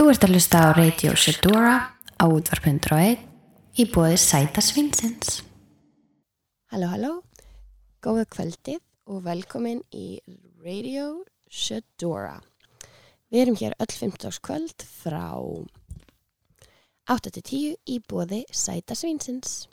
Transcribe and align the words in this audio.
Þú 0.00 0.06
ert 0.08 0.22
að 0.24 0.30
hlusta 0.32 0.60
á 0.64 0.68
Radio 0.72 1.10
Shedora 1.12 1.72
á 2.16 2.24
útvarp.1 2.24 3.18
í 3.76 3.84
bóði 3.92 4.14
Sæta 4.16 4.62
Svinsins. 4.64 5.42
Halló, 6.72 6.86
halló, 6.88 7.10
góða 8.00 8.24
kvöldið 8.32 8.78
og 9.12 9.18
velkomin 9.26 9.82
í 9.92 10.22
Radio 10.64 11.26
Shedora. 11.52 12.38
Við 13.28 13.42
erum 13.42 13.58
hér 13.60 13.76
öll 13.76 13.92
15. 13.92 14.40
kvöld 14.40 14.86
frá 14.88 15.36
8-10 17.04 17.76
í 17.84 17.98
bóði 18.00 18.46
Sæta 18.56 18.96
Svinsins 18.96 19.66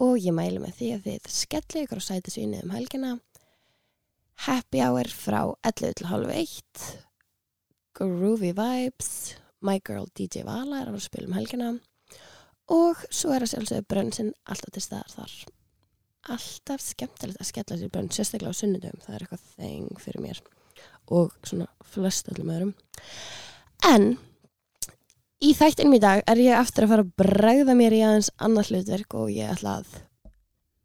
og 0.00 0.16
ég 0.24 0.32
mælu 0.32 0.64
með 0.64 0.78
því 0.78 0.90
að 0.94 1.04
þið 1.10 1.28
skelli 1.36 1.84
ykkur 1.84 2.00
á 2.00 2.08
Sæta 2.08 2.32
Svinni 2.32 2.64
um 2.64 2.72
helgina. 2.72 3.12
Happy 4.48 4.80
hour 4.80 5.12
frá 5.12 5.52
11 5.68 6.00
til 6.00 6.08
halv 6.14 6.32
1, 6.32 6.88
Groovy 8.00 8.56
Vibes, 8.56 9.36
My 9.60 9.80
Girl 9.84 10.08
DJ 10.16 10.44
Vala 10.48 10.82
er 10.82 10.90
að 10.90 11.02
spila 11.04 11.28
um 11.28 11.36
helgina 11.36 11.74
og 12.70 13.02
svo 13.10 13.34
er 13.34 13.44
að 13.44 13.54
sjálfsögðu 13.54 13.86
brönnsinn 13.90 14.32
alltaf 14.46 14.72
til 14.74 14.82
staðar 14.84 15.14
þar. 15.16 15.36
Alltaf 16.36 16.82
skemmtilegt 16.84 17.40
að 17.40 17.48
skella 17.48 17.78
sér 17.80 17.92
bönn 17.92 18.10
sérstaklega 18.14 18.54
á 18.54 18.60
sunnudum, 18.60 18.98
það 19.02 19.14
er 19.16 19.24
eitthvað 19.24 19.46
þeng 19.56 20.02
fyrir 20.04 20.24
mér 20.24 20.42
og 21.10 21.32
svona 21.42 21.66
flest 21.90 22.30
öllum 22.30 22.52
öðrum. 22.54 22.74
En 23.88 24.12
í 25.42 25.50
þættinum 25.56 25.96
í 25.98 26.02
dag 26.04 26.22
er 26.30 26.42
ég 26.44 26.60
aftur 26.60 26.86
að 26.86 26.94
fara 26.94 27.06
að 27.06 27.16
bregða 27.24 27.76
mér 27.76 27.96
í 27.96 28.04
aðeins 28.06 28.30
annað 28.38 28.70
hlutverk 28.70 29.18
og 29.18 29.32
ég 29.34 29.50
ætla 29.56 29.80
að 29.80 29.98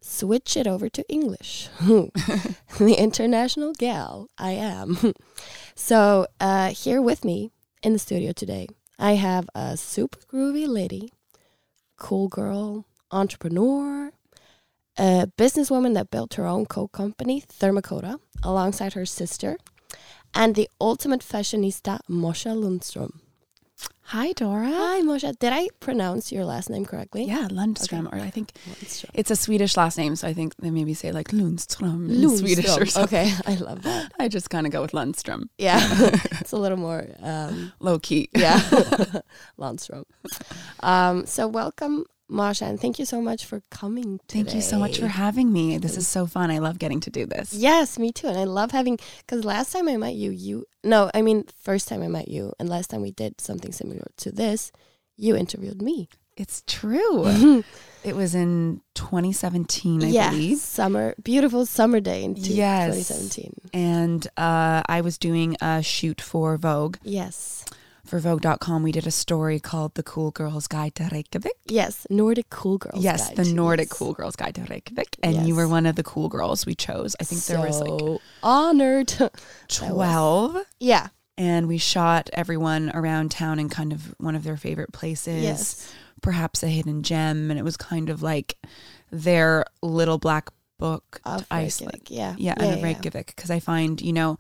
switch 0.05 0.57
it 0.57 0.68
over 0.68 0.90
to 0.90 1.04
English. 1.10 1.70
The 2.77 2.96
international 2.98 3.73
gal 3.77 4.27
I 4.38 4.52
am. 4.52 4.98
So 5.77 6.26
uh, 6.40 6.70
here 6.71 7.02
with 7.02 7.26
me 7.26 7.52
in 7.85 7.94
the 7.94 7.99
studio 7.99 8.31
today 8.31 8.67
I 8.98 9.12
have 9.12 9.48
a 9.53 9.77
super 9.77 10.17
groovy 10.31 10.67
lady 10.67 11.12
cool 11.98 12.27
girl 12.27 12.85
entrepreneur 13.12 14.12
a 14.98 15.27
businesswoman 15.37 15.93
that 15.93 16.10
built 16.10 16.35
her 16.35 16.48
own 16.48 16.65
coat 16.65 16.93
company, 16.93 17.41
Therma 17.41 17.84
Kota, 17.84 18.18
alongside 18.43 18.93
her 18.93 19.05
sister, 19.05 19.57
and 20.34 20.55
the 20.55 20.70
ultimate 20.79 21.20
fashionista, 21.20 21.99
Mosha 22.10 22.55
Lundström. 22.55 23.20
Hi, 24.09 24.34
Dora. 24.34 24.67
Hi, 24.71 25.01
Mosha. 25.01 25.34
Did 25.39 25.51
I 25.51 25.67
pronounce 25.79 26.31
your 26.31 26.45
last 26.45 26.70
name 26.70 26.85
correctly? 26.85 27.23
Yeah, 27.25 27.48
Lundström, 27.49 28.05
Okay. 28.07 28.17
or 28.17 28.21
I 28.23 28.29
think 28.29 28.51
Lundström. 28.70 29.09
it's 29.15 29.31
a 29.31 29.35
Swedish 29.35 29.75
last 29.75 29.98
name, 29.98 30.15
so 30.15 30.27
I 30.27 30.34
think 30.34 30.55
they 30.57 30.70
maybe 30.70 30.93
say 30.93 31.11
like 31.11 31.29
Lundström 31.29 32.09
in 32.11 32.37
Swedish 32.37 32.70
or 32.77 32.85
something. 32.85 33.27
Okay, 33.31 33.33
I 33.48 33.55
love 33.55 33.81
that. 33.81 34.11
I 34.20 34.27
just 34.27 34.51
kind 34.51 34.67
of 34.67 34.71
go 34.71 34.81
with 34.83 34.91
Lundström, 34.91 35.45
Yeah, 35.57 35.79
it's 36.39 36.51
a 36.51 36.57
little 36.57 36.77
more, 36.77 37.07
um, 37.23 37.73
low 37.79 37.98
key. 37.98 38.29
yeah, 38.35 38.59
Lundström. 39.59 40.03
Um, 40.81 41.26
so 41.26 41.48
welcome, 41.48 42.05
Mosha, 42.29 42.63
and 42.68 42.79
thank 42.79 42.98
you 42.98 43.05
so 43.05 43.21
much 43.21 43.45
for 43.45 43.62
coming 43.70 44.20
today. 44.27 44.43
Thank 44.43 44.55
you 44.55 44.62
so 44.62 44.79
much 44.79 44.99
for 44.99 45.07
having 45.07 45.54
me. 45.54 45.77
This 45.77 45.95
is 45.98 46.07
so 46.07 46.26
fun. 46.26 46.49
I 46.51 46.57
love 46.57 46.79
getting 46.79 46.99
to 47.01 47.09
do 47.12 47.26
this. 47.26 47.54
Yes, 47.54 47.99
me 47.99 48.12
too. 48.12 48.27
And 48.27 48.37
I 48.37 48.45
love 48.45 48.71
having 48.71 48.98
because 49.20 49.45
last 49.45 49.71
time 49.71 49.87
I 49.87 49.98
met 49.98 50.15
you, 50.15 50.32
you 50.32 50.65
no, 50.84 51.12
I 51.13 51.21
mean 51.21 51.45
first 51.62 51.87
time 51.87 52.01
I 52.01 52.07
met 52.07 52.27
you, 52.27 52.54
and 52.59 52.67
last 52.67 52.90
time 52.90 53.01
we 53.01 53.12
did 53.12 53.40
something 53.40 53.71
similar 53.71 54.07
to 54.17 54.32
this, 54.32 54.71
you 55.15 55.35
interviewed 55.35 55.82
me. 55.82 56.09
It's 56.37 56.63
true. 56.67 57.63
it 58.04 58.13
was 58.15 58.35
in 58.35 58.82
2017, 58.95 60.04
I 60.04 60.07
yeah, 60.07 60.29
believe. 60.32 60.57
summer, 60.57 61.15
beautiful 61.23 61.65
summer 61.65 62.01
day 62.01 62.26
in 62.26 62.35
two- 62.35 62.54
Yes. 62.54 63.07
2017. 63.07 63.54
And 63.73 64.28
uh, 64.35 64.84
I 64.85 65.00
was 65.00 65.17
doing 65.17 65.56
a 65.62 65.81
shoot 65.81 66.19
for 66.19 66.57
Vogue. 66.57 66.97
Yes, 67.03 67.63
For 68.06 68.19
Vogue.com, 68.19 68.84
we 68.84 68.91
did 68.91 69.07
a 69.07 69.11
story 69.11 69.59
called 69.59 69.95
The 69.95 70.03
Cool 70.03 70.29
Girl's 70.31 70.67
Guide 70.67 70.94
to 70.95 71.09
Reykjavik. 71.11 71.53
yes, 71.66 72.06
Nordic 72.09 72.50
cool 72.51 72.78
girls. 72.78 73.03
yes, 73.03 73.28
guide. 73.29 73.38
the 73.38 73.45
Nordic 73.53 73.89
Yes. 73.89 73.97
Cool 73.97 74.13
Girls 74.13 74.35
Guide 74.35 74.53
to 74.56 74.61
Reykjavik. 74.63 75.17
And 75.23 75.47
you 75.47 75.56
were 75.56 75.67
one 75.67 75.85
of 75.88 75.95
the 75.95 76.03
cool 76.03 76.29
girls 76.29 76.65
we 76.67 76.75
chose. 76.75 77.15
I 77.19 77.23
think 77.23 77.41
there 77.45 77.59
was 77.59 77.79
like 77.79 77.99
So 77.99 78.21
honored. 78.44 79.13
12 79.69 80.57
yeah. 80.79 81.07
and 81.38 81.67
we 81.67 81.77
shot 81.79 82.29
everyone 82.33 82.91
around 82.94 83.31
town 83.31 83.59
in 83.59 83.69
kind 83.69 83.91
of 83.91 84.13
one 84.19 84.35
of 84.35 84.44
their 84.44 84.57
favorite 84.57 84.94
places 84.94 85.41
Yes. 85.44 85.94
perhaps 86.21 86.61
a 86.63 86.67
hidden 86.67 87.01
gem 87.03 87.49
and 87.49 87.59
it 87.59 87.63
was 87.63 87.75
kind 87.75 88.09
of 88.09 88.21
like 88.21 88.55
their 89.11 89.65
little 89.81 90.17
black 90.19 90.49
book 90.77 91.21
Of 91.25 91.45
Iceland 91.49 92.03
Yeah. 92.09 92.35
yeah, 92.38 92.53
yeah, 92.57 92.63
and 92.65 92.77
yeah. 92.79 92.83
Reykjavik 92.85 93.27
because 93.35 93.49
I 93.49 93.59
find 93.59 93.99
you 94.01 94.13
know 94.13 94.38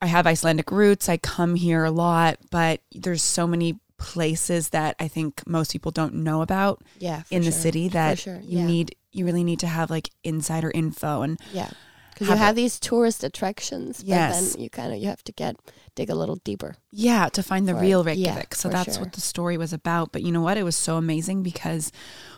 I 0.00 0.06
have 0.06 0.26
Icelandic 0.26 0.70
roots 0.70 1.08
I 1.08 1.16
come 1.16 1.54
here 1.56 1.84
a 1.84 1.90
lot 1.90 2.38
but 2.50 2.80
there's 2.92 3.22
so 3.22 3.46
many 3.46 3.78
places 3.98 4.68
that 4.70 4.94
I 5.00 5.08
think 5.08 5.44
most 5.46 5.72
people 5.72 5.90
don't 5.90 6.14
know 6.14 6.40
about 6.42 6.82
Yeah, 6.98 7.22
in 7.30 7.42
the 7.42 7.52
city 7.52 7.88
that 7.88 8.18
sure, 8.20 8.40
you 8.42 8.58
yeah. 8.60 8.66
need 8.66 8.94
you 9.10 9.24
really 9.24 9.42
need 9.44 9.58
to 9.60 9.66
have 9.66 9.90
like 9.90 10.10
insider 10.22 10.70
info 10.72 11.22
and 11.22 11.38
Yeah. 11.52 11.70
Because 12.12 12.28
you 12.28 12.36
have 12.36 12.46
have 12.46 12.56
these 12.56 12.80
tourist 12.80 13.22
attractions, 13.22 13.98
but 13.98 14.08
Yes. 14.08 14.52
then 14.54 14.62
you 14.62 14.70
kind 14.70 14.92
of 14.92 14.98
you 15.00 15.06
have 15.08 15.22
to 15.24 15.32
get 15.32 15.56
dig 15.94 16.10
a 16.10 16.14
little 16.14 16.36
deeper. 16.36 16.74
Yeah, 16.92 17.28
to 17.30 17.42
find 17.42 17.66
the 17.66 17.74
real 17.74 18.00
yeah, 18.08 18.12
Reykjavik. 18.14 18.54
so 18.54 18.68
that's 18.68 18.94
sure. 18.94 19.04
what 19.04 19.12
the 19.14 19.20
story 19.20 19.56
was 19.56 19.72
about. 19.72 20.12
But 20.12 20.22
you 20.22 20.30
know 20.32 20.40
what? 20.42 20.56
It 20.56 20.62
was 20.64 20.76
so 20.76 20.96
amazing 20.96 21.42
because 21.42 21.90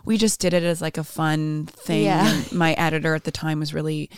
we 0.05 0.17
just 0.17 0.41
did 0.41 0.55
it 0.55 0.63
as 0.63 0.81
like 0.83 0.97
a 0.99 1.05
fun 1.05 1.67
thing. 1.67 2.05
Yeah. 2.05 2.43
My 2.53 2.73
editor 2.75 3.15
at 3.15 3.25
the 3.25 3.31
time 3.31 3.59
was 3.61 3.73
really 3.75 4.09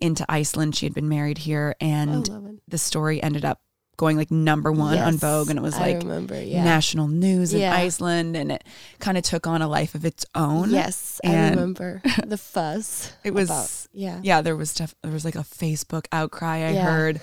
into 0.00 0.24
Iceland. 0.28 0.76
She 0.76 0.86
had 0.86 0.94
been 0.94 1.08
married 1.08 1.38
here, 1.38 1.74
and 1.80 2.28
I 2.30 2.36
it. 2.50 2.60
the 2.68 2.78
story 2.78 3.22
ended 3.22 3.44
up 3.44 3.60
going 3.96 4.16
like 4.16 4.30
number 4.30 4.72
one 4.72 4.96
on 4.96 5.18
Vogue, 5.18 5.50
and 5.50 5.58
it 5.58 5.62
was 5.62 5.78
like 5.78 5.98
remember, 5.98 6.42
yeah. 6.42 6.64
national 6.64 7.06
news 7.08 7.52
in 7.52 7.60
Yeah. 7.60 7.74
Iceland, 7.74 8.34
and 8.34 8.50
it 8.50 8.64
kind 8.98 9.18
of 9.18 9.24
took 9.24 9.46
on 9.46 9.60
a 9.60 9.68
life 9.68 9.94
of 9.94 10.06
its 10.06 10.24
own. 10.34 10.70
Yes, 10.70 11.20
I 11.22 11.28
And- 11.28 11.54
remember 11.56 12.00
the 12.26 12.38
fuzz. 12.38 13.12
It 13.24 13.34
was 13.34 13.50
about- 13.50 13.70
yeah. 13.92 14.20
yeah, 14.22 14.40
there 14.40 14.56
was 14.56 14.72
def- 14.72 14.94
there 15.02 15.12
was 15.12 15.26
like 15.26 15.34
a 15.34 15.40
Facebook 15.40 16.06
outcry 16.12 16.56
I 16.66 16.70
Yeah. 16.70 16.84
heard, 16.84 17.20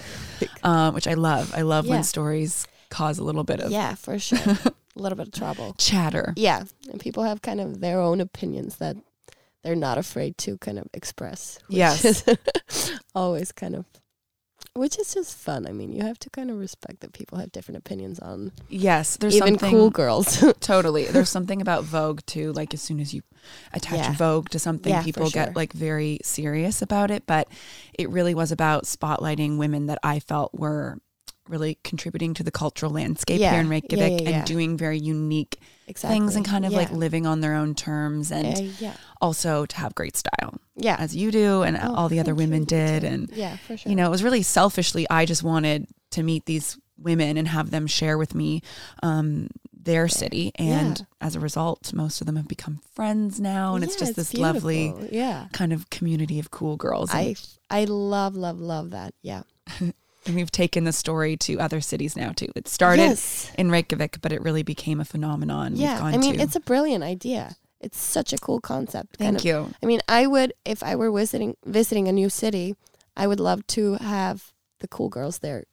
um, 0.64 0.94
which 0.94 1.08
I 1.08 1.16
love. 1.16 1.52
I 1.56 1.62
love 1.64 1.88
when 1.88 2.04
stories 2.04 2.68
cause 2.90 3.18
a 3.18 3.24
little 3.24 3.44
bit 3.44 3.60
of 3.60 3.72
Yeah, 3.72 3.96
for 3.96 4.20
sure. 4.20 4.38
a 4.48 4.72
little 5.02 5.18
bit 5.18 5.30
of 5.30 5.34
trouble. 5.34 5.74
chatter. 5.80 6.32
Yeah, 6.38 6.64
and 6.92 7.00
people 7.00 7.24
have 7.24 7.42
kind 7.42 7.60
of 7.60 7.80
their 7.82 8.00
own 8.00 8.22
opinions 8.22 8.76
that 8.78 8.98
they're 9.68 9.76
not 9.76 9.98
afraid 9.98 10.38
to 10.38 10.58
kind 10.60 10.80
of 10.80 10.88
express. 10.94 11.60
Yes. 11.68 12.24
always 13.16 13.52
kind 13.52 13.76
of, 13.76 13.84
which 14.74 14.98
is 14.98 15.14
just 15.14 15.38
fun. 15.38 15.68
I 15.68 15.74
mean, 15.74 15.92
you 15.92 16.04
have 16.04 16.18
to 16.20 16.30
kind 16.30 16.50
of 16.50 16.58
respect 16.58 17.02
that 17.02 17.12
people 17.12 17.38
have 17.38 17.52
different 17.52 17.78
opinions 17.78 18.18
on 18.20 18.54
Yes, 18.70 19.18
there's 19.18 19.36
even 19.36 19.60
something 19.60 19.70
cool 19.70 19.90
girls. 19.90 20.42
Totally. 20.62 21.04
There's 21.04 21.28
something 21.30 21.62
about 21.62 21.84
Vogue 21.84 22.22
too. 22.26 22.54
Like 22.54 22.74
as 22.74 22.82
soon 22.82 23.02
as 23.02 23.14
you 23.14 23.24
attach 23.74 24.00
Yeah. 24.00 24.14
Vogue 24.14 24.48
to 24.52 24.60
something, 24.60 24.94
Yeah, 24.94 25.04
people 25.04 25.30
sure. 25.30 25.48
get 25.48 25.56
like 25.58 25.74
very 25.74 26.20
serious 26.24 26.82
about 26.82 27.12
it. 27.12 27.24
But 27.28 27.50
it 28.00 28.10
really 28.10 28.34
was 28.34 28.54
about 28.54 28.86
spotlighting 28.86 29.58
women 29.58 29.88
that 29.88 30.00
I 30.02 30.22
felt 30.22 30.54
were 30.54 31.00
really 31.50 31.78
contributing 31.84 32.34
to 32.36 32.44
the 32.44 32.52
cultural 32.52 32.92
landscape 32.92 33.40
Yeah. 33.40 33.52
here 33.52 33.62
in 33.62 33.70
Reykjavik 33.70 34.28
and 34.28 34.46
doing 34.46 34.78
very 34.78 35.00
unique 35.00 35.60
exactly. 35.88 36.16
things 36.20 36.36
and 36.36 36.46
kind 36.46 36.66
of 36.66 36.74
like 36.74 36.92
living 36.92 37.26
on 37.26 37.40
their 37.42 37.54
own 37.54 37.74
terms 37.74 38.32
and 38.32 38.58
yeah, 38.82 38.94
also 39.22 39.66
to 39.66 39.78
have 39.78 39.96
great 39.96 40.16
style 40.18 40.60
yeah. 40.76 40.96
as 41.00 41.16
you 41.16 41.32
do 41.32 41.64
and 41.64 41.78
Oh, 41.82 41.94
all 41.96 42.10
the 42.10 42.20
other 42.20 42.36
women 42.36 42.64
did. 42.64 43.02
too. 43.02 43.08
And 43.08 43.30
yeah, 43.34 43.58
for 43.58 43.78
sure. 43.78 43.90
you 43.90 43.96
know, 43.96 44.08
it 44.08 44.12
was 44.12 44.24
really 44.24 44.44
selfishly. 44.44 45.06
I 45.10 45.26
just 45.26 45.44
wanted 45.44 45.88
to 46.12 46.24
meet 46.24 46.46
these 46.46 46.78
women 46.98 47.38
and 47.38 47.48
have 47.48 47.70
them 47.72 47.86
share 47.88 48.18
with 48.18 48.34
me 48.36 48.62
um, 49.04 49.50
their 49.74 50.08
city. 50.08 50.52
And 50.56 51.00
Yeah. 51.00 51.06
as 51.28 51.36
a 51.36 51.40
result, 51.40 51.94
most 51.94 52.22
of 52.22 52.28
them 52.28 52.36
have 52.36 52.48
become 52.48 52.82
friends 52.94 53.40
now. 53.40 53.76
And 53.76 53.84
it's 53.84 53.94
Yeah, 53.96 54.00
just 54.00 54.16
this 54.16 54.34
lovely. 54.34 54.94
Yeah, 55.12 55.48
kind 55.54 55.72
of 55.74 55.90
community 55.90 56.40
of 56.40 56.50
cool 56.52 56.76
girls. 56.76 57.10
I 57.14 57.36
I 57.70 57.86
love 57.86 58.36
love 58.36 58.60
love 58.60 58.90
that. 58.92 59.14
Yeah, 59.22 59.44
and 59.80 59.94
we've 60.36 60.52
taken 60.52 60.84
the 60.86 60.92
story 60.94 61.38
to 61.38 61.60
other 61.60 61.82
cities 61.82 62.16
now 62.16 62.32
too. 62.32 62.50
It 62.56 62.68
started 62.68 63.04
Yes. 63.04 63.52
in 63.58 63.70
Reykjavik, 63.72 64.20
but 64.22 64.32
it 64.32 64.42
really 64.42 64.64
became 64.64 65.00
a 65.00 65.06
phenomenon. 65.06 65.74
We've 65.74 65.82
Yeah, 65.82 66.00
I 66.04 66.18
mean, 66.18 66.36
to. 66.36 66.42
it's 66.42 66.56
a 66.56 66.60
brilliant 66.62 67.04
idea. 67.04 67.56
It's 67.80 68.00
such 68.00 68.34
a 68.34 68.38
cool 68.38 68.60
concept. 68.60 69.18
Thank 69.18 69.40
of- 69.40 69.46
you. 69.46 69.72
I 69.84 69.86
mean, 69.86 70.00
I 70.08 70.26
would 70.28 70.54
if 70.66 70.82
I 70.84 70.96
were 70.96 71.12
visiting 71.12 71.56
visiting 71.66 72.08
a 72.08 72.12
new 72.12 72.30
city, 72.30 72.76
I 73.16 73.28
would 73.28 73.40
love 73.40 73.66
to 73.68 73.94
have 73.96 74.52
the 74.80 74.88
cool 74.88 75.10
girls 75.10 75.40
there, 75.40 75.64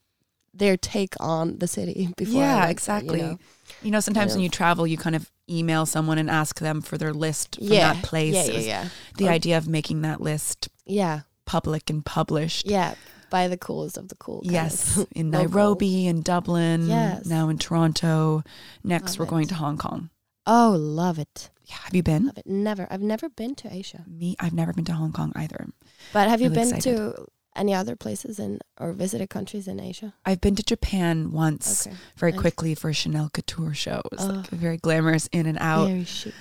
their 0.53 0.77
take 0.77 1.15
on 1.21 1.59
the 1.59 1.67
city 1.67 2.11
before. 2.17 2.43
I 2.43 2.47
Yeah, 2.47 2.61
there, 2.63 2.71
exactly. 2.71 3.21
You 3.21 3.27
know? 3.27 3.39
You 3.83 3.91
know, 3.91 4.01
sometimes 4.01 4.33
when 4.35 4.43
you 4.43 4.49
travel, 4.51 4.87
you 4.87 4.97
kind 4.99 5.17
of 5.17 5.31
email 5.49 5.85
someone 5.87 6.19
and 6.19 6.31
ask 6.31 6.61
them 6.61 6.81
for 6.83 6.97
their 6.99 7.13
list 7.13 7.57
from 7.57 7.67
Yeah, 7.69 7.95
that 7.95 8.03
place. 8.05 8.35
yeah, 8.35 8.45
yeah, 8.45 8.59
yeah, 8.61 8.89
The 9.19 9.27
Or- 9.29 9.31
idea 9.33 9.59
of 9.59 9.67
making 9.69 10.03
that 10.03 10.21
list 10.21 10.69
yeah, 10.87 11.21
public 11.47 11.91
and 11.91 12.05
published. 12.05 12.67
yeah. 12.67 12.95
By 13.31 13.49
the 13.49 13.57
coolest 13.57 13.97
of 13.99 14.09
the 14.09 14.15
cool. 14.15 14.43
Yes, 14.45 14.97
in. 15.13 15.31
Nairobi 15.31 16.07
and 16.07 16.23
Dublin. 16.23 16.87
Yes. 16.87 17.27
Now 17.27 17.49
in 17.49 17.59
Toronto. 17.59 18.45
Next, 18.85 19.13
Love 19.13 19.19
we're 19.19 19.31
going 19.31 19.49
to 19.49 19.55
Hong 19.57 19.77
Kong. 19.77 20.11
Oh, 20.47 20.77
love 20.79 21.19
it, 21.19 21.51
Yeah, 21.65 21.77
have 21.85 21.95
you 21.95 22.03
been? 22.03 22.27
love 22.27 22.39
it. 22.39 22.47
Never, 22.47 22.87
I've 22.91 23.01
never 23.03 23.29
been 23.29 23.55
to 23.57 23.73
Asia, 23.73 24.05
Me, 24.07 24.37
I've 24.41 24.53
never 24.53 24.73
been 24.73 24.85
to 24.87 24.93
Hong 24.93 25.13
Kong 25.13 25.33
either. 25.35 25.69
but 26.13 26.29
have 26.29 26.41
you 26.41 26.49
Really 26.51 26.61
been 26.63 26.75
excited. 26.77 26.97
to 26.97 27.27
Any 27.57 27.73
other 27.73 27.95
places 27.95 28.41
in 28.41 28.59
or 28.81 28.93
visited 28.93 29.31
countries 29.31 29.69
in 29.69 29.79
Asia? 29.79 30.13
I've 30.27 30.41
been 30.41 30.57
to 30.57 30.63
Japan 30.65 31.31
once 31.31 31.87
Okay. 31.87 31.97
very 32.17 32.33
Nice. 32.33 32.41
quickly 32.41 32.75
for 32.75 32.91
a 32.91 32.93
Chanel 32.93 33.31
couture 33.31 33.73
show. 33.75 34.03
It 34.05 34.11
was 34.19 34.27
like 34.29 34.53
Oh. 34.53 34.57
very 34.57 34.77
glamorous 34.77 35.29
in 35.31 35.47
and 35.47 35.57
out. 35.61 35.87
Very 35.87 36.05
chic. 36.05 36.35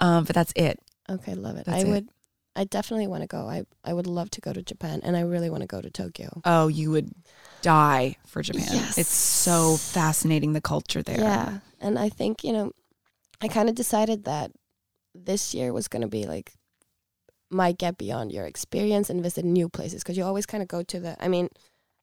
Um, 0.00 0.24
but 0.24 0.34
that's 0.34 0.52
it. 0.56 0.80
Okay, 1.08 1.34
love 1.36 1.56
it. 1.56 1.66
That's 1.66 1.84
I 1.84 1.86
it. 1.86 1.90
would 1.90 2.08
I 2.56 2.64
definitely 2.64 3.06
want 3.06 3.22
to 3.22 3.28
go. 3.28 3.46
I 3.48 3.62
I 3.84 3.92
would 3.92 4.06
love 4.08 4.28
to 4.30 4.40
go 4.40 4.52
to 4.52 4.60
Japan 4.60 5.00
and 5.04 5.16
I 5.16 5.20
really 5.20 5.50
want 5.50 5.60
to 5.62 5.68
go 5.68 5.80
to 5.80 5.88
Tokyo. 5.90 6.40
Oh, 6.44 6.66
you 6.66 6.90
would 6.90 7.12
die 7.62 8.16
for 8.26 8.42
Japan. 8.42 8.66
Yes. 8.72 8.98
It's 8.98 9.14
so 9.14 9.76
fascinating 9.76 10.52
the 10.52 10.60
culture 10.60 11.02
there. 11.02 11.20
Yeah. 11.20 11.58
And 11.80 11.96
I 11.96 12.08
think, 12.08 12.42
you 12.42 12.52
know, 12.52 12.72
I 13.40 13.48
kind 13.48 13.68
of 13.68 13.74
decided 13.74 14.24
that 14.24 14.52
this 15.14 15.54
year 15.54 15.72
was 15.72 15.88
going 15.88 16.02
to 16.02 16.08
be 16.08 16.26
like 16.26 16.52
my 17.50 17.72
get 17.72 17.96
beyond 17.96 18.32
your 18.32 18.44
experience 18.44 19.08
and 19.08 19.22
visit 19.22 19.44
new 19.44 19.68
places 19.68 20.02
because 20.02 20.16
you 20.16 20.24
always 20.24 20.46
kind 20.46 20.62
of 20.62 20.68
go 20.68 20.82
to 20.82 21.00
the 21.00 21.22
I 21.22 21.28
mean, 21.28 21.48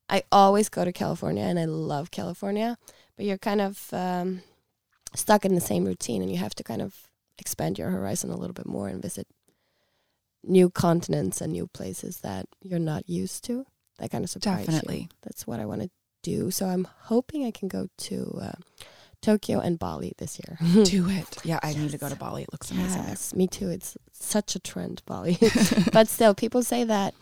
I 0.10 0.24
always 0.32 0.70
go 0.70 0.86
to 0.86 0.92
California 0.92 1.44
and 1.44 1.60
I 1.60 1.66
love 1.66 2.12
California, 2.12 2.78
but 3.16 3.26
you're 3.26 3.38
kind 3.38 3.62
of 3.62 3.94
um, 3.94 4.42
stuck 5.16 5.46
in 5.46 5.56
the 5.56 5.62
same 5.62 5.86
routine 5.86 6.22
and 6.22 6.32
you 6.32 6.38
have 6.38 6.56
to 6.56 6.64
kind 6.64 6.82
of 6.82 6.96
expand 7.38 7.78
your 7.78 7.90
horizon 7.90 8.30
a 8.30 8.38
little 8.38 8.54
bit 8.54 8.68
more 8.68 8.88
and 8.88 9.02
visit 9.02 9.28
new 10.44 10.70
continents 10.70 11.42
and 11.42 11.54
new 11.54 11.68
places 11.68 12.18
that 12.20 12.48
you're 12.62 12.80
not 12.80 13.10
used 13.10 13.44
to. 13.46 13.66
That 14.00 14.12
kind 14.12 14.24
of 14.24 14.30
surprise 14.30 14.68
you 14.68 14.74
Definitely. 14.74 15.10
that's 15.22 15.48
what 15.48 15.60
I 15.60 15.66
want 15.66 15.82
to 15.82 15.90
do. 16.22 16.52
So 16.52 16.68
I'm 16.68 16.88
hoping 17.04 17.46
I 17.46 17.52
can 17.52 17.68
go 17.68 17.88
to 17.98 18.40
uh, 18.42 18.52
Tokyo 19.24 19.60
and 19.60 19.80
Bali 19.80 20.14
this 20.20 20.40
year. 20.40 20.60
Do 20.86 21.10
it. 21.20 21.38
Yeah, 21.44 21.60
I 21.64 21.74
need 21.74 21.90
to 21.92 21.98
go 21.98 22.10
to 22.10 22.16
Bali. 22.16 22.44
It 22.44 22.50
looks 22.52 22.70
amazing. 22.70 23.04
yes, 23.08 23.34
me 23.34 23.48
too. 23.48 23.70
It's 23.70 23.98
such 24.12 24.56
a 24.56 24.60
trend, 24.60 25.02
Bali. 25.08 25.40
but 25.92 26.08
still, 26.08 26.36
people 26.36 26.62
say 26.62 26.84
that 26.84 27.16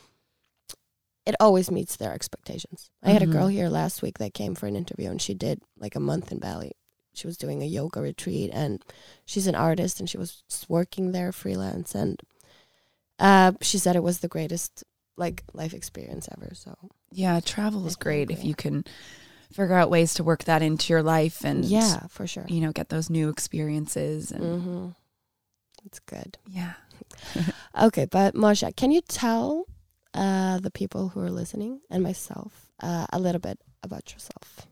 it 1.25 1.35
always 1.39 1.69
meets 1.71 1.95
their 1.95 2.13
expectations. 2.13 2.89
I 3.03 3.11
had 3.11 3.21
a 3.21 3.27
Mhm. 3.27 3.31
girl 3.31 3.47
here 3.47 3.69
last 3.69 4.01
week 4.01 4.17
that 4.17 4.33
came 4.33 4.55
for 4.55 4.65
an 4.67 4.75
interview, 4.75 5.09
and 5.11 5.21
she 5.21 5.33
did 5.33 5.61
like 5.77 5.95
a 5.95 5.99
month 5.99 6.31
in 6.31 6.39
Bali. 6.39 6.71
She 7.13 7.27
was 7.27 7.37
doing 7.37 7.61
a 7.61 7.65
yoga 7.65 8.01
retreat, 8.01 8.49
and 8.53 8.83
she's 9.25 9.45
an 9.47 9.55
artist, 9.55 9.99
and 9.99 10.09
she 10.09 10.17
was 10.17 10.43
working 10.67 11.11
there 11.11 11.31
freelance. 11.31 11.93
And 11.93 12.19
uh, 13.19 13.51
she 13.61 13.77
said 13.77 13.95
it 13.95 14.03
was 14.03 14.19
the 14.19 14.27
greatest 14.27 14.83
like 15.17 15.43
life 15.53 15.73
experience 15.75 16.27
ever. 16.35 16.53
So 16.55 16.73
Yeah, 17.11 17.39
travel 17.41 17.85
is 17.85 17.95
great 17.95 18.31
if 18.31 18.43
you 18.43 18.55
can 18.55 18.83
figure 19.51 19.75
out 19.75 19.89
ways 19.89 20.13
to 20.15 20.23
work 20.23 20.43
that 20.45 20.61
into 20.61 20.93
your 20.93 21.03
life 21.03 21.43
and 21.43 21.63
yeah, 21.65 22.07
for 22.09 22.25
sure. 22.27 22.45
you 22.47 22.61
know, 22.61 22.71
get 22.71 22.89
those 22.89 23.09
new 23.09 23.29
experiences 23.29 24.31
and 24.31 24.43
Mm-hmm. 24.43 24.87
It's 25.85 25.99
good. 25.99 26.37
yeah. 26.47 26.73
Okay, 27.79 28.05
but 28.05 28.35
Mosha, 28.35 28.75
can 28.75 28.91
you 28.91 29.01
tell 29.01 29.65
uh, 30.13 30.59
the 30.59 30.69
people 30.71 31.09
who 31.09 31.21
are 31.21 31.31
listening 31.31 31.79
and 31.89 32.03
myself 32.03 32.69
uh, 32.81 33.05
a 33.13 33.17
little 33.19 33.39
bit 33.39 33.59
about 33.81 34.11
yourself? 34.13 34.67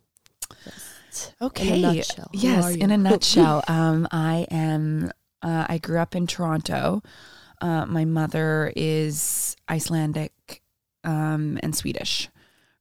Just 0.64 1.34
Okay. 1.42 1.80
In 1.80 1.86
a 1.86 1.94
nutshell. 1.94 2.30
Yes, 2.34 2.76
in 2.76 2.92
a 2.92 2.98
nutshell, 2.98 3.64
um, 3.68 4.08
I 4.12 4.46
am. 4.52 5.12
Uh, 5.42 5.66
I 5.70 5.78
grew 5.78 5.98
up 5.98 6.16
in 6.16 6.28
Toronto. 6.28 7.02
Uh, 7.62 7.86
my 7.86 8.04
mother 8.06 8.72
is 8.76 9.56
Icelandic 9.70 10.62
um, 11.06 11.58
and 11.64 11.74
Swedish. 11.76 12.30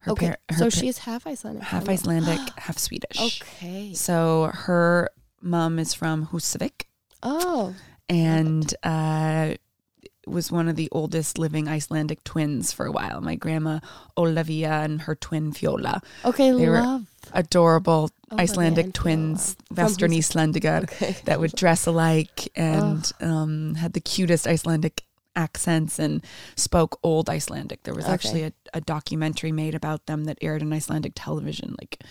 Her 0.01 0.11
okay, 0.13 0.27
par- 0.27 0.37
her 0.51 0.57
so 0.57 0.69
she's 0.69 0.99
half 0.99 1.27
Icelandic. 1.27 1.63
half 1.63 1.85
from- 1.85 1.93
Icelandic, 1.93 2.39
half 2.57 2.77
Swedish. 2.77 3.41
Okay. 3.41 3.93
So 3.93 4.49
her 4.53 5.09
mom 5.41 5.77
is 5.79 5.93
from 5.93 6.27
Husavik 6.27 6.83
Oh, 7.21 7.75
and 8.07 8.73
uh, 8.83 9.55
was 10.25 10.51
one 10.51 10.69
of 10.69 10.75
the 10.77 10.87
oldest 10.91 11.37
living 11.37 11.67
Icelandic 11.67 12.23
twins 12.23 12.71
for 12.71 12.85
a 12.85 12.91
while. 12.91 13.19
My 13.19 13.35
grandma 13.35 13.79
Olavia 14.17 14.85
and 14.85 15.01
her 15.01 15.15
twin 15.15 15.51
Fiola, 15.51 16.01
okay. 16.23 16.51
They 16.51 16.69
were 16.69 17.01
adorable 17.33 18.09
Oh, 18.31 18.37
Icelandic 18.37 18.93
twins, 18.93 19.57
Western 19.75 20.11
Hus- 20.11 20.35
Okay. 20.35 21.17
that 21.25 21.39
would 21.39 21.53
dress 21.55 21.87
alike 21.87 22.47
and 22.55 23.11
um, 23.21 23.73
had 23.75 23.93
the 23.93 23.99
cutest 23.99 24.45
Icelandic 24.47 25.03
accents 25.39 25.97
and 25.99 26.23
spoke 26.55 26.99
old 27.03 27.29
Icelandic. 27.29 27.83
There 27.83 27.95
was 27.95 28.05
Okay. 28.05 28.13
actually 28.13 28.43
a, 28.43 28.53
a 28.73 28.81
documentary 28.81 29.51
made 29.51 29.73
about 29.75 30.05
them 30.05 30.25
that 30.25 30.37
aired 30.41 30.61
on 30.61 30.73
Icelandic 30.73 31.13
television 31.15 31.75
like 31.81 32.03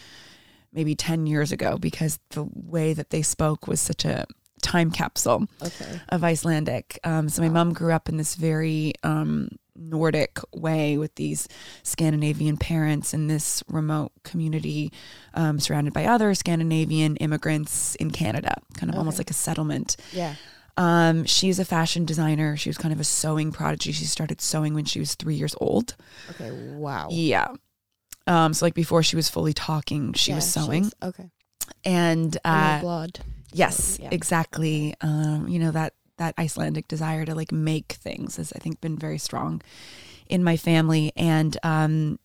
maybe 0.72 0.94
10 0.94 1.26
years 1.26 1.52
ago 1.52 1.78
because 1.78 2.18
the 2.30 2.46
way 2.54 2.92
that 2.94 3.10
they 3.10 3.22
spoke 3.22 3.66
was 3.68 3.80
such 3.80 4.04
a 4.04 4.26
time 4.62 4.90
capsule 4.90 5.46
Okay. 5.62 6.00
of 6.08 6.24
Icelandic. 6.24 6.98
Um, 7.04 7.28
so 7.28 7.42
my 7.42 7.48
Wow. 7.48 7.54
mom 7.64 7.72
grew 7.74 7.92
up 7.92 8.08
in 8.08 8.16
this 8.16 8.34
very 8.34 8.92
um, 9.02 9.48
Nordic 9.76 10.38
way 10.52 10.98
with 10.98 11.14
these 11.14 11.46
Scandinavian 11.84 12.56
parents 12.56 13.14
in 13.14 13.28
this 13.28 13.62
remote 13.68 14.10
community, 14.24 14.90
um, 15.34 15.60
surrounded 15.60 15.92
by 15.94 16.04
other 16.04 16.34
Scandinavian 16.34 17.16
immigrants 17.16 17.94
in 17.96 18.10
Canada, 18.10 18.54
kind 18.76 18.90
of 18.90 18.98
almost 18.98 19.18
like 19.18 19.30
a 19.30 19.34
settlement. 19.34 19.96
Yeah. 20.12 20.34
Um, 20.78 21.24
she's 21.24 21.58
a 21.58 21.64
fashion 21.64 22.04
designer. 22.06 22.56
She 22.56 22.68
was 22.70 22.78
kind 22.78 22.94
of 22.94 23.00
a 23.00 23.04
sewing 23.04 23.52
prodigy. 23.52 23.92
She 23.92 24.04
started 24.04 24.40
sewing 24.40 24.72
when 24.74 24.84
she 24.86 25.00
was 25.00 25.14
three 25.16 25.34
years 25.34 25.54
old. 25.60 25.96
Okay. 26.30 26.50
Wow. 26.52 27.08
Yeah. 27.10 27.48
Um, 28.26 28.54
so 28.54 28.64
like 28.64 28.74
before 28.74 29.02
she 29.02 29.16
was 29.16 29.28
fully 29.28 29.52
talking, 29.52 30.12
she 30.12 30.30
Yeah, 30.30 30.36
was 30.36 30.50
sewing. 30.50 30.90
Okay. 31.02 31.30
and 31.84 32.36
uh, 32.44 32.80
blood. 32.80 33.18
Yes, 33.52 33.98
yeah. 34.00 34.08
exactly. 34.12 34.94
Um, 35.00 35.48
you 35.48 35.58
know 35.58 35.70
that 35.72 35.94
that 36.18 36.34
Icelandic 36.38 36.86
desire 36.88 37.24
to 37.24 37.34
like 37.34 37.52
make 37.52 37.92
things 37.92 38.36
has 38.36 38.52
I 38.52 38.58
think 38.58 38.80
been 38.80 38.96
very 38.98 39.18
strong 39.18 39.62
in 40.28 40.44
my 40.44 40.56
family. 40.56 41.12
And 41.16 41.56
um, 41.62 42.18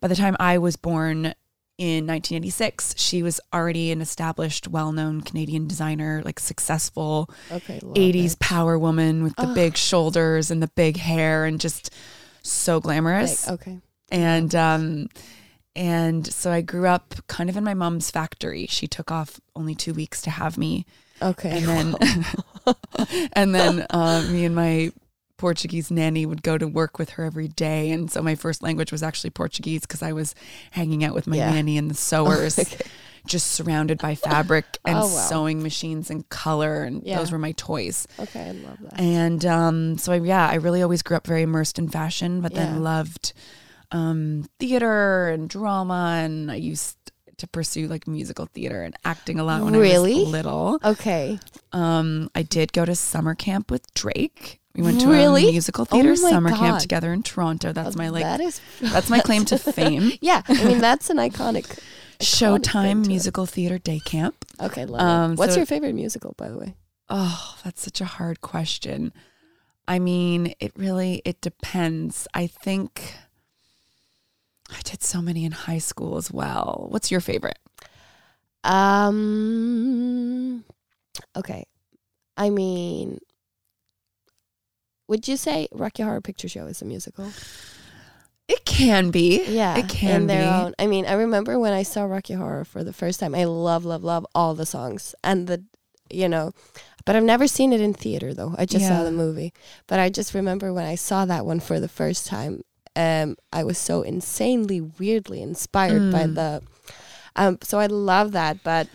by 0.00 0.08
the 0.08 0.14
time 0.16 0.36
I 0.38 0.58
was 0.58 0.76
born 0.76 1.34
in 1.78 2.06
1986, 2.06 2.94
she 2.96 3.22
was 3.22 3.40
already 3.52 3.90
an 3.92 4.00
established, 4.00 4.66
well-known 4.68 5.20
Canadian 5.20 5.66
designer, 5.68 6.22
like 6.24 6.40
successful 6.40 7.28
Okay. 7.50 7.80
80s 7.80 8.32
it. 8.34 8.38
power 8.38 8.78
woman 8.78 9.22
with 9.22 9.36
the 9.36 9.48
big 9.48 9.76
shoulders 9.76 10.50
and 10.50 10.62
the 10.62 10.68
big 10.74 10.96
hair 10.96 11.44
and 11.44 11.60
just 11.60 11.92
so 12.42 12.80
glamorous 12.80 13.48
Okay. 13.48 13.78
and 14.10 14.54
um 14.54 15.08
and 15.74 16.26
so 16.32 16.50
I 16.50 16.62
grew 16.62 16.86
up 16.86 17.14
kind 17.26 17.50
of 17.50 17.56
in 17.58 17.64
my 17.64 17.74
mom's 17.74 18.10
factory. 18.10 18.66
She 18.70 18.86
took 18.86 19.10
off 19.12 19.38
only 19.54 19.74
two 19.74 19.92
weeks 19.92 20.22
to 20.22 20.30
have 20.30 20.56
me, 20.56 20.86
Okay. 21.20 21.50
and 21.50 21.66
then 21.66 21.94
and 23.34 23.54
then 23.54 23.86
uh, 23.90 24.26
me 24.30 24.46
and 24.46 24.54
my 24.54 24.90
Portuguese 25.36 25.90
nanny 25.90 26.24
would 26.26 26.42
go 26.42 26.56
to 26.58 26.66
work 26.66 26.98
with 26.98 27.10
her 27.10 27.24
every 27.24 27.48
day. 27.48 27.90
And 27.90 28.10
so 28.10 28.22
my 28.22 28.34
first 28.34 28.62
language 28.62 28.90
was 28.90 29.02
actually 29.02 29.30
Portuguese 29.30 29.82
because 29.82 30.02
I 30.02 30.12
was 30.12 30.34
hanging 30.70 31.04
out 31.04 31.14
with 31.14 31.26
my 31.26 31.36
Yeah. 31.36 31.50
nanny 31.50 31.76
and 31.76 31.90
the 31.90 31.94
sewers, 32.08 32.58
Okay. 32.58 32.76
just 33.26 33.48
surrounded 33.52 33.98
by 33.98 34.14
fabric 34.14 34.64
and 34.86 34.96
Oh, 34.98 35.02
wow. 35.02 35.08
sewing 35.08 35.62
machines 35.62 36.10
and 36.10 36.28
color, 36.30 36.82
and 36.84 37.02
Yeah. 37.04 37.18
those 37.18 37.32
were 37.32 37.38
my 37.38 37.52
toys. 37.52 38.06
Okay. 38.18 38.40
I 38.48 38.50
love 38.52 38.78
that. 38.80 38.98
And 39.00 39.44
um, 39.44 39.98
so, 39.98 40.12
I, 40.12 40.16
yeah, 40.16 40.48
I 40.48 40.54
really 40.54 40.80
always 40.82 41.02
grew 41.02 41.16
up 41.16 41.26
very 41.26 41.42
immersed 41.42 41.78
in 41.78 41.88
fashion, 41.88 42.40
but 42.40 42.52
Yeah. 42.52 42.66
then 42.66 42.82
loved 42.82 43.32
um, 43.92 44.46
theater 44.58 45.28
and 45.28 45.48
drama. 45.48 46.20
And 46.24 46.50
I 46.50 46.56
used 46.56 46.96
to 47.38 47.46
pursue 47.46 47.86
like 47.88 48.06
musical 48.06 48.46
theater 48.46 48.82
and 48.82 48.94
acting 49.04 49.38
a 49.38 49.44
lot 49.44 49.62
when 49.62 49.74
I 49.74 49.78
Really? 49.78 50.20
was 50.20 50.28
little. 50.28 50.78
okay. 50.84 51.38
Um, 51.72 52.30
I 52.34 52.42
did 52.42 52.72
go 52.72 52.84
to 52.84 52.94
summer 52.94 53.34
camp 53.34 53.70
with 53.70 53.92
Drake. 53.94 54.60
We 54.74 54.82
went 54.82 55.00
to 55.00 55.08
Really? 55.08 55.48
a 55.48 55.52
musical 55.52 55.84
theater 55.86 56.10
Oh 56.12 56.14
summer 56.16 56.50
God. 56.50 56.58
camp 56.58 56.78
together 56.80 57.12
in 57.12 57.22
Toronto. 57.22 57.72
That's 57.72 57.96
my 57.96 58.08
like 58.10 58.22
That 58.24 58.40
is. 58.40 58.60
that's 58.80 59.08
my 59.10 59.20
claim 59.20 59.44
to 59.46 59.58
fame. 59.72 60.12
Yeah. 60.20 60.42
I 60.48 60.64
mean, 60.64 60.78
that's 60.80 61.08
an 61.10 61.16
iconic. 61.18 61.78
Showtime 62.20 63.02
to 63.02 63.02
it. 63.02 63.06
musical 63.08 63.46
theater 63.46 63.78
day 63.78 64.00
camp. 64.04 64.44
Okay. 64.60 64.84
Love 64.86 65.00
Um, 65.00 65.32
it. 65.32 65.38
What's 65.38 65.52
so- 65.54 65.60
your 65.60 65.66
favorite 65.66 65.94
musical, 65.94 66.34
by 66.38 66.48
the 66.48 66.58
way? 66.58 66.74
Oh, 67.08 67.56
that's 67.64 67.82
such 67.82 68.00
a 68.00 68.04
hard 68.06 68.40
question. 68.40 69.12
I 69.86 69.98
mean, 69.98 70.54
it 70.60 70.72
really 70.76 71.22
it 71.24 71.40
depends. 71.40 72.26
I 72.34 72.46
think 72.48 73.14
I 74.70 74.80
did 74.84 75.02
so 75.02 75.20
many 75.22 75.44
in 75.44 75.52
high 75.52 75.78
school 75.78 76.16
as 76.16 76.30
well. 76.32 76.86
What's 76.90 77.10
your 77.10 77.20
favorite? 77.20 77.58
Um. 79.26 80.64
Okay. 81.36 81.64
I 82.36 82.50
mean, 82.50 83.18
would 85.08 85.26
you 85.28 85.36
say 85.36 85.68
Rocky 85.72 86.02
Horror 86.02 86.20
Picture 86.20 86.48
Show 86.48 86.66
is 86.66 86.82
a 86.82 86.84
musical? 86.84 87.30
It 88.48 88.64
can 88.64 89.10
be. 89.10 89.44
Yeah, 89.46 89.76
It 89.78 89.88
can 89.88 90.22
in 90.22 90.26
their 90.28 90.42
be. 90.42 90.46
own. 90.46 90.74
I 90.78 90.86
mean, 90.86 91.06
I 91.06 91.14
remember 91.14 91.58
when 91.58 91.72
I 91.72 91.82
saw 91.82 92.04
Rocky 92.04 92.34
Horror 92.34 92.64
for 92.64 92.84
the 92.84 92.92
first 92.92 93.18
time. 93.20 93.34
I 93.34 93.44
love, 93.44 93.84
love, 93.84 94.04
love 94.04 94.24
all 94.34 94.54
the 94.54 94.66
songs 94.66 95.14
and 95.24 95.46
the, 95.48 95.64
you 96.10 96.28
know, 96.28 96.52
but 97.04 97.16
I've 97.16 97.24
never 97.24 97.48
seen 97.48 97.72
it 97.72 97.80
in 97.80 97.92
theater 97.94 98.32
though. 98.34 98.54
I 98.58 98.64
just 98.66 98.82
Yeah. 98.84 98.98
saw 98.98 99.04
the 99.04 99.10
movie. 99.10 99.52
But 99.88 99.98
I 99.98 100.10
just 100.10 100.32
remember 100.34 100.72
when 100.72 100.84
I 100.86 100.94
saw 100.94 101.24
that 101.24 101.44
one 101.46 101.58
for 101.60 101.80
the 101.80 101.88
first 101.88 102.26
time. 102.26 102.62
Um, 102.96 103.36
I 103.52 103.62
was 103.64 103.78
so 103.78 104.02
insanely 104.02 104.80
weirdly 104.80 105.42
inspired 105.42 106.10
by 106.10 106.24
Mm. 106.24 106.34
the. 106.34 106.62
Um, 107.36 107.58
so 107.62 107.78
I 107.78 107.86
love 107.86 108.32
that, 108.32 108.62
but 108.64 108.88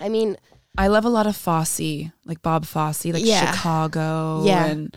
I 0.00 0.08
mean, 0.08 0.36
I 0.76 0.88
love 0.88 1.04
a 1.04 1.08
lot 1.08 1.26
of 1.26 1.36
Fosse, 1.36 2.10
like 2.26 2.42
Bob 2.42 2.66
Fosse, 2.66 3.06
like 3.06 3.24
Yeah. 3.24 3.52
Chicago 3.52 4.44
Yeah. 4.44 4.66
and 4.66 4.94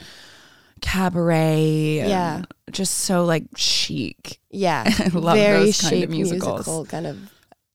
cabaret. 0.81 1.99
and 1.99 2.09
Yeah. 2.09 2.41
just 2.71 2.95
so 2.99 3.25
like 3.25 3.45
chic. 3.55 4.39
Yeah, 4.49 4.83
I 4.99 5.07
love 5.09 5.37
very 5.37 5.65
those 5.65 5.81
kind 5.81 6.03
of 6.03 6.09
musicals. 6.09 6.65
musical, 6.67 6.85
kind 6.85 7.07
of 7.07 7.17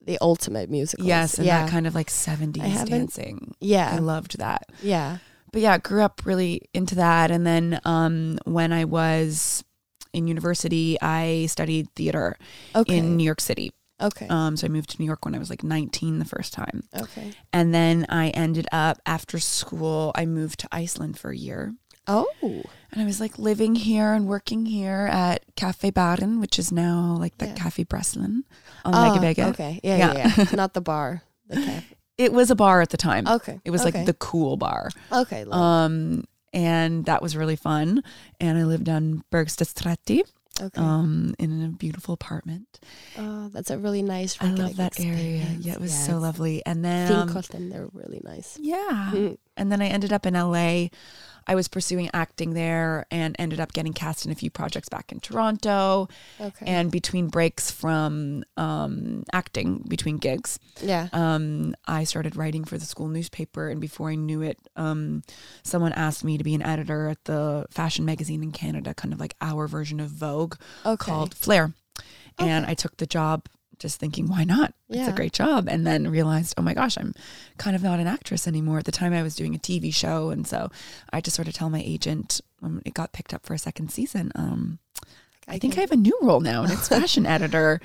the 0.04 0.18
ultimate 0.20 0.68
musical. 0.70 1.06
Yes, 1.06 1.38
and 1.38 1.46
yeah, 1.46 1.62
that 1.64 1.70
kind 1.70 1.86
of 1.86 1.94
like 1.94 2.08
70s 2.10 2.88
dancing. 2.88 3.54
haven't- 3.62 3.94
I 3.94 3.98
loved 3.98 4.38
that. 4.38 4.66
yeah. 4.82 5.18
But 5.52 5.62
yeah, 5.62 5.78
grew 5.78 6.02
up 6.02 6.22
really 6.24 6.62
into 6.74 6.96
that. 6.96 7.30
And 7.30 7.46
then 7.46 7.80
um, 7.84 8.38
when 8.44 8.72
I 8.72 8.84
was 8.84 9.62
in 10.14 10.26
university, 10.26 10.96
I 11.02 11.46
studied 11.46 11.88
theater 11.94 12.36
Okay, 12.74 12.96
in 12.98 13.16
New 13.16 13.24
York 13.24 13.40
City. 13.40 13.72
okay, 14.00 14.26
Um, 14.28 14.56
so 14.56 14.66
I 14.66 14.68
moved 14.70 14.90
to 14.90 14.98
New 15.00 15.06
York 15.06 15.24
when 15.24 15.34
I 15.34 15.38
was 15.38 15.50
like 15.50 15.62
19 15.62 16.18
the 16.18 16.24
first 16.24 16.52
time. 16.52 16.84
okay. 16.96 17.32
And 17.52 17.74
then 17.74 18.06
I 18.08 18.28
ended 18.30 18.66
up 18.72 18.98
after 19.06 19.38
school, 19.38 20.12
I 20.14 20.24
moved 20.26 20.60
to 20.60 20.68
Iceland 20.72 21.18
for 21.18 21.30
a 21.30 21.36
year. 21.36 21.74
Oh, 22.06 22.26
And 22.92 23.00
I 23.00 23.06
was 23.06 23.18
like 23.18 23.38
living 23.38 23.74
here 23.76 24.12
and 24.12 24.26
working 24.26 24.66
here 24.66 25.08
at 25.10 25.42
Cafe 25.56 25.88
Baden, 25.90 26.38
which 26.38 26.58
is 26.58 26.70
now 26.70 27.16
like 27.18 27.38
the 27.38 27.46
Yeah. 27.46 27.54
Cafe 27.54 27.84
Breslin 27.84 28.44
on 28.84 28.94
oh, 28.94 29.16
okay, 29.28 29.80
yeah, 29.82 29.96
yeah, 29.96 30.12
Yeah. 30.12 30.34
yeah. 30.36 30.44
Not 30.54 30.74
the 30.74 30.82
bar, 30.82 31.22
the 31.48 31.56
cafe. 31.56 31.84
It 32.18 32.32
was 32.32 32.50
a 32.50 32.54
bar 32.54 32.82
at 32.82 32.90
the 32.90 32.96
time. 32.98 33.26
Okay, 33.26 33.58
It 33.64 33.70
was 33.70 33.84
okay. 33.86 33.98
like 33.98 34.06
the 34.06 34.12
cool 34.14 34.56
bar. 34.58 34.90
okay. 35.10 35.44
love. 35.44 35.58
Um, 35.60 36.24
and 36.54 37.04
that 37.04 37.20
was 37.20 37.36
really 37.36 37.56
fun. 37.56 38.02
And 38.40 38.56
I 38.56 38.62
lived 38.64 38.88
on 38.88 39.24
Bergstaðastræti, 39.30 40.22
okay. 40.62 40.80
um, 40.80 41.34
in 41.38 41.62
a 41.64 41.68
beautiful 41.68 42.14
apartment. 42.14 42.80
oh, 43.18 43.48
that's 43.48 43.70
a 43.70 43.76
really 43.78 44.02
nice. 44.02 44.38
I 44.40 44.50
love 44.50 44.76
that 44.76 44.98
area. 45.00 45.44
Yeah, 45.58 45.74
it 45.74 45.80
was 45.80 45.92
Yeah, 45.92 46.06
so 46.06 46.18
lovely. 46.18 46.64
And 46.64 46.84
then, 46.84 47.12
um, 47.12 47.28
Þingholtin, 47.28 47.70
they're 47.70 47.88
really 47.92 48.20
nice. 48.24 48.56
yeah. 48.60 49.10
Mm. 49.12 49.36
And 49.56 49.70
then 49.70 49.80
I 49.80 49.86
ended 49.86 50.12
up 50.12 50.26
in 50.26 50.34
LA. 50.34 50.88
I 51.46 51.54
was 51.54 51.68
pursuing 51.68 52.10
acting 52.12 52.54
there 52.54 53.06
and 53.10 53.36
ended 53.38 53.60
up 53.60 53.72
getting 53.72 53.92
cast 53.92 54.26
in 54.26 54.32
a 54.32 54.34
few 54.34 54.50
projects 54.50 54.88
back 54.88 55.12
in 55.12 55.20
Toronto. 55.20 56.08
Okay. 56.40 56.66
And 56.66 56.90
between 56.90 57.28
breaks 57.28 57.70
from 57.70 58.44
um, 58.56 59.24
acting, 59.32 59.84
between 59.88 60.18
gigs, 60.18 60.58
yeah. 60.82 61.08
um, 61.12 61.74
I 61.86 62.04
started 62.04 62.36
writing 62.36 62.64
for 62.64 62.78
the 62.78 62.84
school 62.84 63.08
newspaper. 63.08 63.68
And 63.68 63.80
before 63.80 64.10
I 64.10 64.14
knew 64.14 64.42
it, 64.42 64.58
um, 64.76 65.22
someone 65.62 65.92
asked 65.92 66.24
me 66.24 66.38
to 66.38 66.44
be 66.44 66.54
an 66.54 66.62
editor 66.62 67.08
at 67.08 67.24
the 67.24 67.66
fashion 67.70 68.04
magazine 68.04 68.42
in 68.42 68.52
Canada, 68.52 68.94
kind 68.94 69.12
of 69.12 69.20
like 69.20 69.34
our 69.40 69.66
version 69.66 70.00
of 70.00 70.08
Vogue 70.08 70.54
Okay. 70.84 70.96
called 71.10 71.34
Flare. 71.34 71.72
And 72.38 72.66
I 72.66 72.74
took 72.74 72.96
the 72.96 73.06
job 73.06 73.48
just 73.78 73.98
thinking, 74.00 74.26
why 74.28 74.44
not? 74.44 74.74
It's 74.88 75.08
a 75.08 75.12
great 75.12 75.32
job. 75.32 75.68
And 75.68 75.86
then 75.86 76.08
realized, 76.10 76.54
oh 76.56 76.62
my 76.62 76.74
gosh, 76.74 76.96
I'm 76.96 77.14
kind 77.58 77.74
of 77.74 77.82
not 77.82 78.00
an 78.00 78.06
actress 78.06 78.46
anymore. 78.46 78.78
At 78.78 78.84
the 78.84 78.92
time, 78.92 79.12
I 79.12 79.22
was 79.22 79.34
doing 79.34 79.54
a 79.54 79.58
TV 79.58 79.92
show. 79.94 80.30
And 80.30 80.46
so 80.46 80.70
I 81.12 81.20
just 81.20 81.34
sort 81.36 81.48
of 81.48 81.54
tell 81.54 81.70
my 81.70 81.82
agent 81.84 82.40
when 82.60 82.82
it 82.86 82.94
got 82.94 83.12
picked 83.12 83.34
up 83.34 83.44
for 83.44 83.54
a 83.54 83.58
second 83.58 83.90
season, 83.90 84.32
um, 84.34 84.78
I 85.46 85.58
think 85.58 85.76
I 85.76 85.82
have 85.82 85.92
a 85.92 85.96
new 85.96 86.18
role 86.22 86.40
now, 86.40 86.62
and 86.62 86.72
it's 86.72 86.88
fashion 86.96 87.26
editor. 87.26 87.80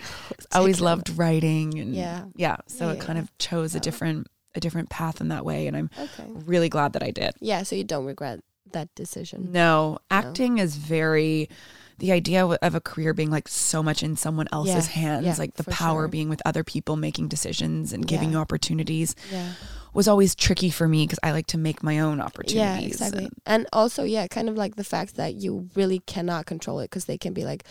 Always 0.53 0.79
loved 0.79 1.09
writing, 1.17 1.77
and 1.77 1.93
Yeah. 1.93 2.25
yeah. 2.35 2.57
So 2.67 2.87
Yeah, 2.87 2.93
it 2.93 3.01
kind 3.01 3.17
yeah. 3.17 3.23
of 3.23 3.37
chose 3.37 3.75
a 3.75 3.79
different 3.79 4.27
a 4.55 4.59
different 4.59 4.89
path 4.89 5.19
in 5.21 5.27
that 5.27 5.45
way, 5.45 5.67
and 5.67 5.75
I'm 5.77 5.89
Okay. 5.99 6.23
really 6.27 6.69
glad 6.69 6.93
that 6.93 7.03
I 7.03 7.11
did. 7.11 7.33
Yeah. 7.41 7.63
So 7.63 7.75
you 7.75 7.83
don't 7.83 8.05
regret 8.05 8.39
that 8.71 8.93
decision. 8.95 9.51
No, 9.51 9.99
acting 10.09 10.57
is 10.57 10.75
very 10.77 11.49
the 11.99 12.11
idea 12.11 12.45
of 12.45 12.75
a 12.75 12.81
career 12.81 13.13
being 13.13 13.29
like 13.29 13.47
so 13.47 13.83
much 13.83 14.03
in 14.03 14.15
someone 14.15 14.47
else's 14.51 14.87
Yeah, 14.87 14.93
hands, 15.01 15.25
yeah, 15.25 15.35
like 15.37 15.53
the 15.55 15.63
power 15.65 16.03
sure. 16.03 16.07
being 16.07 16.29
with 16.29 16.41
other 16.45 16.63
people 16.63 16.95
making 16.95 17.27
decisions 17.27 17.93
and 17.93 18.05
giving 18.07 18.29
Yeah. 18.31 18.37
you 18.37 18.41
opportunities 18.41 19.15
Yeah. 19.31 19.53
was 19.93 20.07
always 20.07 20.35
tricky 20.35 20.69
for 20.69 20.87
me 20.87 21.05
because 21.05 21.19
I 21.23 21.31
like 21.31 21.47
to 21.47 21.57
make 21.57 21.83
my 21.83 21.99
own 21.99 22.21
opportunities. 22.21 22.55
Yeah, 22.55 22.79
exactly. 22.79 23.25
and- 23.25 23.33
And 23.45 23.67
also, 23.73 24.03
yeah, 24.03 24.27
kind 24.27 24.47
of 24.49 24.55
like 24.55 24.75
the 24.75 24.83
fact 24.83 25.15
that 25.15 25.35
you 25.35 25.69
really 25.75 25.99
cannot 25.99 26.45
control 26.45 26.79
it 26.79 26.85
because 26.85 27.05
they 27.05 27.17
can 27.17 27.33
be 27.33 27.43
like, 27.45 27.63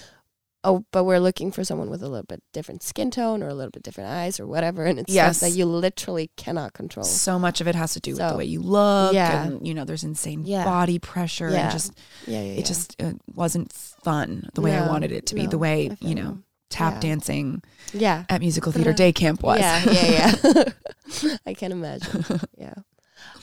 oh, 0.65 0.85
but 0.91 1.05
we're 1.05 1.21
looking 1.21 1.53
for 1.53 1.63
someone 1.65 1.89
with 1.89 2.03
a 2.03 2.09
little 2.09 2.27
bit 2.27 2.43
different 2.53 2.83
skin 2.83 3.11
tone 3.11 3.43
or 3.43 3.49
a 3.49 3.55
little 3.55 3.71
bit 3.71 3.83
different 3.83 4.11
eyes 4.11 4.41
or 4.41 4.47
whatever. 4.47 4.85
And 4.85 4.99
it's 4.99 5.13
Yes. 5.13 5.39
stuff 5.39 5.51
that 5.51 5.57
you 5.57 5.65
literally 5.67 6.31
cannot 6.37 6.73
control. 6.73 7.05
So 7.05 7.39
much 7.39 7.61
of 7.61 7.69
it 7.69 7.75
has 7.75 7.93
to 7.95 8.01
do 8.01 8.13
with 8.13 8.29
the 8.29 8.37
way 8.37 8.45
you 8.45 8.61
look, 8.61 9.15
yeah. 9.15 9.45
and 9.45 9.67
you 9.67 9.73
know, 9.75 9.85
there's 9.85 10.05
insane 10.05 10.45
Yeah. 10.45 10.65
body 10.65 10.99
pressure, 10.99 11.51
Yeah. 11.51 11.63
and 11.65 11.73
just 11.73 11.93
Yeah, 12.27 12.43
yeah, 12.43 12.53
it 12.61 12.67
just 12.67 13.01
uh, 13.01 13.13
wasn't 13.35 13.73
fun 13.73 14.51
the 14.55 14.61
way 14.61 14.77
I 14.77 14.87
wanted 14.89 15.13
it 15.13 15.27
to 15.27 15.35
be, 15.35 15.45
no, 15.45 15.49
the 15.51 15.59
way 15.59 15.97
you 16.01 16.15
know 16.15 16.39
tap 16.71 17.01
dancing 17.01 17.63
Yeah. 17.95 18.25
at 18.29 18.41
musical 18.41 18.73
theater 18.73 18.93
day 18.93 19.13
camp 19.13 19.43
was. 19.43 19.61
Yeah, 19.61 19.83
yeah, 19.85 20.33
yeah. 20.55 21.37
I 21.47 21.55
can 21.55 21.73
imagine. 21.73 22.25
Yeah. 22.59 22.75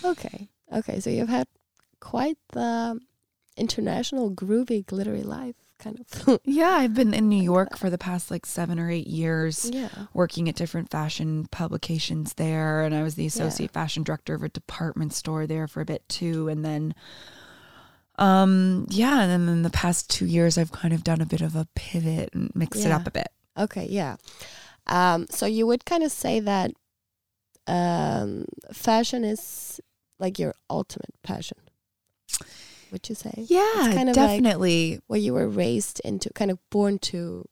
Okay. 0.04 0.50
Okay. 0.72 1.00
So 1.00 1.10
you've 1.10 1.30
had 1.30 1.48
quite 2.00 2.38
the 2.54 3.00
international, 3.58 4.30
groovy, 4.32 4.86
glittery 4.86 5.24
life, 5.24 5.56
kind 5.86 6.00
of. 6.00 6.40
yeah, 6.46 6.72
I've 6.72 6.94
been 6.94 7.14
in 7.14 7.30
New 7.30 7.42
York 7.42 7.78
for 7.78 7.90
the 7.90 7.98
past 7.98 8.32
like 8.32 8.46
seven 8.46 8.80
or 8.80 8.90
eight 8.90 9.08
years. 9.08 9.70
yeah. 9.72 9.90
working 10.14 10.50
at 10.50 10.56
different 10.56 10.90
fashion 10.90 11.48
publications 11.52 12.34
there 12.34 12.82
and 12.82 12.96
I 12.96 13.04
was 13.04 13.16
the 13.16 13.26
associate 13.28 13.72
fashion 13.72 14.04
director 14.04 14.34
of 14.34 14.44
a 14.44 14.50
department 14.50 15.14
store 15.14 15.46
there 15.46 15.68
for 15.68 15.82
a 15.82 15.86
bit 15.86 16.08
too 16.10 16.50
and 16.50 16.66
then 16.66 16.96
um 18.18 18.88
yeah 18.90 19.22
and 19.22 19.32
then 19.32 19.54
in 19.54 19.62
the 19.62 19.70
past 19.70 20.10
2 20.10 20.26
years 20.26 20.58
I've 20.58 20.72
kind 20.72 20.94
of 20.94 21.04
done 21.04 21.22
a 21.22 21.26
bit 21.26 21.42
of 21.42 21.56
a 21.56 21.68
pivot 21.76 22.30
and 22.34 22.52
mixed 22.56 22.86
it 22.86 22.92
up 22.92 23.06
a 23.08 23.12
bit. 23.12 23.28
Okay. 23.58 23.88
Yeah. 23.90 24.16
Um. 24.88 25.28
So 25.30 25.46
you 25.46 25.68
would 25.68 25.86
kind 25.86 26.04
of 26.04 26.12
say 26.12 26.40
that 26.42 26.72
um, 27.68 28.46
fashion 28.72 29.24
is 29.24 29.80
like 30.20 30.40
your 30.40 30.56
ultimate 30.70 31.14
passion. 31.24 31.58
Would 32.96 33.10
you 33.10 33.16
say? 33.16 33.34
Yeah, 33.50 33.60
it's 33.88 33.96
kind 33.96 34.10
of 34.10 34.16
like- 34.16 34.30
definitely. 34.42 35.02
What 35.08 35.20
you 35.20 35.34
were 35.34 35.50
raised 35.50 36.00
into, 36.06 36.30
kind 36.34 36.50
of 36.50 36.60
born 36.72 36.98
to 37.00 37.44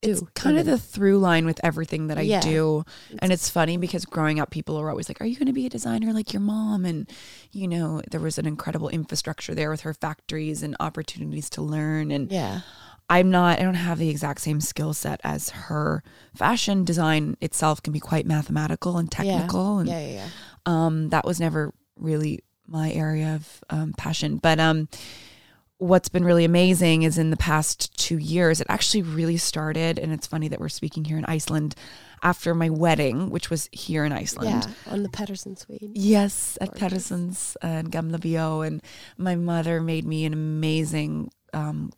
do. 0.00 0.10
it's 0.12 0.22
kind 0.34 0.56
of 0.58 0.64
the 0.64 0.78
through 0.78 1.18
line 1.18 1.44
with 1.44 1.60
everything 1.62 2.06
that 2.06 2.16
I 2.16 2.22
Yeah. 2.22 2.40
do. 2.40 2.84
And 3.18 3.32
it's 3.34 3.50
funny 3.50 3.76
because 3.76 4.06
growing 4.06 4.40
up, 4.40 4.50
people 4.50 4.76
are 4.78 4.88
always 4.88 5.10
like, 5.10 5.20
Are 5.20 5.26
you 5.26 5.36
going 5.36 5.46
to 5.46 5.52
be 5.52 5.66
a 5.66 5.68
designer 5.70 6.12
like 6.14 6.32
your 6.32 6.40
mom? 6.40 6.86
And, 6.86 7.06
you 7.52 7.68
know, 7.68 8.00
there 8.10 8.20
was 8.20 8.38
an 8.38 8.46
incredible 8.46 8.88
infrastructure 8.88 9.54
there 9.54 9.68
with 9.70 9.80
her 9.82 9.92
factories 9.92 10.62
and 10.62 10.74
opportunities 10.80 11.50
to 11.50 11.60
learn. 11.62 12.10
And 12.10 12.30
Yeah. 12.32 12.60
I'm 13.10 13.30
not, 13.30 13.58
I 13.58 13.62
don't 13.62 13.74
have 13.74 13.98
the 13.98 14.08
exact 14.08 14.40
same 14.40 14.60
skill 14.62 14.94
set 14.94 15.20
as 15.22 15.50
her. 15.50 16.02
Fashion 16.34 16.82
design 16.84 17.36
itself 17.42 17.82
can 17.82 17.92
be 17.92 18.00
quite 18.00 18.26
mathematical 18.26 18.96
and 18.96 19.10
technical. 19.10 19.78
And 19.80 19.88
Yeah. 19.90 20.00
Yeah. 20.00 20.12
Yeah. 20.14 20.28
um, 20.64 21.08
that 21.10 21.24
was 21.26 21.38
never 21.40 21.74
really 21.98 22.40
my 22.66 22.92
area 22.92 23.34
of 23.34 23.64
um, 23.70 23.92
passion. 23.96 24.38
But 24.38 24.58
um, 24.58 24.88
what's 25.78 26.08
been 26.08 26.24
really 26.24 26.44
amazing 26.44 27.02
is 27.02 27.18
in 27.18 27.30
the 27.30 27.36
past 27.36 27.96
two 27.98 28.18
years, 28.18 28.60
it 28.60 28.66
actually 28.70 29.02
really 29.02 29.36
started. 29.36 29.98
And 29.98 30.12
it's 30.12 30.26
funny 30.26 30.48
that 30.48 30.60
we're 30.60 30.68
speaking 30.68 31.04
here 31.04 31.18
in 31.18 31.24
Iceland 31.26 31.74
after 32.22 32.54
my 32.54 32.70
wedding, 32.70 33.30
which 33.30 33.50
was 33.50 33.68
here 33.72 34.04
in 34.04 34.12
Iceland. 34.12 34.66
Yeah. 34.66 34.92
On 34.92 35.02
the 35.02 35.08
Petersen 35.08 35.56
Suite. 35.56 35.90
Yes, 35.94 36.56
at 36.60 36.68
Gorgeous. 36.68 36.80
Petersen's 36.80 37.56
uh, 37.62 37.66
and 37.66 37.92
Gamla 37.92 38.20
Bio. 38.20 38.62
And 38.62 38.82
my 39.18 39.36
mother 39.36 39.80
made 39.80 40.06
me 40.06 40.24
an 40.24 40.32
amazing 40.32 41.30
um, 41.52 41.92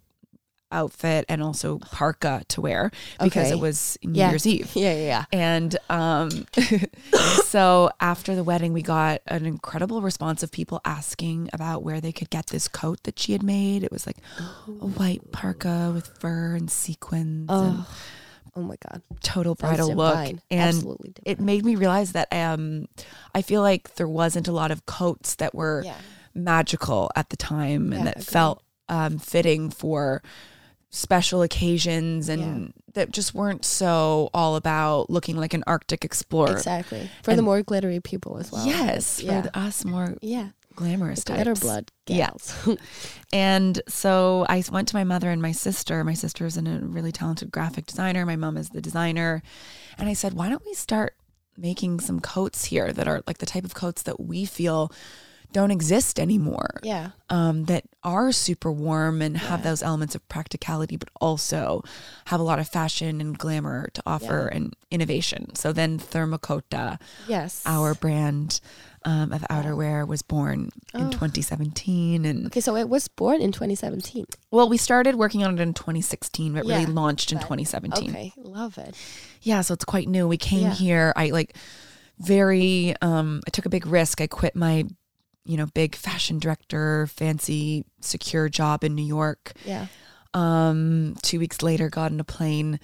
outfit 0.70 1.24
and 1.28 1.42
also 1.42 1.78
parka 1.78 2.42
to 2.48 2.60
wear 2.60 2.90
because 3.22 3.46
Okay. 3.46 3.50
it 3.56 3.60
was 3.60 3.96
New 4.02 4.18
Yeah. 4.18 4.30
Year's 4.30 4.46
Eve. 4.46 4.70
Yeah. 4.74 4.92
Yeah. 4.94 5.04
Yeah. 5.04 5.24
And 5.32 5.76
um, 5.88 6.30
so 7.44 7.90
after 8.00 8.34
the 8.34 8.44
wedding, 8.44 8.72
we 8.72 8.82
got 8.82 9.20
an 9.26 9.46
incredible 9.46 10.02
response 10.02 10.42
of 10.42 10.50
people 10.52 10.80
asking 10.84 11.48
about 11.52 11.82
where 11.82 12.00
they 12.00 12.12
could 12.12 12.30
get 12.30 12.48
this 12.48 12.68
coat 12.68 13.02
that 13.04 13.18
she 13.18 13.32
had 13.32 13.42
made. 13.42 13.82
It 13.82 13.92
was 13.92 14.06
like 14.06 14.18
a 14.38 14.42
white 14.98 15.32
parka 15.32 15.90
with 15.94 16.06
fur 16.20 16.54
and 16.54 16.70
sequins 16.70 17.48
and 17.50 17.78
Oh. 17.78 17.86
Oh 18.56 18.62
my 18.62 18.76
God. 18.90 19.02
total 19.22 19.54
bridal 19.54 19.94
look. 19.94 20.12
divine. 20.14 20.40
And 20.50 20.74
Absolutely. 20.74 21.12
it 21.24 21.38
made 21.38 21.64
me 21.64 21.76
realize 21.76 22.12
that 22.12 22.26
um, 22.32 22.88
I 23.32 23.40
feel 23.42 23.62
like 23.62 23.94
there 23.94 24.08
wasn't 24.08 24.48
a 24.48 24.52
lot 24.52 24.72
of 24.72 24.84
coats 24.84 25.36
that 25.36 25.54
were 25.54 25.82
Yeah. 25.84 25.94
magical 26.34 27.08
at 27.14 27.30
the 27.30 27.36
time 27.36 27.92
and 27.92 28.00
Yeah, 28.00 28.04
that 28.06 28.14
agreed. 28.16 28.26
felt 28.26 28.62
um, 28.88 29.18
fitting 29.18 29.70
for 29.70 30.22
special 30.90 31.42
occasions 31.42 32.28
and 32.30 32.72
that 32.94 33.10
just 33.12 33.34
weren't 33.34 33.64
so 33.64 34.30
all 34.32 34.56
about 34.56 35.10
looking 35.10 35.36
like 35.36 35.52
an 35.54 35.62
Arctic 35.66 36.04
explorer. 36.04 36.52
Exactly. 36.52 37.10
For 37.22 37.36
the 37.36 37.42
more 37.42 37.62
glittery 37.62 38.00
people 38.00 38.38
as 38.38 38.50
well. 38.50 38.66
Yes, 38.66 39.20
Yeah. 39.22 39.42
for 39.42 39.50
us 39.54 39.84
more 39.84 40.16
Yeah. 40.22 40.48
glamorous 40.74 41.24
The 41.24 41.34
glitter 41.34 41.50
types. 41.50 41.60
blood 41.60 41.90
Yeah. 42.06 42.30
And 43.32 43.82
so 43.88 44.46
I 44.48 44.62
went 44.72 44.88
to 44.88 44.96
my 44.96 45.04
mother 45.04 45.30
and 45.30 45.42
my 45.42 45.52
sister. 45.52 46.02
My 46.04 46.14
sister 46.14 46.46
is 46.46 46.56
a 46.56 46.62
really 46.62 47.12
talented 47.12 47.50
graphic 47.52 47.86
designer. 47.86 48.24
My 48.24 48.36
mom 48.36 48.56
is 48.56 48.70
the 48.70 48.80
designer. 48.80 49.42
And 49.98 50.08
I 50.08 50.14
said, 50.14 50.32
why 50.32 50.48
don't 50.48 50.64
we 50.64 50.74
start 50.74 51.14
making 51.56 52.00
some 52.00 52.20
coats 52.20 52.66
here 52.66 52.92
that 52.92 53.06
are 53.08 53.22
like 53.26 53.38
the 53.38 53.46
type 53.46 53.64
of 53.64 53.74
coats 53.74 54.02
that 54.02 54.20
we 54.20 54.44
feel 54.46 54.90
don't 55.52 55.70
exist 55.70 56.20
anymore 56.20 56.78
Yeah. 56.82 57.10
um, 57.30 57.64
that 57.64 57.84
are 58.04 58.32
super 58.32 58.70
warm 58.70 59.22
and 59.22 59.36
have 59.38 59.60
Yeah. 59.60 59.70
those 59.70 59.82
elements 59.82 60.14
of 60.14 60.26
practicality, 60.28 60.96
but 60.96 61.08
also 61.20 61.82
have 62.26 62.38
a 62.38 62.42
lot 62.42 62.58
of 62.58 62.68
fashion 62.68 63.20
and 63.20 63.38
glamour 63.38 63.88
to 63.94 64.02
offer 64.06 64.46
and 64.48 64.74
innovation. 64.90 65.54
So 65.54 65.72
then 65.72 65.98
Therma 65.98 66.40
Kota, 66.40 66.98
Yes. 67.26 67.62
our 67.64 67.94
brand 67.94 68.60
um, 69.04 69.32
of 69.32 69.42
outerwear, 69.48 70.06
was 70.06 70.22
born 70.22 70.70
in 70.92 71.06
Oh. 71.06 71.10
2017. 71.10 72.24
And 72.26 72.46
Okay, 72.48 72.60
so 72.60 72.76
it 72.76 72.88
was 72.88 73.06
born 73.08 73.40
in 73.40 73.52
2017. 73.52 74.26
well, 74.50 74.68
we 74.68 74.76
started 74.76 75.14
working 75.14 75.44
on 75.44 75.54
it 75.58 75.62
in 75.62 75.72
2016, 75.72 76.52
but 76.52 76.66
really 76.66 76.84
launched 76.84 77.30
in 77.32 77.38
but- 77.38 77.44
2017. 77.44 78.10
Okay, 78.10 78.32
love 78.36 78.76
it. 78.76 78.94
Yeah, 79.40 79.62
so 79.62 79.72
it's 79.72 79.84
quite 79.84 80.08
new. 80.08 80.26
We 80.28 80.36
came 80.36 80.62
Yeah. 80.66 80.74
here. 80.74 81.12
I 81.16 81.30
like 81.30 81.56
very. 82.18 82.94
Um, 83.00 83.40
I 83.46 83.50
took 83.50 83.64
a 83.66 83.70
big 83.70 83.86
risk. 83.86 84.20
I 84.20 84.26
quit 84.26 84.56
my, 84.56 84.84
you 85.48 85.56
know, 85.56 85.66
big 85.66 85.96
fashion 85.96 86.38
director, 86.38 87.06
fancy, 87.08 87.84
secure 88.00 88.48
job 88.48 88.84
in 88.84 88.94
New 88.94 89.02
York. 89.04 89.52
Yeah. 89.64 89.86
Um, 90.34 91.16
two 91.22 91.38
weeks 91.40 91.62
later, 91.62 91.88
got 91.88 92.12
in 92.12 92.20
a 92.20 92.24
plane, 92.24 92.78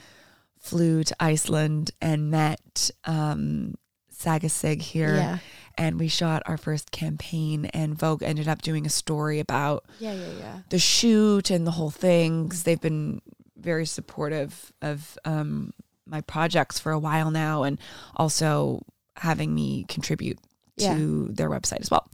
flew 0.58 1.04
to 1.04 1.14
Iceland, 1.20 1.90
and 2.00 2.30
met 2.30 2.90
um, 3.04 3.74
Saga 4.08 4.48
Sig 4.48 4.80
here. 4.80 5.14
Yeah. 5.14 5.38
And 5.76 5.98
we 5.98 6.08
shot 6.08 6.42
our 6.46 6.56
first 6.56 6.90
campaign, 6.90 7.66
and 7.66 7.98
Vogue 7.98 8.22
ended 8.22 8.48
up 8.48 8.62
doing 8.62 8.86
a 8.86 8.90
story 8.90 9.40
about 9.40 9.84
Yeah, 9.98 10.14
yeah, 10.14 10.32
yeah. 10.38 10.58
the 10.70 10.78
shoot 10.78 11.50
and 11.50 11.66
the 11.66 11.72
whole 11.72 11.90
thing. 11.90 12.48
'cause 12.48 12.62
they've 12.62 12.80
been 12.80 13.20
very 13.58 13.84
supportive 13.86 14.72
of 14.80 15.18
um, 15.24 15.72
my 16.06 16.20
projects 16.22 16.78
for 16.78 16.92
a 16.92 16.98
while 16.98 17.30
now, 17.30 17.62
and 17.64 17.78
also 18.16 18.82
having 19.16 19.54
me 19.54 19.84
contribute 19.88 20.38
Yeah. 20.76 20.94
to 20.96 21.28
their 21.28 21.48
website 21.50 21.80
as 21.80 21.90
well. 21.90 22.08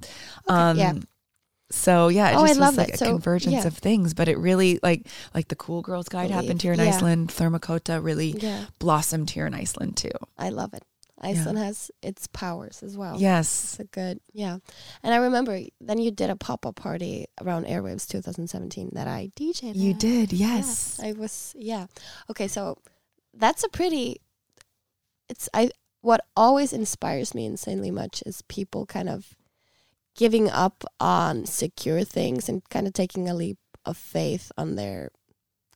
Okay, 0.49 0.55
um, 0.55 0.77
yeah. 0.79 0.93
So 1.73 2.09
yeah, 2.09 2.31
it 2.31 2.37
Oh, 2.37 2.43
I 2.43 2.49
just 2.49 2.61
love 2.61 2.73
was 2.75 2.79
like 2.79 2.89
it. 2.89 2.95
a 2.97 2.99
So, 2.99 3.07
convergence 3.13 3.53
yeah. 3.55 3.67
of 3.67 3.79
things, 3.79 4.13
but 4.13 4.29
it 4.29 4.39
really 4.39 4.81
like 4.83 5.07
like 5.35 5.49
the 5.49 5.57
Cool 5.57 5.83
Girls 5.83 6.09
Guide 6.09 6.29
Believe- 6.29 6.35
happened 6.45 6.63
here 6.63 6.73
in 6.73 6.81
yeah. 6.81 6.87
Iceland. 6.87 7.29
Therma 7.29 7.61
Kota 7.61 8.01
really 8.01 8.33
Yeah. 8.39 8.67
blossomed 8.81 9.31
here 9.31 9.47
in 9.47 9.55
Iceland 9.55 9.97
too. 9.97 10.11
I 10.37 10.49
love 10.51 10.75
it. 10.75 10.83
Iceland 11.23 11.59
has 11.59 11.91
its 12.03 12.27
powers 12.29 12.83
as 12.83 12.97
well. 12.97 13.21
Yes, 13.21 13.73
It's 13.75 13.81
a 13.81 13.85
good, 13.85 14.21
yeah. 14.33 14.57
And 15.03 15.13
I 15.13 15.19
remember 15.19 15.61
then 15.79 15.99
you 15.99 16.11
did 16.11 16.31
a 16.31 16.35
pop 16.37 16.65
up 16.65 16.77
party 16.77 17.27
around 17.43 17.67
Airwaves 17.67 18.09
2017 18.09 18.91
that 18.95 19.07
I 19.07 19.31
DJ'd. 19.37 19.77
you 19.77 19.91
at. 19.93 19.99
did. 19.99 20.33
Yes, 20.33 20.99
I 21.03 21.13
was, 21.13 21.55
yeah. 21.59 21.89
Okay, 22.31 22.49
so 22.49 22.79
that's 23.35 23.65
a 23.65 23.69
pretty, 23.69 24.23
it's, 25.29 25.47
I, 25.53 25.71
what 26.01 26.25
always 26.37 26.73
inspires 26.73 27.35
me 27.35 27.47
insanely 27.47 27.91
much 27.91 28.23
is 28.25 28.43
people 28.43 28.87
kind 28.87 29.09
of 29.09 29.37
giving 30.17 30.51
up 30.51 30.85
on 30.99 31.47
secure 31.47 32.05
things 32.05 32.49
and 32.49 32.69
kind 32.69 32.87
of 32.87 32.93
taking 32.93 33.29
a 33.29 33.35
leap 33.35 33.59
of 33.85 33.97
faith 33.97 34.51
on 34.57 34.77
their 34.77 35.11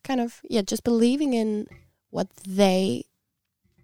kind 0.03 0.21
of, 0.21 0.41
yeah, 0.49 0.63
just 0.63 0.85
believing 0.85 1.33
in 1.35 1.67
what 2.11 2.29
they 2.47 3.05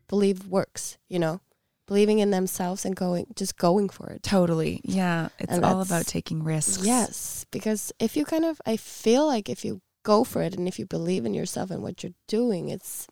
believe 0.09 0.47
works, 0.47 0.99
you 1.09 1.19
know, 1.19 1.41
believing 1.87 2.19
in 2.19 2.31
themselves 2.31 2.85
and 2.85 2.95
going, 2.95 3.27
just 3.35 3.57
going 3.57 3.89
for 3.89 4.11
it. 4.11 4.23
totally. 4.23 4.81
Yeah, 4.85 5.29
it's 5.39 5.53
And 5.53 5.65
all 5.65 5.81
about 5.81 6.07
taking 6.07 6.45
risks. 6.45 6.85
Yes, 6.85 7.47
because 7.51 7.93
if 7.99 8.17
you 8.17 8.25
kind 8.25 8.45
of, 8.45 8.61
I 8.67 8.77
feel 8.77 9.27
like 9.27 9.49
if 9.49 9.65
you 9.65 9.81
go 10.03 10.25
for 10.25 10.43
it 10.43 10.55
and 10.55 10.69
if 10.69 10.79
you 10.79 10.87
believe 10.87 11.25
in 11.25 11.35
yourself 11.35 11.71
and 11.71 11.83
what 11.83 12.03
you're 12.03 12.13
doing, 12.29 12.69
it's, 12.69 13.07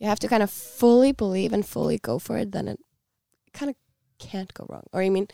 you 0.00 0.08
have 0.08 0.18
to 0.20 0.28
kind 0.28 0.42
of 0.42 0.50
fully 0.50 1.12
believe 1.12 1.52
and 1.52 1.64
fully 1.64 1.98
go 1.98 2.18
for 2.18 2.36
it, 2.38 2.52
then 2.52 2.66
it 2.66 2.80
kind 3.52 3.70
of 3.70 3.76
can't 4.18 4.52
go 4.54 4.66
wrong. 4.68 4.84
Or 4.92 5.02
I 5.02 5.10
mean, 5.10 5.28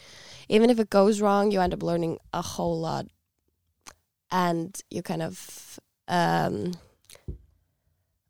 even 0.49 0.69
if 0.71 0.79
it 0.79 0.91
goes 0.91 1.21
wrong, 1.21 1.51
you 1.51 1.61
end 1.61 1.73
up 1.73 1.83
learning 1.83 2.19
a 2.33 2.43
whole 2.43 2.79
lot 2.79 3.07
and 4.31 4.79
you 4.91 5.03
kind 5.03 5.23
of 5.23 5.79
um, 6.09 6.75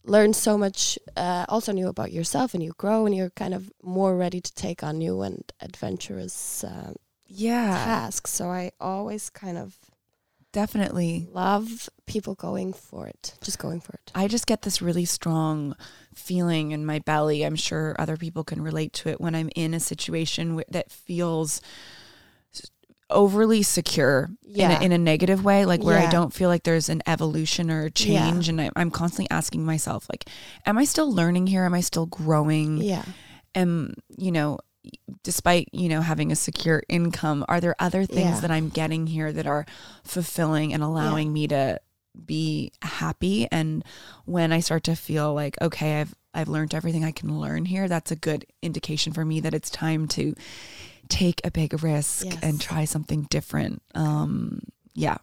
learn 0.04 0.34
so 0.34 0.58
much 0.58 0.98
uh, 1.16 1.46
also 1.48 1.72
new 1.72 1.88
about 1.88 2.12
yourself 2.12 2.54
and 2.54 2.62
you 2.62 2.72
grow 2.76 3.06
and 3.06 3.14
you're 3.14 3.30
kind 3.30 3.54
of 3.54 3.72
more 3.82 4.16
ready 4.16 4.40
to 4.40 4.54
take 4.54 4.82
on 4.82 4.98
new 4.98 5.22
and 5.22 5.52
adventurous 5.60 6.62
uh, 6.62 6.92
yeah, 7.26 7.84
tasks. 7.84 8.30
So 8.30 8.48
I 8.48 8.72
always 8.78 9.30
kind 9.30 9.58
of 9.58 9.76
definitely. 10.60 11.28
love 11.32 11.88
people 12.06 12.34
going 12.34 12.72
for 12.72 13.06
it, 13.06 13.34
just 13.42 13.58
going 13.58 13.80
for 13.80 13.92
it. 13.92 14.10
I 14.14 14.26
just 14.26 14.46
get 14.46 14.62
this 14.62 14.80
really 14.80 15.04
strong 15.04 15.74
feeling 16.14 16.70
in 16.72 16.86
my 16.86 16.98
belly. 17.00 17.44
I'm 17.44 17.56
sure 17.56 17.94
other 17.98 18.16
people 18.16 18.42
can 18.42 18.62
relate 18.62 18.92
to 18.94 19.10
it 19.10 19.20
when 19.20 19.34
I'm 19.34 19.50
in 19.54 19.74
a 19.74 19.80
situation 19.80 20.62
that 20.70 20.90
feels 20.90 21.60
overly 23.08 23.62
secure 23.62 24.30
Yeah. 24.42 24.70
in, 24.70 24.82
a, 24.82 24.84
in 24.86 24.92
a 24.92 24.98
negative 24.98 25.44
way, 25.44 25.64
like 25.64 25.82
where 25.82 25.98
I 25.98 26.10
don't 26.10 26.32
feel 26.32 26.48
like 26.48 26.64
there's 26.64 26.88
an 26.88 27.02
evolution 27.06 27.70
or 27.70 27.84
a 27.84 27.90
change. 27.90 28.48
And 28.48 28.60
I, 28.60 28.70
I'm 28.74 28.90
constantly 28.90 29.30
asking 29.30 29.64
myself, 29.64 30.06
like, 30.10 30.24
am 30.64 30.76
I 30.78 30.84
still 30.84 31.12
learning 31.12 31.46
here? 31.46 31.64
Am 31.64 31.74
I 31.74 31.82
still 31.82 32.06
growing? 32.06 32.78
Yeah. 32.78 33.04
am 33.54 33.94
you 34.18 34.32
know 34.32 34.58
despite 35.22 35.68
you 35.72 35.88
know 35.88 36.00
having 36.00 36.30
a 36.32 36.36
secure 36.36 36.82
income 36.88 37.44
are 37.48 37.60
there 37.60 37.74
other 37.78 38.04
things 38.04 38.36
Yeah. 38.36 38.40
that 38.40 38.50
i'm 38.50 38.68
getting 38.68 39.06
here 39.06 39.32
that 39.32 39.46
are 39.46 39.66
fulfilling 40.04 40.72
and 40.72 40.82
allowing 40.82 41.32
me 41.32 41.48
to 41.48 41.80
be 42.24 42.72
happy 42.82 43.46
and 43.50 43.84
when 44.24 44.52
i 44.52 44.60
start 44.60 44.84
to 44.84 44.94
feel 44.96 45.34
like 45.34 45.60
okay 45.60 46.00
i've 46.00 46.14
i've 46.34 46.48
learned 46.48 46.74
everything 46.74 47.04
i 47.04 47.10
can 47.12 47.38
learn 47.40 47.64
here 47.66 47.88
that's 47.88 48.10
a 48.10 48.16
good 48.16 48.46
indication 48.62 49.12
for 49.12 49.24
me 49.24 49.40
that 49.40 49.52
it's 49.54 49.68
time 49.70 50.06
to 50.08 50.34
take 51.08 51.40
a 51.44 51.50
big 51.50 51.82
risk 51.82 52.24
Yes. 52.26 52.38
and 52.42 52.60
try 52.60 52.84
something 52.84 53.22
different 53.30 53.82
um 53.94 54.60
yeah 54.94 55.18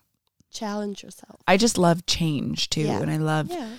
Challenge 0.51 1.01
yourself. 1.01 1.41
i 1.47 1.57
just 1.57 1.77
love 1.77 2.05
change 2.05 2.69
too 2.69 2.81
Yeah. 2.81 2.99
and 3.01 3.09
i 3.09 3.17
love 3.17 3.49
Yeah, 3.49 3.69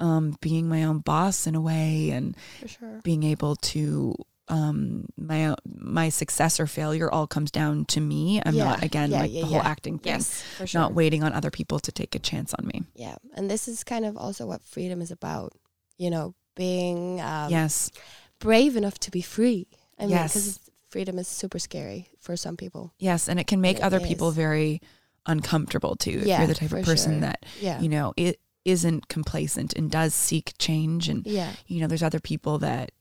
um 0.00 0.36
being 0.40 0.68
my 0.68 0.82
own 0.84 0.98
boss 0.98 1.46
in 1.46 1.54
a 1.54 1.60
way 1.60 2.10
and 2.10 2.36
sure. 2.66 3.00
being 3.04 3.22
able 3.22 3.54
to 3.56 4.14
um 4.50 5.06
my 5.16 5.54
my 5.66 6.08
success 6.08 6.58
or 6.58 6.66
failure 6.66 7.10
all 7.10 7.26
comes 7.26 7.50
down 7.50 7.84
to 7.84 8.00
me 8.00 8.40
i'm 8.46 8.54
Yeah. 8.56 8.64
not 8.64 8.82
again 8.84 9.10
Yeah, 9.10 9.20
like 9.20 9.32
yeah, 9.32 9.40
the 9.42 9.46
whole 9.46 9.62
acting 9.62 9.98
thing 9.98 10.12
Yes, 10.14 10.42
for 10.56 10.66
sure. 10.66 10.80
not 10.80 10.94
waiting 10.94 11.22
on 11.22 11.32
other 11.32 11.50
people 11.50 11.78
to 11.80 11.92
take 11.92 12.14
a 12.14 12.18
chance 12.18 12.54
on 12.54 12.66
me 12.66 12.82
yeah, 12.94 13.16
and 13.34 13.50
this 13.50 13.68
is 13.68 13.84
kind 13.84 14.04
of 14.04 14.16
also 14.16 14.46
what 14.46 14.62
freedom 14.62 15.00
is 15.02 15.10
about. 15.10 15.52
You 15.98 16.10
know, 16.10 16.34
being 16.56 17.20
um, 17.20 17.50
yes 17.50 17.90
brave 18.38 18.76
enough 18.76 18.98
to 19.00 19.10
be 19.10 19.20
free. 19.22 19.66
I 19.98 20.02
mean, 20.02 20.10
Yes. 20.10 20.32
because 20.32 20.60
freedom 20.90 21.18
is 21.18 21.26
super 21.28 21.58
scary 21.58 22.08
for 22.20 22.36
some 22.36 22.56
people. 22.56 22.92
yes 22.98 23.28
and 23.28 23.38
it 23.40 23.46
can 23.46 23.60
make 23.60 23.78
It 23.78 23.82
other 23.82 24.00
people 24.00 24.30
very 24.30 24.80
uncomfortable 25.26 25.94
too 25.96 26.20
if 26.22 26.26
you're 26.26 26.46
the 26.46 26.54
type 26.54 26.72
of 26.72 26.84
person 26.84 27.12
sure. 27.12 27.20
that 27.20 27.44
Yeah, 27.60 27.80
you 27.80 27.88
know 27.88 28.14
it 28.16 28.40
isn't 28.64 29.08
complacent 29.08 29.72
and 29.74 29.90
does 29.90 30.14
seek 30.14 30.52
change 30.58 31.08
and 31.08 31.26
yeah, 31.26 31.52
you 31.66 31.80
know 31.80 31.86
there's 31.86 32.02
other 32.02 32.20
people 32.20 32.58
that 32.60 32.92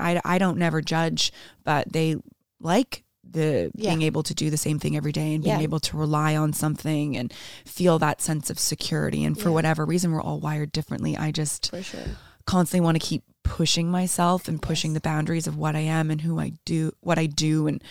i 0.00 0.20
i 0.24 0.38
don't 0.38 0.58
never 0.58 0.80
judge 0.80 1.32
but 1.64 1.90
they 1.92 2.16
like 2.60 3.04
the 3.30 3.70
Yeah. 3.74 3.90
being 3.90 4.02
able 4.02 4.22
to 4.22 4.34
do 4.34 4.48
the 4.48 4.56
same 4.56 4.78
thing 4.78 4.96
every 4.96 5.12
day 5.12 5.34
and 5.34 5.44
being 5.44 5.58
Yeah. 5.58 5.62
able 5.62 5.80
to 5.80 5.96
rely 5.98 6.34
on 6.34 6.52
something 6.54 7.14
and 7.16 7.32
feel 7.66 7.98
that 7.98 8.22
sense 8.22 8.48
of 8.48 8.58
security 8.58 9.22
and 9.22 9.36
for 9.38 9.50
Yeah. 9.50 9.54
whatever 9.54 9.84
reason 9.84 10.12
we're 10.12 10.22
all 10.22 10.40
wired 10.40 10.72
differently 10.72 11.14
i 11.16 11.30
just 11.30 11.70
sure. 11.82 12.00
constantly 12.46 12.82
want 12.84 12.94
to 13.00 13.06
keep 13.06 13.24
pushing 13.44 13.90
myself 13.90 14.48
and 14.48 14.60
pushing 14.62 14.92
Yes. 14.92 14.96
the 14.96 15.00
boundaries 15.08 15.46
of 15.46 15.56
what 15.56 15.76
i 15.76 15.80
am 15.80 16.10
and 16.10 16.22
who 16.22 16.40
i 16.40 16.52
do 16.64 16.92
what 17.00 17.18
i 17.18 17.26
do 17.26 17.66
and 17.66 17.82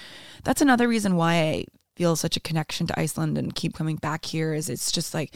that's 0.44 0.62
another 0.62 0.88
reason 0.88 1.16
why 1.16 1.34
i 1.36 1.66
feel 1.98 2.16
such 2.16 2.38
a 2.38 2.40
connection 2.40 2.86
to 2.88 3.00
iceland 3.00 3.38
and 3.38 3.56
keep 3.56 3.74
coming 3.74 3.96
back 3.98 4.26
here 4.26 4.54
is 4.54 4.70
it's 4.70 4.92
just 4.92 5.14
like 5.14 5.34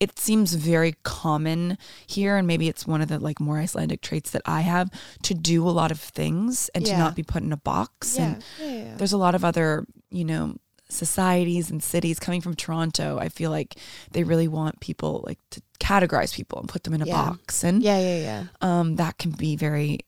it 0.00 0.18
seems 0.18 0.54
very 0.54 0.94
common 1.02 1.76
here 2.06 2.36
and 2.36 2.46
maybe 2.46 2.68
it's 2.68 2.86
one 2.86 3.00
of 3.02 3.08
the 3.08 3.18
like 3.18 3.40
more 3.40 3.58
icelandic 3.58 4.00
traits 4.00 4.30
that 4.30 4.42
i 4.46 4.60
have 4.60 4.88
to 5.22 5.34
do 5.34 5.68
a 5.68 5.74
lot 5.80 5.90
of 5.90 5.98
things 6.00 6.68
and 6.74 6.86
to 6.86 6.96
not 6.96 7.16
be 7.16 7.22
put 7.22 7.42
in 7.42 7.52
a 7.52 7.56
box 7.56 8.16
Yeah, 8.16 8.24
and 8.24 8.44
yeah, 8.60 8.72
yeah. 8.84 8.94
there's 8.96 9.12
a 9.12 9.18
lot 9.18 9.34
of 9.34 9.44
other 9.44 9.86
you 10.10 10.24
know 10.24 10.56
societies 10.88 11.70
and 11.70 11.82
cities 11.82 12.18
coming 12.20 12.40
from 12.40 12.54
toronto 12.54 13.18
i 13.18 13.28
feel 13.28 13.50
like 13.50 13.74
they 14.12 14.22
really 14.22 14.46
want 14.48 14.78
people 14.80 15.24
like 15.26 15.38
to 15.50 15.60
categorize 15.80 16.34
people 16.34 16.60
and 16.60 16.68
put 16.68 16.84
them 16.84 16.94
in 16.94 17.02
a 17.02 17.06
Yeah. 17.06 17.14
box 17.30 17.64
and 17.64 17.82
yeah, 17.82 17.98
yeah, 17.98 18.18
yeah. 18.18 18.44
um, 18.60 18.96
that 18.96 19.18
can 19.18 19.32
be 19.32 19.56
very 19.56 19.98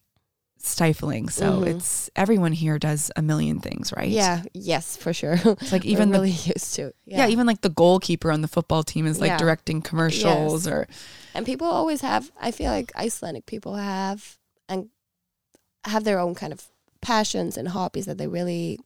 stifling. 0.66 1.28
So 1.28 1.60
Mhm. 1.60 1.76
it's 1.76 2.10
everyone 2.16 2.52
here 2.52 2.78
does 2.78 3.10
a 3.16 3.22
million 3.22 3.60
things, 3.60 3.92
right? 3.96 4.08
Yeah, 4.08 4.42
yes, 4.54 4.96
for 4.96 5.12
sure. 5.12 5.38
It's 5.44 5.72
like 5.72 5.84
even 5.92 6.08
We're 6.10 6.14
the 6.16 6.20
really 6.22 6.30
used 6.54 6.74
to. 6.76 6.92
yeah. 7.04 7.28
even 7.28 7.46
like 7.46 7.60
the 7.62 7.70
goalkeeper 7.70 8.30
on 8.32 8.40
the 8.42 8.48
football 8.48 8.82
team 8.82 9.06
is 9.06 9.20
like 9.20 9.28
Yeah. 9.28 9.38
directing 9.38 9.82
commercials 9.82 10.66
Yes. 10.66 10.72
or 10.72 10.88
and 11.34 11.44
people 11.46 11.66
always 11.68 12.00
have 12.00 12.30
i 12.40 12.50
feel 12.50 12.70
like 12.70 12.90
icelandic 12.96 13.44
people 13.46 13.74
have 13.76 14.38
and 14.68 14.88
have 15.84 16.04
their 16.04 16.18
own 16.18 16.34
kind 16.34 16.52
of 16.52 16.64
passions 17.02 17.56
and 17.56 17.68
hobbies 17.68 18.06
that 18.06 18.18
they 18.18 18.26
really 18.26 18.78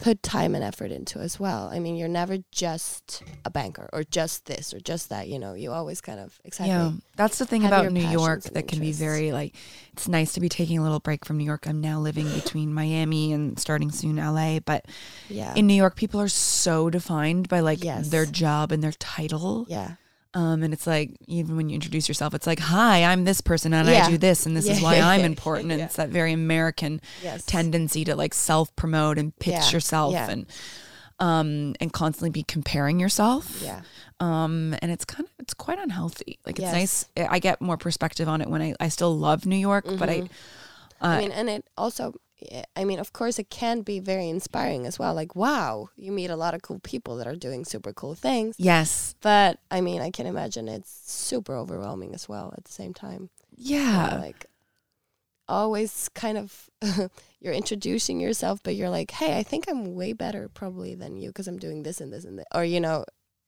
put 0.00 0.22
time 0.22 0.54
and 0.54 0.64
effort 0.64 0.90
into 0.90 1.18
as 1.18 1.38
well. 1.38 1.68
I 1.72 1.78
mean, 1.78 1.94
you're 1.96 2.08
never 2.08 2.38
just 2.50 3.22
a 3.44 3.50
banker 3.50 3.88
or 3.92 4.02
just 4.02 4.46
this 4.46 4.72
or 4.72 4.80
just 4.80 5.10
that. 5.10 5.28
You 5.28 5.38
know, 5.38 5.54
you 5.54 5.72
always 5.72 6.00
kind 6.00 6.18
of 6.18 6.38
exactly. 6.44 6.70
Yeah, 6.70 6.92
that's 7.16 7.38
the 7.38 7.46
thing 7.46 7.64
about 7.66 7.92
New 7.92 8.06
York 8.06 8.42
that 8.44 8.66
can 8.66 8.80
be 8.80 8.92
very 8.92 9.32
like. 9.32 9.54
It's 9.92 10.08
nice 10.08 10.32
to 10.32 10.40
be 10.40 10.48
taking 10.48 10.78
a 10.78 10.82
little 10.82 11.00
break 11.00 11.24
from 11.24 11.36
New 11.36 11.44
York. 11.44 11.66
I'm 11.66 11.80
now 11.80 12.00
living 12.00 12.30
between 12.32 12.72
Miami 12.72 13.32
and 13.32 13.58
starting 13.58 13.90
soon 13.90 14.16
LA, 14.16 14.60
but 14.60 14.86
Yeah. 15.28 15.52
in 15.54 15.66
New 15.66 15.74
York, 15.74 15.96
people 15.96 16.20
are 16.20 16.28
so 16.28 16.88
defined 16.90 17.48
by 17.48 17.60
like 17.60 17.84
Yes. 17.84 18.08
their 18.08 18.24
job 18.26 18.72
and 18.72 18.82
their 18.82 18.92
title. 18.92 19.66
yeah. 19.68 19.96
Um, 20.32 20.62
and 20.62 20.72
it's 20.72 20.86
like 20.86 21.16
even 21.26 21.56
when 21.56 21.68
you 21.68 21.74
introduce 21.74 22.06
yourself, 22.06 22.34
it's 22.34 22.46
like, 22.46 22.60
"Hi, 22.60 23.02
I'm 23.04 23.24
this 23.24 23.40
person, 23.40 23.74
and 23.74 23.88
Yeah. 23.88 24.06
I 24.06 24.10
do 24.10 24.16
this, 24.18 24.46
and 24.46 24.56
this 24.56 24.68
is 24.68 24.80
why 24.80 25.00
I'm 25.00 25.22
important." 25.22 25.72
And 25.72 25.80
yeah. 25.80 25.86
it's 25.86 25.96
that 25.96 26.08
very 26.10 26.32
American 26.32 27.00
Yes. 27.22 27.44
tendency 27.44 28.04
to 28.04 28.14
like 28.14 28.32
self 28.32 28.74
promote 28.76 29.18
and 29.18 29.36
pitch 29.40 29.54
Yeah, 29.54 29.70
yourself 29.70 30.12
yeah. 30.12 30.30
and 30.30 30.46
um 31.18 31.74
and 31.80 31.92
constantly 31.92 32.30
be 32.30 32.42
comparing 32.44 33.00
yourself. 33.00 33.60
Yeah. 33.62 33.80
Um, 34.20 34.74
and 34.80 34.92
it's 34.92 35.04
kind 35.04 35.24
of 35.26 35.32
it's 35.40 35.52
quite 35.54 35.78
unhealthy. 35.80 36.38
Like 36.46 36.58
it's 36.58 36.72
Yes. 36.72 37.06
nice. 37.16 37.26
I 37.28 37.40
get 37.40 37.60
more 37.60 37.76
perspective 37.76 38.28
on 38.28 38.40
it 38.40 38.48
when 38.48 38.62
I 38.62 38.74
I 38.78 38.88
still 38.88 39.16
love 39.16 39.46
New 39.46 39.56
York, 39.56 39.84
but 39.98 40.08
I. 40.08 40.20
Mhm. 40.20 40.24
Uh, 41.02 41.06
I 41.06 41.18
mean, 41.18 41.32
and 41.32 41.48
it 41.48 41.64
also, 41.78 42.14
I 42.76 42.84
mean, 42.84 42.98
of 42.98 43.12
course, 43.12 43.38
it 43.38 43.50
can 43.50 43.82
be 43.82 44.00
very 44.00 44.28
inspiring 44.28 44.86
as 44.86 44.98
well. 44.98 45.14
Like, 45.14 45.34
wow, 45.36 45.90
you 45.96 46.12
meet 46.12 46.30
a 46.30 46.36
lot 46.36 46.54
of 46.54 46.62
cool 46.62 46.80
people 46.80 47.16
that 47.16 47.26
are 47.26 47.36
doing 47.36 47.64
super 47.64 47.92
cool 47.92 48.14
things. 48.14 48.56
yes. 48.58 49.14
But 49.20 49.58
I 49.70 49.80
mean, 49.80 50.00
I 50.00 50.10
can 50.10 50.26
imagine 50.26 50.68
it's 50.68 50.90
super 51.10 51.54
overwhelming 51.54 52.14
as 52.14 52.28
well 52.28 52.54
at 52.56 52.64
the 52.64 52.72
same 52.72 52.94
time. 52.94 53.30
Yeah. 53.56 54.18
like, 54.20 54.46
always 55.48 56.08
kind 56.10 56.38
of, 56.38 56.70
you're 57.40 57.52
introducing 57.52 58.20
yourself, 58.20 58.60
but 58.62 58.74
you're 58.74 58.90
like, 58.90 59.10
hey, 59.10 59.36
I 59.36 59.42
think 59.42 59.68
I'm 59.68 59.94
way 59.94 60.12
better 60.12 60.48
probably 60.48 60.94
than 60.94 61.16
you 61.16 61.28
because 61.28 61.48
I'm 61.48 61.58
doing 61.58 61.82
this 61.82 62.00
and 62.00 62.12
this 62.12 62.24
and 62.24 62.38
this. 62.38 62.46
Or, 62.54 62.64
you 62.64 62.80
know, 62.80 63.04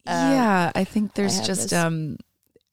um, 0.06 0.32
yeah. 0.32 0.72
I 0.74 0.84
think 0.84 1.14
there's 1.14 1.38
have 1.38 1.46
just 1.46 1.72
um. 1.72 2.16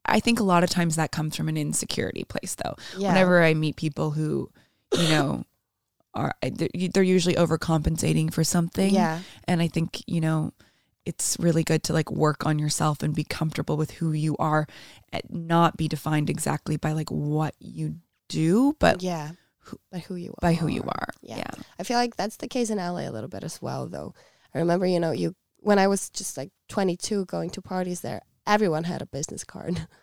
I 0.05 0.19
think 0.19 0.39
a 0.39 0.43
lot 0.43 0.63
of 0.63 0.71
times 0.71 0.95
that 0.95 1.11
comes 1.11 1.35
from 1.35 1.49
an 1.49 1.57
insecurity 1.57 2.23
place, 2.23 2.55
though. 2.55 2.75
yeah. 2.97 3.09
Whenever 3.09 3.43
I 3.43 3.53
meet 3.53 3.75
people 3.75 4.09
who, 4.11 4.49
you 4.97 5.07
know, 5.09 5.45
are 6.13 6.33
they're 6.41 6.69
they're 6.93 7.03
usually 7.03 7.35
overcompensating 7.35 8.33
for 8.33 8.43
something. 8.43 8.93
Yeah. 8.93 9.19
And 9.45 9.61
I 9.61 9.67
think, 9.67 10.01
you 10.07 10.21
know, 10.21 10.53
it's 11.05 11.37
really 11.39 11.63
good 11.63 11.83
to 11.83 11.93
like 11.93 12.11
work 12.11 12.45
on 12.45 12.59
yourself 12.59 13.01
and 13.03 13.15
be 13.15 13.23
comfortable 13.23 13.77
with 13.77 13.91
who 13.91 14.11
you 14.11 14.35
are 14.37 14.67
and 15.11 15.23
not 15.29 15.77
be 15.77 15.87
defined 15.87 16.29
exactly 16.29 16.77
by 16.77 16.91
like 16.91 17.09
what 17.09 17.55
you 17.59 17.95
do, 18.27 18.75
but 18.79 19.01
yeah. 19.01 19.31
who- 19.59 19.79
By 19.91 19.99
who 19.99 20.15
you 20.15 20.31
are. 20.31 20.41
by 20.41 20.53
who 20.53 20.67
you 20.67 20.83
are. 20.83 21.07
Yeah. 21.21 21.37
Yeah. 21.37 21.51
I 21.79 21.83
feel 21.83 21.97
like 21.97 22.15
that's 22.15 22.37
the 22.37 22.47
case 22.47 22.69
in 22.69 22.77
LA 22.77 23.07
a 23.07 23.11
little 23.11 23.29
bit 23.29 23.43
as 23.43 23.61
well, 23.61 23.87
though. 23.87 24.13
I 24.53 24.59
remember, 24.59 24.85
you 24.85 24.99
know, 24.99 25.11
you 25.11 25.35
when 25.61 25.77
I 25.79 25.87
was 25.87 26.09
just 26.09 26.37
like 26.37 26.51
22 26.69 27.25
going 27.25 27.49
to 27.51 27.61
parties 27.61 28.01
there, 28.01 28.21
everyone 28.47 28.83
had 28.85 29.01
a 29.01 29.05
business 29.05 29.43
card. 29.43 29.87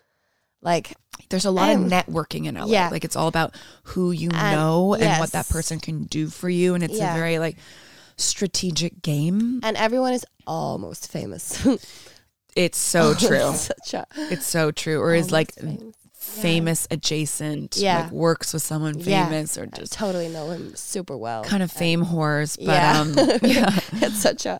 like, 0.61 0.95
There's 1.29 1.45
a 1.45 1.51
lot 1.51 1.69
Um, 1.69 1.85
of 1.85 1.91
networking 1.91 2.45
in 2.45 2.55
LA. 2.55 2.67
yeah. 2.67 2.89
Like 2.89 3.03
it's 3.03 3.15
all 3.15 3.27
about 3.27 3.53
who 3.83 4.11
you 4.11 4.29
And- 4.33 4.55
know 4.55 4.93
and 4.93 5.19
what 5.19 5.31
that 5.31 5.49
person 5.49 5.79
can 5.79 6.03
do 6.05 6.29
for 6.29 6.49
you. 6.49 6.73
And 6.73 6.83
it's 6.83 6.97
Yeah. 6.97 7.11
a 7.13 7.17
very 7.17 7.37
like 7.39 7.57
strategic 8.15 9.01
game. 9.01 9.59
and 9.63 9.75
everyone 9.77 10.13
is 10.13 10.25
almost 10.45 11.11
famous. 11.11 11.65
It's 12.55 12.79
so 12.79 13.13
true. 13.27 13.53
Such 13.55 13.93
a 13.93 14.07
It's 14.15 14.47
so 14.47 14.71
true. 14.71 14.99
Or 14.99 15.13
is 15.13 15.31
like 15.31 15.53
famous. 15.53 15.93
famous 16.13 16.87
adjacent, 16.89 17.77
Yeah. 17.77 18.03
like 18.03 18.11
works 18.11 18.51
with 18.53 18.63
someone 18.63 18.97
Yeah. 18.97 19.25
famous 19.29 19.57
or 19.59 19.63
I 19.71 19.77
just 19.77 19.93
totally 19.93 20.27
know 20.29 20.49
him 20.49 20.75
super 20.75 21.15
well. 21.15 21.43
kind 21.43 21.61
of 21.61 21.69
And- 21.71 21.77
fame 21.79 22.05
whores. 22.05 22.57
But 22.57 22.65
yeah. 22.73 22.99
um 23.01 23.13
yeah. 23.43 23.79
it's 24.01 24.19
such 24.19 24.47
a 24.47 24.59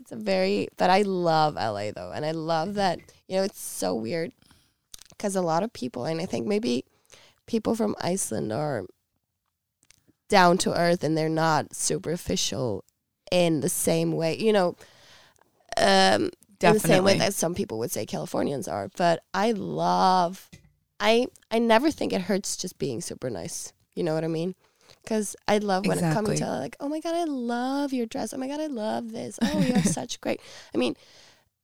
it's 0.00 0.12
a 0.12 0.16
very 0.16 0.68
but 0.76 0.90
I 0.90 1.02
love 1.02 1.54
LA 1.54 1.92
though 1.92 2.12
and 2.14 2.26
I 2.26 2.32
love 2.32 2.74
that 2.74 2.98
you 3.28 3.36
know 3.36 3.44
it's 3.44 3.60
so 3.62 3.94
weird 3.94 4.32
cuz 5.22 5.36
a 5.36 5.42
lot 5.42 5.62
of 5.62 5.72
people 5.72 6.04
and 6.04 6.20
I 6.20 6.26
think 6.26 6.46
maybe 6.46 6.84
people 7.46 7.74
from 7.74 7.94
Iceland 8.00 8.52
are 8.52 8.84
down 10.28 10.58
to 10.58 10.76
earth 10.78 11.04
and 11.04 11.16
they're 11.16 11.28
not 11.28 11.74
superficial 11.74 12.84
in 13.30 13.60
the 13.60 13.68
same 13.68 14.12
way 14.12 14.36
you 14.36 14.52
know 14.52 14.76
um 15.76 16.30
in 16.60 16.74
the 16.74 16.80
same 16.80 17.04
way 17.04 17.18
that 17.18 17.34
some 17.34 17.54
people 17.54 17.78
would 17.78 17.90
say 17.90 18.06
Californians 18.06 18.68
are 18.68 18.88
but 18.96 19.22
I 19.34 19.52
love 19.52 20.48
I 21.00 21.26
I 21.50 21.58
never 21.58 21.90
think 21.90 22.12
it 22.12 22.22
hurts 22.22 22.56
just 22.56 22.78
being 22.78 23.00
super 23.00 23.30
nice 23.30 23.72
you 23.94 24.02
know 24.04 24.14
what 24.14 24.24
I 24.24 24.28
mean 24.28 24.54
because 25.02 25.34
I 25.48 25.58
love 25.58 25.86
when 25.86 25.98
it 25.98 26.02
comes 26.12 26.28
Exactly. 26.28 26.36
to 26.38 26.60
like, 26.60 26.76
oh 26.80 26.88
my 26.88 27.00
god, 27.00 27.14
I 27.14 27.24
love 27.24 27.92
your 27.92 28.06
dress. 28.06 28.32
Oh 28.32 28.38
my 28.38 28.48
god, 28.48 28.60
I 28.60 28.66
love 28.66 29.12
this. 29.12 29.38
Oh, 29.42 29.60
you 29.60 29.72
have 29.72 29.86
such 30.00 30.20
great. 30.20 30.40
I 30.74 30.78
mean, 30.78 30.96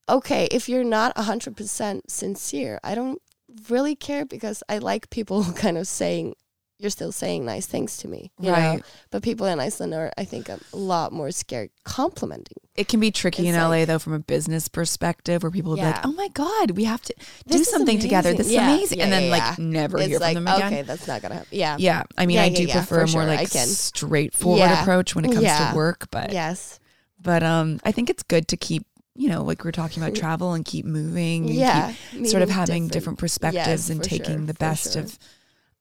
okay, 0.08 0.48
if 0.50 0.68
you're 0.68 0.84
not 0.84 1.16
hundred 1.16 1.56
percent 1.56 2.10
sincere, 2.10 2.80
I 2.82 2.94
don't 2.94 3.20
really 3.68 3.94
care 3.96 4.24
because 4.24 4.62
I 4.68 4.78
like 4.78 5.10
people 5.10 5.44
kind 5.56 5.78
of 5.78 5.86
saying 5.86 6.34
you're 6.80 6.90
still 6.90 7.10
saying 7.10 7.44
nice 7.44 7.66
things 7.66 7.96
to 7.96 8.06
me, 8.06 8.30
you 8.38 8.46
know? 8.46 8.52
Right. 8.52 8.82
But 9.10 9.24
people 9.24 9.46
in 9.48 9.58
Iceland 9.58 9.94
are, 9.94 10.12
I 10.16 10.22
think, 10.24 10.48
a 10.48 10.60
lot 10.72 11.12
more 11.12 11.32
scared 11.32 11.70
complimenting. 11.84 12.58
It 12.76 12.86
can 12.86 13.00
be 13.00 13.10
tricky 13.10 13.48
It's 13.48 13.56
in 13.56 13.60
LA 13.60 13.84
though 13.84 13.98
from 13.98 14.12
a 14.12 14.20
business 14.20 14.68
perspective 14.68 15.42
where 15.42 15.50
people 15.50 15.70
will 15.70 15.78
be 15.78 15.82
like, 15.82 16.06
Oh 16.06 16.12
my 16.12 16.28
God, 16.28 16.72
we 16.72 16.84
have 16.84 17.02
to 17.02 17.14
do 17.48 17.64
something 17.64 17.98
together. 17.98 18.28
amazing. 18.28 18.38
This 18.46 18.52
is 18.52 18.56
amazing. 18.62 18.98
yeah, 18.98 19.04
and 19.04 19.12
then 19.12 19.24
yeah, 19.24 19.30
like 19.30 19.58
never 19.58 19.98
it's 19.98 20.06
hear 20.06 20.18
like 20.20 20.36
from 20.36 20.44
them 20.44 20.54
again. 20.54 20.72
okay, 20.72 20.82
that's 20.82 21.08
not 21.08 21.20
gonna 21.20 21.34
happen. 21.34 21.48
Yeah. 21.50 21.76
Yeah. 21.80 22.04
I 22.16 22.26
mean 22.26 22.36
Yeah, 22.36 22.42
I 22.44 22.48
do 22.50 22.62
yeah, 22.62 22.74
prefer 22.74 22.98
a 22.98 23.08
more 23.08 23.22
sure. 23.22 23.24
Like 23.26 23.48
straightforward 23.48 24.60
Yeah. 24.60 24.80
approach 24.82 25.14
when 25.16 25.24
it 25.24 25.32
comes 25.32 25.42
Yeah. 25.42 25.70
to 25.70 25.76
work. 25.76 26.06
But 26.12 26.32
Yes. 26.32 26.78
but 27.20 27.42
um 27.42 27.80
I 27.84 27.90
think 27.90 28.08
it's 28.08 28.22
good 28.22 28.46
to 28.48 28.56
keep 28.56 28.86
you 29.18 29.28
know, 29.28 29.42
like 29.42 29.64
we're 29.64 29.72
talking 29.72 30.02
about 30.02 30.14
travel 30.24 30.52
and 30.54 30.64
keep 30.64 30.86
moving 30.86 31.46
and 31.46 31.54
Yeah. 31.54 31.92
keep 32.12 32.26
sort 32.28 32.42
of 32.42 32.50
having 32.50 32.86
different, 32.88 33.18
perspectives 33.18 33.66
Yes, 33.66 33.90
and 33.90 34.02
taking 34.02 34.36
sure, 34.38 34.46
the 34.46 34.54
best 34.54 34.92
sure. 34.94 35.02
of 35.02 35.18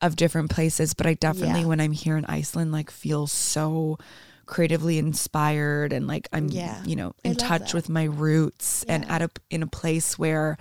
of 0.02 0.16
different 0.16 0.50
places. 0.52 0.94
But 0.94 1.08
I 1.08 1.14
definitely 1.16 1.62
Yeah. 1.62 1.68
when 1.68 1.80
I'm 1.80 1.92
here 1.92 2.18
in 2.18 2.26
Iceland 2.26 2.72
like 2.72 2.90
feel 2.92 3.26
so 3.28 3.98
creatively 4.46 4.98
inspired 4.98 5.92
and 5.94 6.08
like 6.08 6.28
I'm 6.34 6.48
Yeah. 6.50 6.84
you 6.86 6.96
know 6.96 7.14
in 7.24 7.36
touch 7.36 7.72
that. 7.72 7.74
with 7.74 7.90
my 7.90 8.04
roots 8.06 8.84
and 8.88 9.10
at 9.10 9.22
a 9.22 9.30
in 9.50 9.62
a 9.64 9.68
place 9.68 10.18
where 10.18 10.58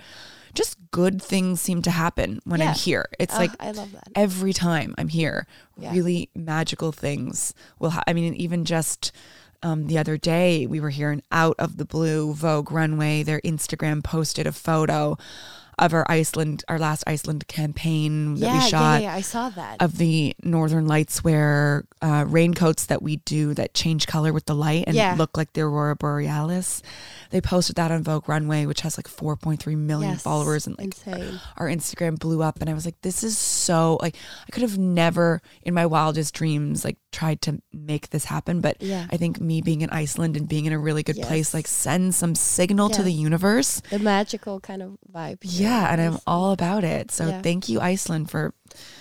just 0.53 0.77
good 0.91 1.21
things 1.21 1.61
seem 1.61 1.81
to 1.83 1.91
happen 1.91 2.41
when 2.45 2.59
Yeah. 2.61 2.69
I'm 2.69 2.75
here. 2.75 3.05
It's 3.19 3.33
Oh, 3.35 3.37
like 3.39 3.51
I 3.59 3.71
love 3.71 3.91
that. 3.93 4.09
every 4.15 4.53
time 4.53 4.93
I'm 4.97 5.07
here, 5.09 5.45
Yeah. 5.79 5.91
really 5.91 6.29
magical 6.35 6.91
things 6.91 7.53
will 7.79 7.91
ha- 7.91 8.03
I 8.07 8.13
mean, 8.13 8.33
even 8.35 8.65
just 8.65 9.11
um, 9.63 9.87
the 9.87 9.97
other 9.97 10.17
day, 10.17 10.65
we 10.67 10.79
were 10.79 10.89
here 10.89 11.19
out 11.31 11.55
of 11.59 11.77
the 11.77 11.85
blue 11.85 12.33
Vogue 12.33 12.71
runway, 12.71 13.23
their 13.23 13.41
Instagram 13.41 14.03
posted 14.03 14.47
a 14.47 14.51
photo 14.51 15.17
of 15.79 15.93
our 15.93 16.05
Iceland, 16.09 16.63
our 16.67 16.79
last 16.79 17.03
Iceland 17.05 17.47
campaign 17.47 18.35
that 18.35 18.39
yeah, 18.47 18.63
we 18.63 18.69
shot 18.69 19.01
yeah, 19.01 19.09
yeah, 19.09 19.15
I 19.15 19.21
saw 19.21 19.49
that. 19.49 19.81
of 19.81 19.97
the 19.97 20.35
Northern 20.43 20.87
Lights 20.87 21.23
wear 21.23 21.85
uh, 22.01 22.25
raincoats 22.27 22.87
that 22.87 23.01
we 23.03 23.17
do 23.17 23.53
that 23.53 23.73
change 23.75 24.07
color 24.07 24.33
with 24.33 24.45
the 24.45 24.55
light 24.55 24.85
and 24.87 24.95
Yeah. 24.95 25.15
look 25.17 25.37
like 25.37 25.53
the 25.53 25.61
Aurora 25.61 25.95
Borealis. 25.95 26.81
They 27.29 27.41
posted 27.41 27.75
that 27.75 27.91
on 27.91 28.03
Vogue 28.03 28.27
Runway, 28.27 28.65
which 28.65 28.81
has 28.81 28.97
like 28.97 29.07
4.3 29.07 29.75
million 29.77 30.13
Yes, 30.13 30.23
followers 30.23 30.65
and 30.65 30.77
like 30.77 30.85
insane. 31.05 31.39
our 31.57 31.67
Instagram 31.67 32.17
blew 32.17 32.41
up 32.41 32.59
and 32.61 32.69
I 32.69 32.73
was 32.73 32.85
like, 32.85 32.99
this 33.01 33.23
is 33.23 33.37
so 33.37 33.99
like 34.01 34.15
I 34.47 34.51
could 34.51 34.63
have 34.63 34.77
never 34.77 35.41
in 35.61 35.73
my 35.73 35.85
wildest 35.85 36.33
dreams 36.33 36.83
like 36.85 36.97
tried 37.11 37.41
to 37.43 37.61
make 37.73 38.09
this 38.09 38.25
happen. 38.25 38.61
But 38.61 38.81
Yeah. 38.81 39.05
I 39.11 39.17
think 39.17 39.39
me 39.39 39.61
being 39.61 39.81
in 39.81 39.89
Iceland 39.89 40.37
and 40.37 40.47
being 40.47 40.65
in 40.65 40.73
a 40.73 40.79
really 40.79 41.03
good 41.03 41.17
place 41.21 41.53
like 41.53 41.67
sends 41.67 42.15
some 42.15 42.33
signal 42.33 42.89
to 42.89 43.03
the 43.03 43.13
universe. 43.13 43.81
The 43.89 43.99
magical 43.99 44.59
kind 44.59 44.81
of 44.81 44.97
vibe. 45.13 45.43
here 45.43 45.66
Yeah, 45.67 45.91
and 45.91 46.01
I'm 46.01 46.17
all 46.25 46.51
about 46.51 46.83
it. 46.83 47.11
So 47.11 47.27
Yeah. 47.27 47.41
thank 47.41 47.69
you, 47.69 47.79
Iceland, 47.81 48.29
for 48.31 48.53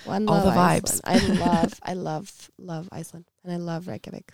One 0.05 0.29
all 0.29 0.45
the 0.45 0.51
vibes. 0.51 1.01
Iceland. 1.05 1.39
I 1.41 1.45
love, 1.63 1.81
I 1.83 1.93
love, 1.95 2.51
love 2.59 2.89
Iceland, 2.93 3.27
and 3.45 3.53
I 3.53 3.57
love 3.57 3.89
Reykjavik. 3.89 4.33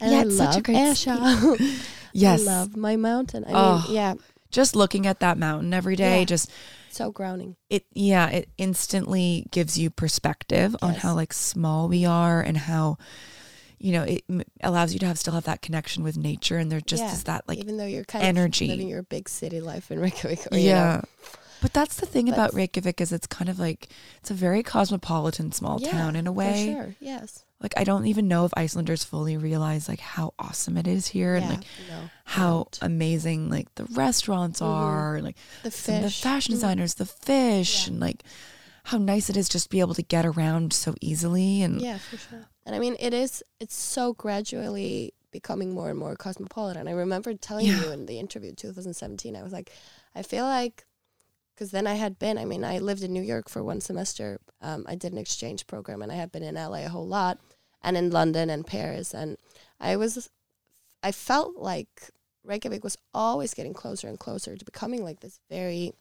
And 0.00 0.12
Yeah, 0.12 0.18
I 0.18 0.22
it's 0.22 0.36
love 0.38 0.52
such 0.54 0.60
a 0.60 0.62
great 0.62 0.76
Esja. 0.76 1.86
yes, 2.12 2.40
I 2.40 2.44
love 2.44 2.76
my 2.76 2.96
mountain. 2.96 3.44
I 3.46 3.50
Oh. 3.52 3.84
mean, 3.86 3.94
yeah, 3.94 4.14
just 4.50 4.74
looking 4.76 5.06
at 5.06 5.20
that 5.20 5.38
mountain 5.38 5.72
every 5.72 5.96
day, 5.96 6.20
Yeah. 6.20 6.24
just 6.26 6.50
so 6.90 7.10
grounding. 7.10 7.56
it 7.70 7.86
yeah, 7.94 8.28
it 8.28 8.48
instantly 8.58 9.46
gives 9.50 9.78
you 9.78 9.88
perspective 9.90 10.76
on 10.82 10.94
how 10.94 11.14
like 11.14 11.32
small 11.32 11.88
we 11.88 12.04
are 12.04 12.40
and 12.42 12.56
how 12.58 12.98
you 13.78 13.92
know 13.92 14.02
it 14.02 14.22
m- 14.28 14.42
allows 14.62 14.92
you 14.92 14.98
to 14.98 15.06
have 15.06 15.18
still 15.18 15.32
have 15.32 15.44
that 15.44 15.62
connection 15.62 16.04
with 16.04 16.16
nature 16.18 16.58
and 16.58 16.70
there 16.70 16.80
just 16.82 17.02
Yeah. 17.02 17.12
is 17.14 17.24
that 17.24 17.48
like 17.48 17.58
Even 17.58 17.78
though 17.78 17.86
you're 17.86 18.04
kind 18.04 18.24
energy. 18.24 18.66
of 18.66 18.70
living 18.72 18.88
your 18.88 19.02
big 19.04 19.28
city 19.28 19.60
life 19.62 19.90
in 19.90 19.98
Reykjavik. 20.00 20.48
Or, 20.52 20.58
you 20.58 20.68
yeah. 20.68 20.96
know, 20.96 21.04
But 21.62 21.72
that's 21.72 21.96
the 21.96 22.06
thing 22.06 22.28
about 22.28 22.52
Reykjavik 22.54 23.00
is 23.00 23.12
it's 23.12 23.26
kind 23.26 23.48
of 23.48 23.58
like 23.58 23.88
it's 24.18 24.30
a 24.30 24.34
very 24.34 24.62
cosmopolitan 24.62 25.52
small 25.52 25.80
Yeah, 25.80 25.92
town 25.92 26.16
in 26.16 26.26
a 26.26 26.30
for 26.30 26.34
way. 26.34 26.66
sure. 26.74 26.94
Yes. 27.00 27.44
Like 27.60 27.74
I 27.76 27.84
don't 27.84 28.06
even 28.06 28.26
know 28.26 28.44
if 28.44 28.52
Icelanders 28.56 29.04
fully 29.04 29.36
realize 29.36 29.88
like 29.88 30.00
how 30.00 30.34
awesome 30.38 30.76
it 30.76 30.88
is 30.88 31.06
here 31.06 31.36
and 31.36 31.48
like 31.48 31.64
no. 31.88 32.10
How 32.24 32.66
amazing 32.82 33.48
like 33.50 33.72
the 33.76 33.84
restaurants 33.84 34.60
Mhm. 34.60 34.66
are 34.66 35.16
and 35.16 35.24
like 35.24 35.36
the 35.62 35.68
of 35.68 35.72
the 35.74 36.10
fish. 36.10 36.20
fashion 36.20 36.52
Mm. 36.52 36.56
designers, 36.56 36.94
the 36.94 37.06
fish 37.06 37.86
Yeah. 37.86 37.92
and 37.92 38.00
like 38.00 38.24
how 38.84 38.98
nice 38.98 39.30
it 39.30 39.36
is 39.36 39.48
just 39.48 39.66
to 39.66 39.70
be 39.70 39.78
able 39.78 39.94
to 39.94 40.02
get 40.02 40.26
around 40.26 40.72
so 40.72 40.94
easily 41.00 41.62
and 41.62 41.80
Yeah, 41.80 41.98
for 41.98 42.16
sure. 42.16 42.48
And 42.66 42.74
I 42.74 42.80
mean, 42.80 42.96
it 42.98 43.14
is. 43.14 43.42
It's 43.60 43.76
so 43.76 44.12
gradually 44.12 45.14
becoming 45.30 45.72
more 45.72 45.88
and 45.90 45.98
more 45.98 46.16
cosmopolitan. 46.16 46.88
I 46.88 46.90
remember 46.92 47.32
telling 47.34 47.66
Yeah. 47.66 47.80
you 47.80 47.90
in 47.92 48.06
the 48.06 48.18
interview 48.18 48.50
in 48.50 48.56
2017, 48.56 49.36
I 49.36 49.42
was 49.44 49.52
like, 49.52 49.70
I 50.16 50.22
feel 50.22 50.44
like, 50.44 50.84
because 51.54 51.70
then 51.70 51.86
I 51.86 51.94
had 51.94 52.18
been, 52.18 52.38
I 52.38 52.44
mean, 52.44 52.64
I 52.64 52.78
lived 52.78 53.02
in 53.02 53.12
New 53.12 53.22
York 53.22 53.48
for 53.48 53.62
one 53.62 53.80
semester. 53.80 54.38
Um, 54.60 54.84
I 54.88 54.94
did 54.94 55.12
an 55.12 55.18
exchange 55.18 55.66
program 55.66 56.02
and 56.02 56.10
I 56.10 56.16
had 56.16 56.32
been 56.32 56.42
in 56.42 56.54
LA 56.54 56.84
a 56.84 56.88
whole 56.88 57.06
lot 57.06 57.38
and 57.82 57.96
in 57.96 58.10
London 58.10 58.48
and 58.50 58.66
Paris. 58.66 59.12
And 59.14 59.36
I 59.80 59.96
was, 59.96 60.30
I 61.02 61.12
felt 61.12 61.56
like 61.56 62.10
Reykjavik 62.44 62.82
was 62.82 62.96
always 63.12 63.54
getting 63.54 63.74
closer 63.74 64.08
and 64.08 64.18
closer 64.18 64.56
to 64.56 64.64
becoming 64.64 65.04
like 65.04 65.20
this 65.20 65.40
very 65.50 65.92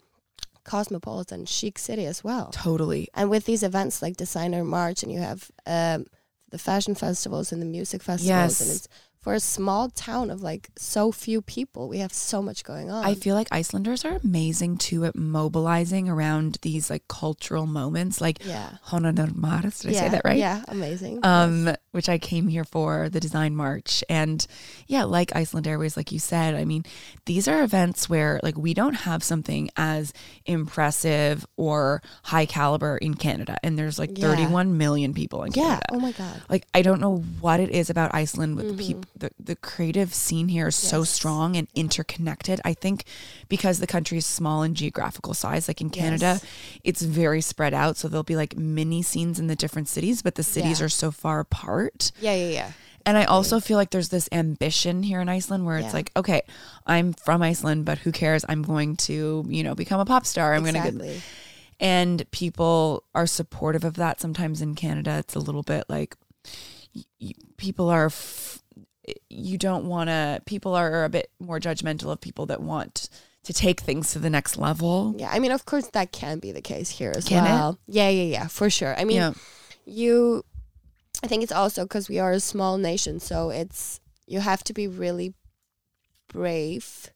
cosmopolitan, 0.63 1.45
chic 1.45 1.77
city 1.79 2.05
as 2.05 2.23
well. 2.23 2.49
Totally. 2.51 3.07
And 3.13 3.29
with 3.29 3.45
these 3.45 3.63
events 3.63 4.01
like 4.01 4.17
Designer 4.17 4.63
March, 4.63 5.03
and 5.03 5.11
you 5.11 5.19
have 5.19 5.49
um, 5.65 6.05
the 6.49 6.57
fashion 6.57 6.95
festivals 6.95 7.51
and 7.51 7.61
the 7.61 7.65
music 7.65 8.03
festivals, 8.03 8.61
and 8.61 8.69
Yes. 8.69 8.75
it's 8.75 8.87
for 9.21 9.35
a 9.35 9.39
small 9.39 9.89
town 9.89 10.31
of 10.31 10.41
like 10.41 10.69
so 10.77 11.11
few 11.11 11.41
people, 11.43 11.87
we 11.87 11.99
have 11.99 12.11
so 12.11 12.41
much 12.41 12.63
going 12.63 12.89
on. 12.89 13.05
I 13.05 13.13
feel 13.13 13.35
like 13.35 13.47
Icelanders 13.51 14.03
are 14.03 14.19
amazing 14.23 14.77
too 14.77 15.05
at 15.05 15.15
mobilizing 15.15 16.09
around 16.09 16.57
these 16.63 16.89
like 16.89 17.07
cultural 17.07 17.67
moments, 17.67 18.19
like 18.19 18.43
yeah, 18.43 18.77
HönnunarMars. 18.87 19.81
Did 19.81 19.91
I 19.91 19.93
yeah, 19.93 19.99
say 19.99 20.09
that 20.09 20.21
right? 20.25 20.37
Yeah, 20.37 20.63
amazing. 20.67 21.19
um, 21.23 21.67
Yes. 21.67 21.77
which 21.91 22.09
I 22.09 22.17
came 22.17 22.47
here 22.47 22.63
for 22.63 23.09
the 23.09 23.19
design 23.19 23.55
march. 23.55 24.03
And 24.09 24.45
yeah, 24.87 25.03
like 25.03 25.35
Iceland 25.35 25.67
Airwaves, 25.67 25.95
like 25.95 26.11
you 26.11 26.17
said, 26.19 26.55
I 26.55 26.65
mean, 26.65 26.83
these 27.25 27.47
are 27.47 27.61
events 27.63 28.09
where 28.09 28.39
like 28.41 28.57
we 28.57 28.73
don't 28.73 28.95
have 28.95 29.23
something 29.23 29.69
as 29.77 30.13
impressive 30.45 31.45
or 31.57 32.01
high 32.23 32.45
caliber 32.47 32.97
in 32.97 33.13
Canada. 33.13 33.57
And 33.61 33.77
there's 33.77 33.99
like 33.99 34.17
Yeah. 34.17 34.29
31 34.29 34.77
million 34.79 35.13
people 35.13 35.43
in 35.43 35.51
yeah. 35.51 35.63
Canada. 35.63 35.85
Oh 35.91 35.99
my 35.99 36.11
god. 36.13 36.41
Like 36.49 36.65
I 36.73 36.81
don't 36.81 37.01
know 37.01 37.17
what 37.39 37.59
it 37.59 37.69
is 37.69 37.91
about 37.91 38.15
Iceland 38.15 38.55
with 38.55 38.75
the 38.77 38.83
people 38.83 39.03
the, 39.15 39.31
the 39.39 39.55
creative 39.55 40.13
scene 40.13 40.47
here 40.47 40.67
is 40.69 40.75
so 40.75 41.03
strong 41.03 41.55
and 41.55 41.67
interconnected. 41.75 42.59
I 42.65 42.73
think 42.73 43.03
because 43.49 43.79
the 43.79 43.87
country 43.87 44.17
is 44.17 44.25
small 44.25 44.63
in 44.63 44.73
geographical 44.75 45.33
size, 45.33 45.67
like 45.67 45.81
in 45.81 45.89
Canada, 45.89 46.39
Yes. 46.41 46.45
it's 46.83 47.01
very 47.01 47.41
spread 47.41 47.73
out. 47.73 47.97
So 47.97 48.07
there'll 48.07 48.23
be 48.23 48.35
like 48.35 48.57
mini 48.57 49.01
scenes 49.01 49.39
in 49.39 49.47
the 49.47 49.55
different 49.55 49.87
cities, 49.87 50.21
but 50.21 50.35
the 50.35 50.43
cities 50.43 50.79
Yeah. 50.79 50.85
are 50.85 50.89
so 50.89 51.11
far 51.11 51.39
apart. 51.39 52.11
Yeah, 52.19 52.33
yeah, 52.35 52.49
yeah. 52.49 52.71
And 53.05 53.17
I 53.17 53.25
also 53.25 53.59
feel 53.59 53.77
like 53.77 53.89
there's 53.89 54.09
this 54.09 54.29
ambition 54.31 55.01
here 55.03 55.21
in 55.21 55.27
Iceland 55.29 55.65
where 55.65 55.77
it's 55.77 55.87
Yeah. 55.87 55.93
like, 55.93 56.11
okay, 56.15 56.41
I'm 56.85 57.13
from 57.13 57.41
Iceland, 57.41 57.83
but 57.85 57.97
who 57.99 58.11
cares? 58.11 58.45
I'm 58.47 58.61
going 58.61 58.95
to, 58.97 59.43
you 59.49 59.63
know, 59.63 59.73
become 59.75 59.99
a 59.99 60.05
pop 60.05 60.25
star. 60.25 60.53
I'm 60.53 60.61
going 60.63 60.75
to 60.75 60.91
get 60.91 61.21
and 61.79 62.29
people 62.29 63.03
are 63.15 63.25
supportive 63.25 63.83
of 63.83 63.95
that. 63.95 64.21
Sometimes 64.21 64.61
in 64.61 64.75
Canada, 64.75 65.17
it's 65.17 65.33
a 65.33 65.39
little 65.39 65.63
bit 65.63 65.85
like 65.89 66.15
people 67.57 67.89
are. 67.89 68.05
F- 68.05 68.60
you 69.29 69.57
don't 69.57 69.85
want 69.85 70.09
to. 70.09 70.41
People 70.45 70.75
are 70.75 71.03
a 71.03 71.09
bit 71.09 71.31
more 71.39 71.59
judgmental 71.59 72.11
of 72.11 72.21
people 72.21 72.45
that 72.47 72.61
want 72.61 73.09
to 73.43 73.53
take 73.53 73.79
things 73.79 74.11
to 74.13 74.19
the 74.19 74.29
next 74.29 74.57
level. 74.57 75.15
Yeah, 75.17 75.29
I 75.31 75.39
mean, 75.39 75.51
of 75.51 75.65
course, 75.65 75.87
that 75.93 76.11
can 76.11 76.39
be 76.39 76.51
the 76.51 76.61
case 76.61 76.89
here 76.89 77.11
as 77.15 77.25
Can 77.25 77.45
it? 77.45 77.49
well. 77.49 77.79
Yeah, 77.87 78.09
yeah, 78.09 78.23
yeah, 78.23 78.47
for 78.47 78.69
sure. 78.69 78.95
I 78.95 79.03
mean, 79.03 79.17
yeah, 79.17 79.33
you 79.85 80.43
i 81.23 81.27
think 81.27 81.43
it's 81.43 81.51
also 81.51 81.83
because 81.83 82.09
we 82.09 82.19
are 82.19 82.31
a 82.31 82.39
small 82.39 82.77
nation 82.77 83.19
so 83.19 83.49
it's 83.49 83.99
you 84.27 84.39
have 84.39 84.63
to 84.63 84.73
be 84.73 84.87
really 84.87 85.33
brave 86.27 87.11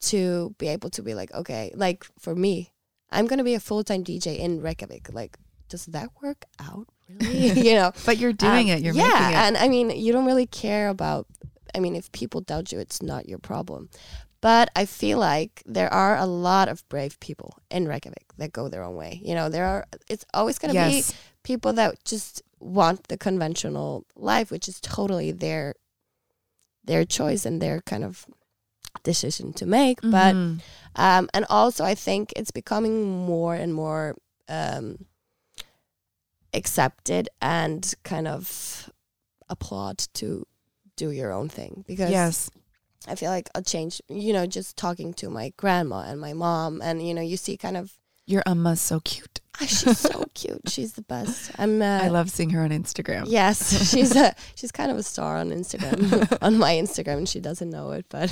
to 0.00 0.54
be 0.58 0.68
able 0.68 0.90
to 0.90 1.02
be 1.02 1.14
like 1.14 1.32
okay 1.34 1.70
like 1.74 2.04
for 2.18 2.34
me 2.34 2.72
i'm 3.10 3.26
gonna 3.26 3.44
be 3.44 3.54
a 3.54 3.60
full-time 3.60 4.02
dj 4.02 4.38
in 4.38 4.60
reykjavik 4.60 5.12
like 5.12 5.36
does 5.68 5.86
that 5.86 6.08
work 6.22 6.44
out 6.58 6.88
really 7.18 7.60
you 7.68 7.74
know 7.74 7.92
but 8.04 8.18
you're 8.18 8.32
doing 8.32 8.68
Um, 8.68 8.76
it. 8.76 8.82
You're 8.82 8.94
yeah 8.94 9.02
making 9.04 9.36
it. 9.36 9.42
and 9.44 9.56
i 9.56 9.68
mean 9.68 9.90
you 9.90 10.12
don't 10.12 10.26
really 10.26 10.46
care 10.46 10.88
about 10.88 11.26
i 11.74 11.80
mean 11.80 11.94
if 11.96 12.10
people 12.12 12.40
doubt 12.40 12.72
you 12.72 12.78
it's 12.78 13.00
not 13.02 13.28
your 13.28 13.38
problem 13.38 13.88
but 14.40 14.70
i 14.74 14.84
feel 14.86 15.18
like 15.18 15.62
there 15.66 15.92
are 15.92 16.16
a 16.16 16.26
lot 16.26 16.68
of 16.68 16.88
brave 16.88 17.18
people 17.20 17.54
in 17.70 17.86
reykjavik 17.88 18.26
that 18.38 18.52
go 18.52 18.68
their 18.68 18.82
own 18.82 18.96
way 18.96 19.20
you 19.22 19.34
know 19.34 19.48
there 19.48 19.66
are 19.66 19.84
it's 20.08 20.24
always 20.34 20.58
going 20.58 20.72
to 20.74 20.80
be 20.90 21.02
people 21.42 21.72
that 21.72 22.02
just 22.04 22.42
want 22.60 23.08
the 23.08 23.16
conventional 23.16 24.04
life, 24.14 24.50
which 24.50 24.68
is 24.68 24.78
totally 24.80 25.32
their 25.32 25.74
their 26.84 27.04
choice 27.04 27.46
and 27.46 27.60
their 27.60 27.80
kind 27.82 28.04
of 28.04 28.26
decision 29.02 29.52
to 29.54 29.66
make. 29.66 30.00
But 30.02 30.34
Mhm. 30.34 30.60
um, 30.96 31.28
and 31.32 31.46
also, 31.48 31.84
I 31.84 31.94
think 31.94 32.32
it's 32.36 32.50
becoming 32.50 33.24
more 33.26 33.54
and 33.54 33.72
more 33.72 34.16
um, 34.48 35.06
accepted 36.54 37.28
and 37.40 37.92
kind 38.04 38.26
of 38.28 38.90
applaud 39.48 39.98
to 40.14 40.46
do 40.96 41.10
your 41.10 41.32
own 41.32 41.48
thing 41.48 41.84
because 41.86 42.10
yes, 42.10 42.50
I 43.08 43.14
feel 43.14 43.30
like 43.30 43.48
a 43.54 43.62
change. 43.62 44.00
You 44.08 44.32
know, 44.32 44.46
just 44.46 44.76
talking 44.76 45.14
to 45.14 45.30
my 45.30 45.52
grandma 45.56 46.00
and 46.00 46.20
my 46.20 46.32
mom, 46.34 46.80
and 46.82 47.06
you 47.06 47.14
know, 47.14 47.22
you 47.22 47.36
see 47.36 47.56
kind 47.56 47.76
of. 47.76 47.92
your 48.26 48.42
Emma's 48.46 48.80
so 48.80 49.00
cute. 49.00 49.40
Ah, 49.60 49.66
she's 49.66 49.98
so 49.98 50.24
cute. 50.34 50.68
She's 50.68 50.92
the 50.94 51.02
best. 51.02 51.50
I'm. 51.58 51.80
Uh, 51.82 52.00
I 52.02 52.08
love 52.08 52.30
seeing 52.30 52.50
her 52.50 52.62
on 52.62 52.70
Instagram. 52.70 53.24
Yes, 53.26 53.90
she's 53.90 54.14
a 54.16 54.34
she's 54.54 54.70
kind 54.72 54.90
of 54.90 54.96
a 54.98 55.02
star 55.02 55.36
on 55.38 55.50
Instagram, 55.50 56.38
on 56.42 56.58
my 56.58 56.74
Instagram, 56.74 57.18
and 57.18 57.28
she 57.28 57.40
doesn't 57.40 57.70
know 57.70 57.92
it. 57.92 58.06
But 58.08 58.30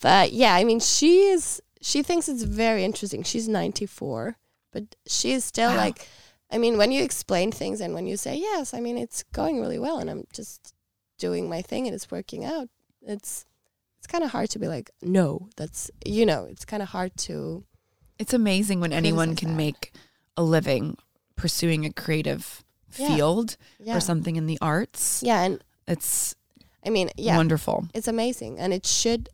but 0.00 0.32
yeah, 0.32 0.54
I 0.54 0.64
mean, 0.64 0.80
she 0.80 1.26
is. 1.28 1.60
She 1.82 2.02
thinks 2.02 2.28
it's 2.28 2.42
very 2.44 2.82
interesting. 2.84 3.22
She's 3.24 3.46
ninety 3.48 3.86
four, 3.86 4.36
but 4.72 4.84
she 5.06 5.32
is 5.32 5.44
still 5.44 5.70
Wow. 5.70 5.76
like. 5.76 6.08
I 6.50 6.58
mean, 6.58 6.76
when 6.78 6.92
you 6.92 7.02
explain 7.02 7.50
things 7.52 7.80
and 7.80 7.94
when 7.94 8.06
you 8.06 8.16
say 8.16 8.36
yes, 8.36 8.74
I 8.74 8.80
mean 8.80 8.96
it's 8.98 9.22
going 9.32 9.60
really 9.60 9.78
well, 9.78 9.98
and 9.98 10.08
I'm 10.10 10.24
just 10.32 10.74
doing 11.18 11.48
my 11.48 11.62
thing 11.62 11.86
and 11.86 11.94
it's 11.94 12.10
working 12.10 12.44
out. 12.44 12.68
It's 13.02 13.44
it's 13.98 14.06
kind 14.06 14.22
of 14.24 14.30
hard 14.30 14.50
to 14.50 14.58
be 14.58 14.68
like 14.68 14.90
no. 15.02 15.48
That's 15.56 15.90
you 16.06 16.26
know, 16.26 16.44
it's 16.44 16.64
kind 16.64 16.82
of 16.82 16.88
hard 16.90 17.16
to 17.28 17.64
It's 18.18 18.34
amazing 18.34 18.80
when 18.80 18.92
anyone 18.92 19.34
can 19.36 19.50
that. 19.50 19.56
make 19.56 19.92
a 20.36 20.42
living 20.42 20.96
pursuing 21.36 21.84
a 21.84 21.92
creative 21.92 22.62
Yeah. 22.96 23.08
field 23.16 23.56
yeah 23.80 23.96
or 23.96 24.00
something 24.00 24.36
in 24.36 24.46
the 24.46 24.58
arts. 24.60 25.22
yeah, 25.22 25.42
and 25.42 25.62
It's 25.88 26.34
I 26.86 26.90
mean 26.90 27.10
yeah, 27.16 27.36
wonderful. 27.36 27.86
it's 27.94 28.08
amazing 28.08 28.58
and 28.58 28.72
it 28.72 28.86
should 28.86 29.28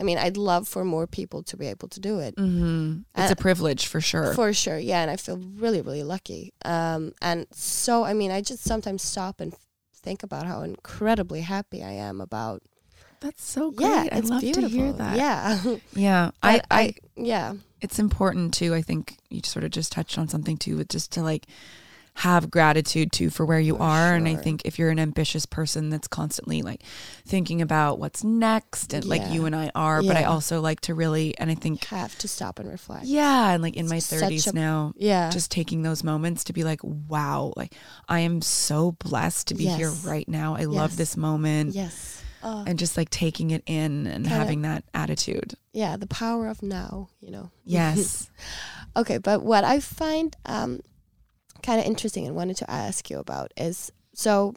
i 0.00 0.02
mean 0.02 0.18
i'd 0.18 0.36
love 0.36 0.66
for 0.66 0.84
more 0.84 1.06
people 1.06 1.42
to 1.42 1.56
be 1.56 1.66
able 1.66 1.88
to 1.88 2.00
do 2.00 2.18
it 2.18 2.34
hmm 2.36 2.98
It's 3.16 3.30
a 3.30 3.36
privilege 3.36 3.86
for 3.86 4.00
sure. 4.00 4.34
for 4.34 4.52
sure 4.52 4.78
yeah 4.78 5.02
and 5.02 5.10
i 5.10 5.16
feel 5.16 5.36
really 5.36 5.80
really 5.82 6.02
lucky 6.02 6.52
um 6.64 7.12
and 7.22 7.46
so 7.52 8.04
i 8.04 8.12
mean 8.14 8.30
i 8.30 8.40
just 8.40 8.64
sometimes 8.64 9.02
stop 9.02 9.40
and 9.40 9.54
think 9.94 10.22
about 10.22 10.46
how 10.46 10.62
incredibly 10.62 11.42
happy 11.42 11.82
i 11.82 11.92
am 11.92 12.20
about 12.20 12.62
That's 13.20 13.44
so 13.44 13.70
great. 13.70 13.86
yeah 13.86 14.08
I 14.12 14.20
love 14.20 14.40
beautiful 14.40 14.68
to 14.70 14.74
hear 14.76 14.92
that. 14.94 15.16
yeah 15.16 15.60
Yeah. 15.92 16.30
I, 16.42 16.56
But 16.56 16.66
I, 16.70 16.94
yeah 17.16 17.54
it's 17.82 17.98
important 17.98 18.52
too. 18.54 18.74
I 18.74 18.82
think 18.82 19.16
you 19.30 19.40
sort 19.44 19.64
of 19.64 19.70
just 19.70 19.90
touched 19.92 20.18
on 20.18 20.28
something 20.28 20.58
too, 20.58 20.76
with 20.76 20.88
just 20.88 21.12
to 21.12 21.22
like 21.22 21.46
have 22.14 22.50
gratitude 22.50 23.12
too 23.12 23.30
for 23.30 23.46
where 23.46 23.60
you 23.60 23.76
For 23.76 23.82
are. 23.82 24.14
And 24.14 24.28
I 24.28 24.34
think 24.36 24.62
if 24.64 24.78
you're 24.78 24.90
an 24.90 24.98
ambitious 24.98 25.46
person 25.46 25.88
that's 25.90 26.08
constantly 26.08 26.60
like 26.62 26.82
thinking 27.26 27.62
about 27.62 27.98
what's 27.98 28.22
next 28.22 28.92
and 28.92 29.04
like 29.04 29.30
you 29.30 29.46
and 29.46 29.56
I 29.56 29.70
are, 29.74 30.02
but 30.02 30.16
I 30.16 30.24
also 30.24 30.60
like 30.60 30.80
to 30.82 30.94
really, 30.94 31.36
and 31.38 31.50
I 31.50 31.54
think, 31.54 31.84
have 31.86 32.16
to 32.18 32.28
stop 32.28 32.58
and 32.58 32.68
reflect 32.68 33.04
yeah, 33.06 33.52
and 33.52 33.62
like 33.62 33.76
in 33.76 33.88
my 33.88 33.96
30s 33.98 34.52
now, 34.52 34.92
yeah 34.96 35.30
just 35.30 35.50
taking 35.50 35.82
those 35.82 36.04
moments 36.04 36.44
to 36.44 36.52
be 36.52 36.64
like, 36.64 36.80
wow, 36.82 37.52
like 37.56 37.74
I 38.08 38.20
am 38.20 38.42
so 38.42 38.92
blessed 38.92 39.48
to 39.48 39.54
be 39.54 39.66
here 39.66 39.90
right 40.04 40.28
now. 40.28 40.56
I 40.56 40.64
love 40.64 40.96
this 40.96 41.16
moment. 41.16 41.74
yes 41.74 42.22
oh, 42.42 42.64
And 42.66 42.78
just 42.78 42.96
like 42.96 43.10
taking 43.10 43.50
it 43.50 43.62
in 43.66 44.06
and 44.06 44.24
Kinda- 44.24 44.28
having 44.30 44.62
that 44.62 44.84
attitude. 44.92 45.54
yeah 45.72 45.96
the 45.96 46.06
power 46.06 46.48
of 46.48 46.62
now 46.62 47.08
you 47.20 47.30
know 47.30 47.50
Yes. 47.64 48.28
Okay, 48.96 49.18
but 49.18 49.42
what 49.44 49.62
I 49.62 49.78
find 49.78 50.36
um, 50.46 50.80
kind 51.62 51.80
of 51.80 51.86
interesting 51.86 52.26
and 52.26 52.36
wanted 52.36 52.56
to 52.56 52.70
ask 52.70 53.10
you 53.10 53.18
about 53.18 53.52
is 53.56 53.92
so 54.14 54.54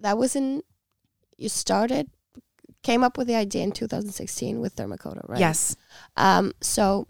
that 0.00 0.18
was 0.18 0.36
in 0.36 0.62
you 1.36 1.48
started 1.48 2.10
came 2.82 3.02
up 3.02 3.18
with 3.18 3.26
the 3.26 3.34
idea 3.34 3.62
in 3.62 3.72
2016 3.72 4.60
with 4.60 4.76
Therma 4.76 4.98
Kota, 4.98 5.20
right? 5.26 5.40
Yes. 5.40 5.76
Um, 6.16 6.52
so 6.60 7.08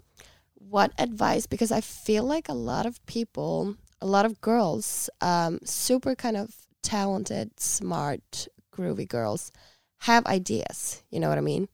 what 0.55 0.91
advice? 0.97 1.45
Because 1.45 1.71
I 1.71 1.81
feel 1.81 2.23
like 2.23 2.49
a 2.49 2.53
lot 2.53 2.85
of 2.85 3.03
people, 3.05 3.75
a 4.01 4.05
lot 4.05 4.25
of 4.25 4.41
girls, 4.41 5.09
um, 5.21 5.59
super 5.63 6.15
kind 6.15 6.37
of 6.37 6.55
talented, 6.81 7.59
smart, 7.59 8.47
groovy 8.73 9.07
girls, 9.07 9.51
have 9.99 10.25
ideas. 10.25 11.03
You 11.09 11.19
know 11.19 11.29
what 11.29 11.37
I 11.37 11.41
mean? 11.41 11.67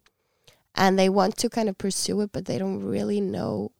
And 0.75 0.99
they 0.99 1.09
want 1.09 1.37
to 1.37 1.49
kind 1.49 1.69
of 1.69 1.77
pursue 1.77 2.21
it, 2.21 2.31
but 2.33 2.45
they 2.45 2.57
don't 2.57 2.83
really 2.83 3.21
know 3.21 3.71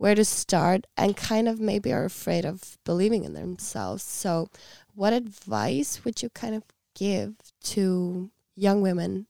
where 0.00 0.14
to 0.14 0.24
start 0.24 0.86
and 0.96 1.14
kind 1.14 1.46
of 1.46 1.60
maybe 1.60 1.92
are 1.92 2.06
afraid 2.06 2.46
of 2.46 2.78
believing 2.86 3.24
in 3.24 3.34
themselves. 3.34 4.02
So, 4.02 4.48
what 4.94 5.12
advice 5.12 6.06
would 6.06 6.22
you 6.22 6.30
kind 6.30 6.54
of 6.54 6.62
give 6.94 7.34
to 7.64 8.30
young 8.56 8.80
women 8.80 9.26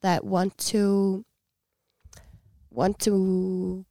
that 0.00 0.24
want 0.24 0.56
to 0.72 1.26
want 2.70 2.98
to 3.00 3.84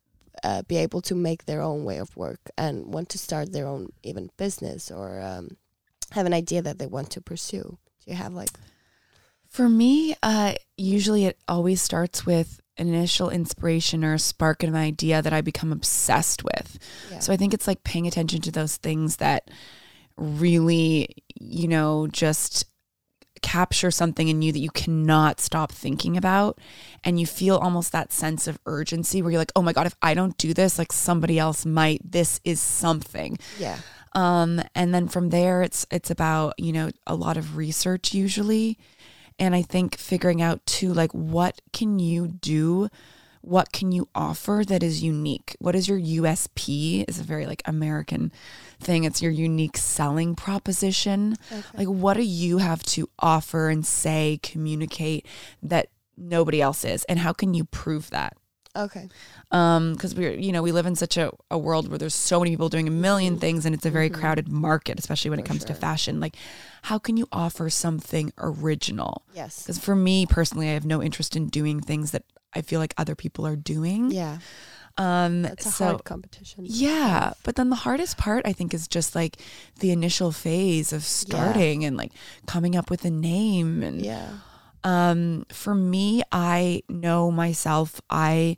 uh, 0.44 0.64
be 0.64 0.78
able 0.78 1.02
to 1.02 1.14
make 1.14 1.46
their 1.46 1.62
own 1.62 1.86
way 1.86 1.98
of 1.98 2.18
work 2.18 2.50
and 2.58 2.92
want 2.92 3.10
to 3.10 3.20
start 3.20 3.54
their 3.54 3.68
own 3.68 3.90
even 4.02 4.32
business 4.38 4.90
or 4.90 5.22
um, 5.22 5.56
have 6.14 6.26
an 6.26 6.34
idea 6.34 6.64
that 6.64 6.80
they 6.80 6.88
want 6.88 7.12
to 7.12 7.22
pursue? 7.22 7.78
Do 8.04 8.12
you 8.12 8.16
have 8.16 8.34
like 8.34 8.50
For 9.48 9.70
me, 9.70 10.16
uh, 10.24 10.56
usually 10.78 11.26
it 11.26 11.38
always 11.48 11.80
starts 11.80 12.26
with 12.26 12.60
an 12.78 12.88
initial 12.88 13.30
inspiration 13.30 14.04
or 14.04 14.14
a 14.14 14.20
spark 14.20 14.64
of 14.64 14.70
an 14.70 14.76
idea 14.76 15.22
that 15.22 15.34
I 15.34 15.42
become 15.42 15.72
obsessed 15.72 16.44
with. 16.44 16.78
Yeah. 17.12 17.20
So 17.20 17.34
I 17.34 17.38
think 17.38 17.54
it's 17.54 17.68
like 17.68 17.84
paying 17.84 18.08
attention 18.08 18.42
to 18.42 18.52
those 18.52 18.78
things 18.78 19.18
that 19.18 19.50
really, 20.18 21.10
you 21.40 21.68
know, 21.68 22.08
just 22.08 22.66
capture 23.42 23.92
something 23.92 24.28
in 24.28 24.42
you 24.42 24.52
that 24.52 24.60
you 24.60 24.72
cannot 24.72 25.40
stop 25.40 25.72
thinking 25.72 26.18
about. 26.18 26.60
And 27.04 27.20
you 27.20 27.26
feel 27.26 27.58
almost 27.58 27.92
that 27.92 28.12
sense 28.12 28.48
of 28.48 28.60
urgency 28.66 29.22
where 29.22 29.32
you're 29.32 29.42
like, 29.42 29.52
oh 29.56 29.62
my 29.62 29.74
God, 29.74 29.86
if 29.86 29.96
I 30.02 30.14
don't 30.14 30.38
do 30.38 30.54
this, 30.54 30.78
like 30.78 30.92
somebody 30.92 31.38
else 31.40 31.66
might. 31.66 32.02
This 32.04 32.40
is 32.44 32.60
something. 32.60 33.38
yeah. 33.60 33.78
Um, 34.14 34.62
and 34.74 34.96
then 34.96 35.08
from 35.08 35.30
there, 35.30 35.62
it's 35.62 35.86
it's 35.92 36.10
about 36.10 36.56
you 36.58 36.74
know 36.74 36.90
a 37.06 37.14
lot 37.14 37.38
of 37.38 37.56
research 37.56 38.16
usually, 38.16 38.80
and 39.40 39.56
I 39.56 39.62
think 39.62 39.98
figuring 39.98 40.42
out 40.42 40.66
too 40.66 40.94
like 40.94 41.12
what 41.12 41.62
can 41.74 42.00
you 42.00 42.28
do, 42.28 42.90
what 43.42 43.72
can 43.72 43.92
you 43.92 44.10
offer 44.14 44.64
that 44.68 44.84
is 44.84 45.04
unique. 45.04 45.56
What 45.60 45.76
is 45.76 45.88
your 45.88 46.00
USP? 46.00 47.06
Is 47.08 47.20
a 47.20 47.24
very 47.24 47.46
like 47.46 47.62
American 47.66 48.32
thing. 48.80 49.04
It's 49.04 49.22
your 49.22 49.32
unique 49.32 49.78
selling 49.78 50.36
proposition. 50.36 51.36
Like 51.78 51.88
what 51.88 52.16
do 52.16 52.24
you 52.24 52.58
have 52.58 52.84
to 52.84 53.10
offer 53.20 53.70
and 53.70 53.86
say, 53.86 54.40
communicate 54.44 55.26
that 55.64 55.90
nobody 56.18 56.62
else 56.62 56.84
is, 56.84 57.04
and 57.06 57.20
how 57.20 57.32
can 57.32 57.54
you 57.54 57.64
prove 57.64 58.10
that? 58.10 58.36
Okay. 58.86 59.10
um 59.52 59.94
because 59.94 60.14
we're 60.16 60.34
you 60.46 60.52
know 60.52 60.62
we 60.62 60.72
live 60.72 60.86
in 60.86 60.96
such 60.96 61.18
a, 61.18 61.32
a 61.50 61.58
world 61.58 61.88
where 61.90 61.98
there's 61.98 62.14
so 62.16 62.40
many 62.40 62.52
people 62.52 62.70
doing 62.70 62.88
a 62.88 62.92
1000000 62.92 63.40
things 63.40 63.66
and 63.66 63.74
it's 63.76 63.86
a 63.86 63.90
very 63.90 64.10
crowded 64.10 64.48
market 64.48 65.00
especially 65.00 65.30
when 65.32 65.40
it 65.40 65.44
For 65.44 65.48
comes 65.54 65.66
to 65.66 65.74
fashion 65.74 66.20
like 66.20 66.36
how 66.84 66.98
can 67.00 67.18
you 67.18 67.28
offer 67.32 67.70
something 67.70 68.32
original 68.38 69.24
Yes. 69.34 69.64
because 69.64 69.80
for 69.80 69.96
me 69.96 70.26
personally 70.26 70.70
i 70.70 70.74
have 70.74 70.86
no 70.86 71.02
interest 71.02 71.36
in 71.36 71.48
doing 71.48 71.82
things 71.82 72.12
that 72.12 72.24
i 72.54 72.62
feel 72.62 72.80
like 72.80 72.94
other 72.98 73.16
people 73.16 73.46
are 73.48 73.56
doing 73.56 74.12
Yeah. 74.12 74.40
um 74.98 75.42
That's 75.44 75.66
a 75.66 75.72
so 75.72 75.86
hard 75.86 76.04
competition. 76.04 76.66
yeah 76.68 77.34
but 77.44 77.56
then 77.56 77.70
the 77.70 77.76
hardest 77.88 78.18
part 78.18 78.46
i 78.46 78.54
think 78.54 78.74
is 78.74 78.88
just 78.88 79.16
like 79.16 79.38
the 79.80 79.92
initial 79.92 80.32
phase 80.32 80.92
of 80.94 81.04
starting 81.04 81.86
and 81.86 81.98
like 81.98 82.12
coming 82.46 82.76
up 82.76 82.90
with 82.90 83.06
a 83.06 83.12
name 83.12 83.84
and 83.84 84.02
Yeah. 84.06 84.30
Um, 84.88 85.46
for 85.52 85.76
me, 85.76 86.24
I 86.32 86.84
know 86.90 87.30
myself. 87.32 88.00
I 88.10 88.56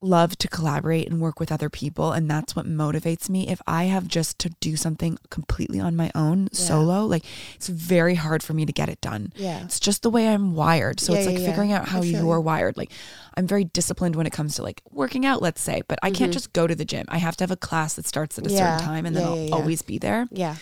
love 0.00 0.38
to 0.38 0.46
collaborate 0.46 1.08
and 1.10 1.20
work 1.20 1.40
with 1.40 1.50
other 1.50 1.68
people, 1.68 2.12
and 2.12 2.30
that's 2.30 2.54
what 2.54 2.66
motivates 2.66 3.28
me. 3.28 3.48
If 3.48 3.60
I 3.66 3.84
have 3.84 4.06
just 4.06 4.38
to 4.38 4.50
do 4.60 4.76
something 4.76 5.18
completely 5.28 5.80
on 5.80 5.96
my 5.96 6.12
own, 6.14 6.48
Yeah. 6.52 6.58
solo, 6.68 7.04
like 7.04 7.24
it's 7.56 7.66
very 7.66 8.14
hard 8.14 8.44
for 8.44 8.54
me 8.54 8.64
to 8.64 8.72
get 8.72 8.88
it 8.88 9.00
done. 9.00 9.32
Yeah. 9.34 9.64
It's 9.64 9.80
just 9.80 10.02
the 10.02 10.10
way 10.10 10.28
I'm 10.28 10.54
wired. 10.54 11.00
So 11.00 11.12
Yeah, 11.12 11.18
it's 11.18 11.26
like 11.26 11.38
yeah, 11.40 11.46
figuring 11.46 11.72
out 11.72 11.88
how 11.88 12.02
you're 12.02 12.36
you. 12.36 12.40
wired. 12.40 12.76
Like 12.76 12.92
I'm 13.36 13.48
very 13.48 13.64
disciplined 13.64 14.14
when 14.14 14.26
it 14.28 14.32
comes 14.32 14.54
to 14.54 14.62
like 14.62 14.82
working 14.88 15.26
out, 15.26 15.42
let's 15.42 15.60
say, 15.60 15.82
but 15.88 15.98
I 16.00 16.12
can't 16.12 16.30
Mhm. 16.30 16.34
just 16.34 16.52
go 16.52 16.68
to 16.68 16.76
the 16.76 16.84
gym. 16.84 17.06
I 17.08 17.18
have 17.18 17.36
to 17.38 17.42
have 17.42 17.50
a 17.50 17.56
class 17.56 17.94
that 17.94 18.06
starts 18.06 18.38
at 18.38 18.46
a 18.46 18.50
certain 18.50 18.78
time 18.78 19.04
and 19.04 19.16
then 19.16 19.24
I'll 19.24 19.52
always 19.52 19.82
be 19.82 19.98
there. 19.98 20.28
Yeah. 20.30 20.54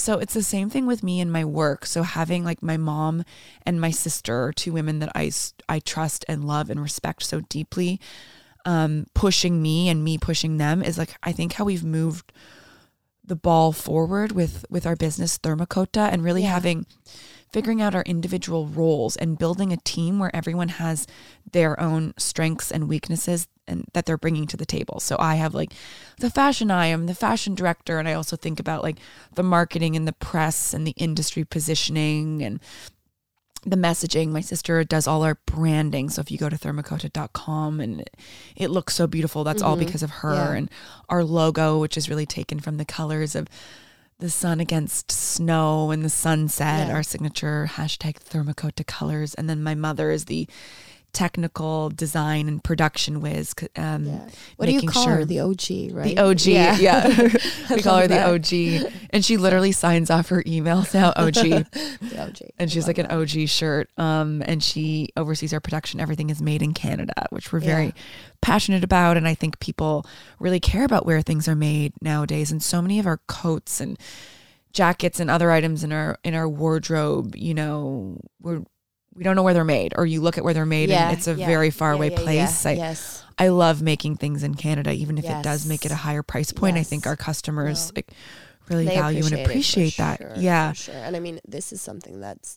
So 0.00 0.18
it's 0.18 0.34
the 0.34 0.42
same 0.42 0.70
thing 0.70 0.86
with 0.86 1.02
me 1.02 1.20
and 1.20 1.30
my 1.30 1.44
work. 1.44 1.84
So 1.86 2.02
having 2.02 2.44
like 2.44 2.62
my 2.62 2.76
mom 2.76 3.24
and 3.66 3.80
my 3.80 3.90
sister, 3.90 4.52
two 4.54 4.72
women 4.72 4.98
that 5.00 5.12
I 5.14 5.30
I 5.68 5.78
trust 5.80 6.24
and 6.28 6.44
love 6.44 6.70
and 6.70 6.80
respect 6.80 7.22
so 7.22 7.40
deeply, 7.40 8.00
um, 8.64 9.06
pushing 9.14 9.60
me 9.62 9.88
and 9.88 10.02
me 10.02 10.18
pushing 10.18 10.56
them 10.56 10.82
is 10.82 10.98
like 10.98 11.16
I 11.22 11.32
think 11.32 11.52
how 11.54 11.64
we've 11.64 11.84
moved 11.84 12.32
the 13.24 13.36
ball 13.36 13.72
forward 13.72 14.32
with 14.32 14.64
with 14.70 14.86
our 14.86 14.96
business 14.96 15.38
Therma 15.38 15.68
Kota 15.68 16.00
and 16.00 16.24
really 16.24 16.42
Yeah. 16.42 16.54
having 16.54 16.86
figuring 17.52 17.82
out 17.82 17.94
our 17.94 18.02
individual 18.02 18.66
roles 18.66 19.16
and 19.16 19.38
building 19.38 19.72
a 19.72 19.76
team 19.76 20.18
where 20.18 20.34
everyone 20.34 20.68
has 20.68 21.06
their 21.52 21.78
own 21.80 22.14
strengths 22.16 22.70
and 22.70 22.88
weaknesses 22.88 23.48
and 23.70 23.86
that 23.94 24.04
they're 24.04 24.18
bringing 24.18 24.46
to 24.48 24.56
the 24.56 24.66
table. 24.66 25.00
So 25.00 25.16
I 25.18 25.36
have 25.36 25.54
like 25.54 25.72
the 26.18 26.28
fashion 26.30 26.70
I'm 26.70 27.06
the 27.06 27.14
fashion 27.14 27.54
director 27.54 27.98
and 27.98 28.06
I 28.08 28.12
also 28.14 28.36
think 28.36 28.60
about 28.60 28.82
like 28.82 28.98
the 29.34 29.42
marketing 29.42 29.96
and 29.96 30.06
the 30.06 30.12
press 30.12 30.74
and 30.74 30.86
the 30.86 30.94
industry 30.96 31.44
positioning 31.44 32.42
and 32.42 32.60
the 33.64 33.76
messaging. 33.76 34.28
My 34.30 34.40
sister 34.40 34.82
does 34.84 35.06
all 35.06 35.22
our 35.22 35.38
branding. 35.46 36.08
So 36.08 36.20
if 36.20 36.30
you 36.30 36.38
go 36.38 36.48
to 36.48 36.56
thermakota.com 36.56 37.80
and 37.80 38.00
it, 38.00 38.16
it 38.56 38.68
looks 38.70 38.94
so 38.94 39.06
beautiful, 39.06 39.44
that's 39.44 39.60
all 39.62 39.76
Mhm. 39.76 39.80
because 39.80 40.02
of 40.02 40.10
her 40.10 40.34
Yeah. 40.34 40.52
and 40.52 40.70
our 41.08 41.22
logo, 41.24 41.78
which 41.78 41.96
is 41.96 42.08
really 42.08 42.26
taken 42.26 42.60
from 42.60 42.78
the 42.78 42.84
colors 42.86 43.34
of 43.34 43.48
the 44.18 44.30
sun 44.30 44.60
against 44.60 45.10
snow 45.12 45.90
and 45.90 46.02
the 46.04 46.10
sunset, 46.10 46.88
Yeah. 46.88 46.94
our 46.94 47.02
signature 47.02 47.70
hashtag 47.74 48.16
thermacota 48.18 48.86
colors. 48.86 49.34
And 49.34 49.48
then 49.48 49.62
my 49.62 49.74
mother 49.74 50.10
is 50.10 50.24
the 50.26 50.48
technical 51.12 51.90
design 51.90 52.48
and 52.48 52.62
production 52.62 53.20
whiz. 53.20 53.54
Um, 53.76 54.04
Yeah. 54.06 54.28
What 54.56 54.66
do 54.66 54.72
you 54.72 54.82
call 54.82 55.04
sure- 55.04 55.16
her? 55.16 55.24
The 55.24 55.40
OG, 55.40 55.90
right? 55.92 56.14
The 56.16 56.18
OG, 56.18 56.46
yeah. 56.46 57.04
I 57.70 57.74
we 57.74 57.82
call 57.82 57.96
her 57.98 58.06
the 58.08 58.14
that. 58.14 58.28
OG. 58.86 58.92
And 59.10 59.24
she 59.24 59.36
literally 59.36 59.72
signs 59.72 60.10
off 60.10 60.28
her 60.28 60.42
emails 60.44 60.94
now, 60.94 61.12
OG. 61.16 61.34
The 62.00 62.22
OG. 62.22 62.38
and 62.58 62.70
she's 62.72 62.86
like 62.86 62.98
an 62.98 63.06
that. 63.08 63.16
OG 63.18 63.48
shirt. 63.48 63.90
Um, 63.98 64.42
and 64.46 64.62
she 64.62 65.08
oversees 65.16 65.52
our 65.52 65.60
production. 65.60 66.00
Everything 66.00 66.30
is 66.30 66.40
made 66.40 66.62
in 66.62 66.74
Canada, 66.74 67.26
which 67.30 67.52
we're 67.52 67.60
very 67.60 67.86
Yeah. 67.86 67.92
passionate 68.40 68.84
about. 68.84 69.16
And 69.16 69.26
I 69.28 69.34
think 69.34 69.58
people 69.60 70.06
really 70.38 70.60
care 70.60 70.84
about 70.84 71.06
where 71.06 71.22
things 71.22 71.46
are 71.48 71.54
made 71.54 71.92
nowadays. 72.00 72.50
And 72.50 72.62
so 72.62 72.80
many 72.80 72.98
of 72.98 73.06
our 73.06 73.18
coats 73.26 73.80
and 73.80 73.98
jackets 74.72 75.18
and 75.18 75.28
other 75.30 75.50
items 75.50 75.82
in 75.82 75.92
our 75.92 76.16
in 76.22 76.34
our 76.34 76.48
wardrobe, 76.48 77.34
you 77.36 77.52
know, 77.54 78.20
we're 78.40 78.62
we 79.20 79.24
don't 79.24 79.36
know 79.36 79.42
where 79.42 79.52
they're 79.52 79.64
made, 79.64 79.92
or 79.98 80.06
you 80.06 80.22
look 80.22 80.38
at 80.38 80.44
where 80.44 80.54
they're 80.54 80.64
made 80.64 80.88
Yeah, 80.88 81.10
and 81.10 81.18
it's 81.18 81.28
a 81.28 81.34
yeah, 81.34 81.44
very 81.46 81.68
far 81.68 81.90
yeah, 81.90 81.96
away 81.96 82.08
place. 82.10 82.64
I, 82.64 82.72
yes. 82.72 83.22
I 83.38 83.48
love 83.48 83.82
making 83.82 84.16
things 84.16 84.42
in 84.42 84.54
Canada, 84.54 84.92
even 84.92 85.18
if 85.18 85.26
it 85.26 85.42
does 85.42 85.66
make 85.66 85.84
it 85.84 85.92
a 85.92 85.94
higher 85.94 86.22
price 86.22 86.52
point. 86.52 86.78
I 86.78 86.82
think 86.82 87.06
our 87.06 87.16
customers 87.16 87.88
No. 87.88 87.92
like 87.96 88.12
really 88.70 88.86
They 88.86 88.94
value 88.96 89.22
and 89.24 89.34
it 89.34 89.44
for 89.44 89.50
appreciate 89.50 89.98
that. 89.98 90.20
sure, 90.20 90.32
yeah. 90.38 90.72
sure. 90.72 90.94
And 90.94 91.14
I 91.16 91.20
mean, 91.20 91.38
this 91.46 91.70
is 91.70 91.82
something 91.82 92.20
that's 92.20 92.56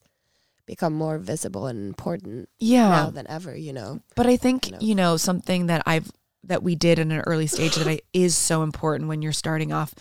become 0.65 0.93
more 0.93 1.17
visible 1.17 1.67
and 1.67 1.85
important 1.85 2.47
Yeah. 2.61 2.87
now 2.87 3.09
than 3.09 3.27
ever. 3.29 3.53
You 3.53 3.73
know. 3.73 3.99
But 4.15 4.27
I 4.27 4.37
think, 4.37 4.63
kind 4.63 4.75
of- 4.75 4.81
you 4.83 4.95
know, 4.95 5.17
something 5.17 5.65
that 5.67 5.83
I've 5.85 6.09
that 6.45 6.63
we 6.63 6.75
did 6.75 6.97
in 6.97 7.11
an 7.11 7.21
early 7.27 7.47
stage 7.47 7.75
that 7.75 7.87
I, 7.89 7.99
is 8.13 8.37
so 8.37 8.63
important 8.63 9.09
when 9.09 9.21
you're 9.21 9.33
starting 9.33 9.73
off 9.73 9.93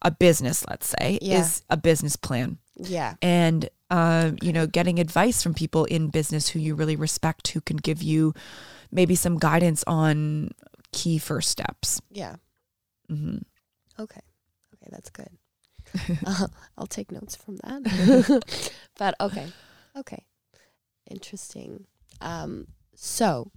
a 0.00 0.10
business, 0.10 0.64
let's 0.70 0.88
say, 0.88 1.18
is 1.20 1.62
a 1.68 1.76
business 1.76 2.16
plan. 2.16 2.56
Yeah. 2.78 3.14
And 3.22 3.68
um, 3.90 4.36
you 4.42 4.52
know, 4.52 4.66
getting 4.66 4.98
advice 4.98 5.42
from 5.42 5.54
people 5.54 5.84
in 5.84 6.08
business 6.08 6.48
who 6.48 6.58
you 6.58 6.74
really 6.74 6.96
respect 6.96 7.48
who 7.48 7.60
can 7.60 7.78
give 7.78 8.02
you 8.02 8.34
maybe 8.90 9.14
some 9.14 9.38
guidance 9.38 9.84
on 9.86 10.50
key 10.92 11.18
first 11.18 11.50
steps. 11.50 12.00
Yeah. 12.10 12.36
Mm-hmm. 13.10 13.38
Okay. 14.00 14.20
Okay, 14.74 14.88
that's 14.90 15.10
good. 15.10 15.30
uh, 16.26 16.48
I'll 16.76 16.86
take 16.86 17.10
notes 17.10 17.34
from 17.34 17.56
that. 17.64 18.70
but 18.98 19.14
okay. 19.20 19.46
Okay. 19.96 20.24
Interesting. 21.10 21.86
Um, 22.20 22.68
so 22.94 23.50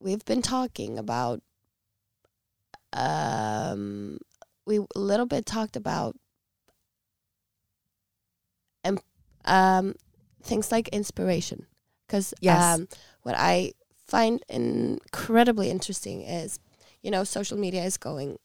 we've 0.00 0.24
been 0.24 0.42
talking 0.42 0.98
about 0.98 1.42
um 2.92 4.18
we 4.66 4.78
a 4.78 4.98
little 4.98 5.26
bit 5.26 5.46
talked 5.46 5.76
about 5.76 6.16
um, 9.44 9.94
things 10.42 10.70
like 10.72 10.88
inspiration 10.88 11.66
because 12.06 12.32
Yes. 12.40 12.62
um 12.78 12.88
what 13.22 13.34
I 13.38 13.72
find 14.06 14.42
incredibly 14.48 15.70
interesting 15.70 16.22
is 16.22 16.58
you 17.02 17.10
know 17.10 17.24
social 17.24 17.56
media 17.58 17.84
is 17.84 17.96
going 17.96 18.38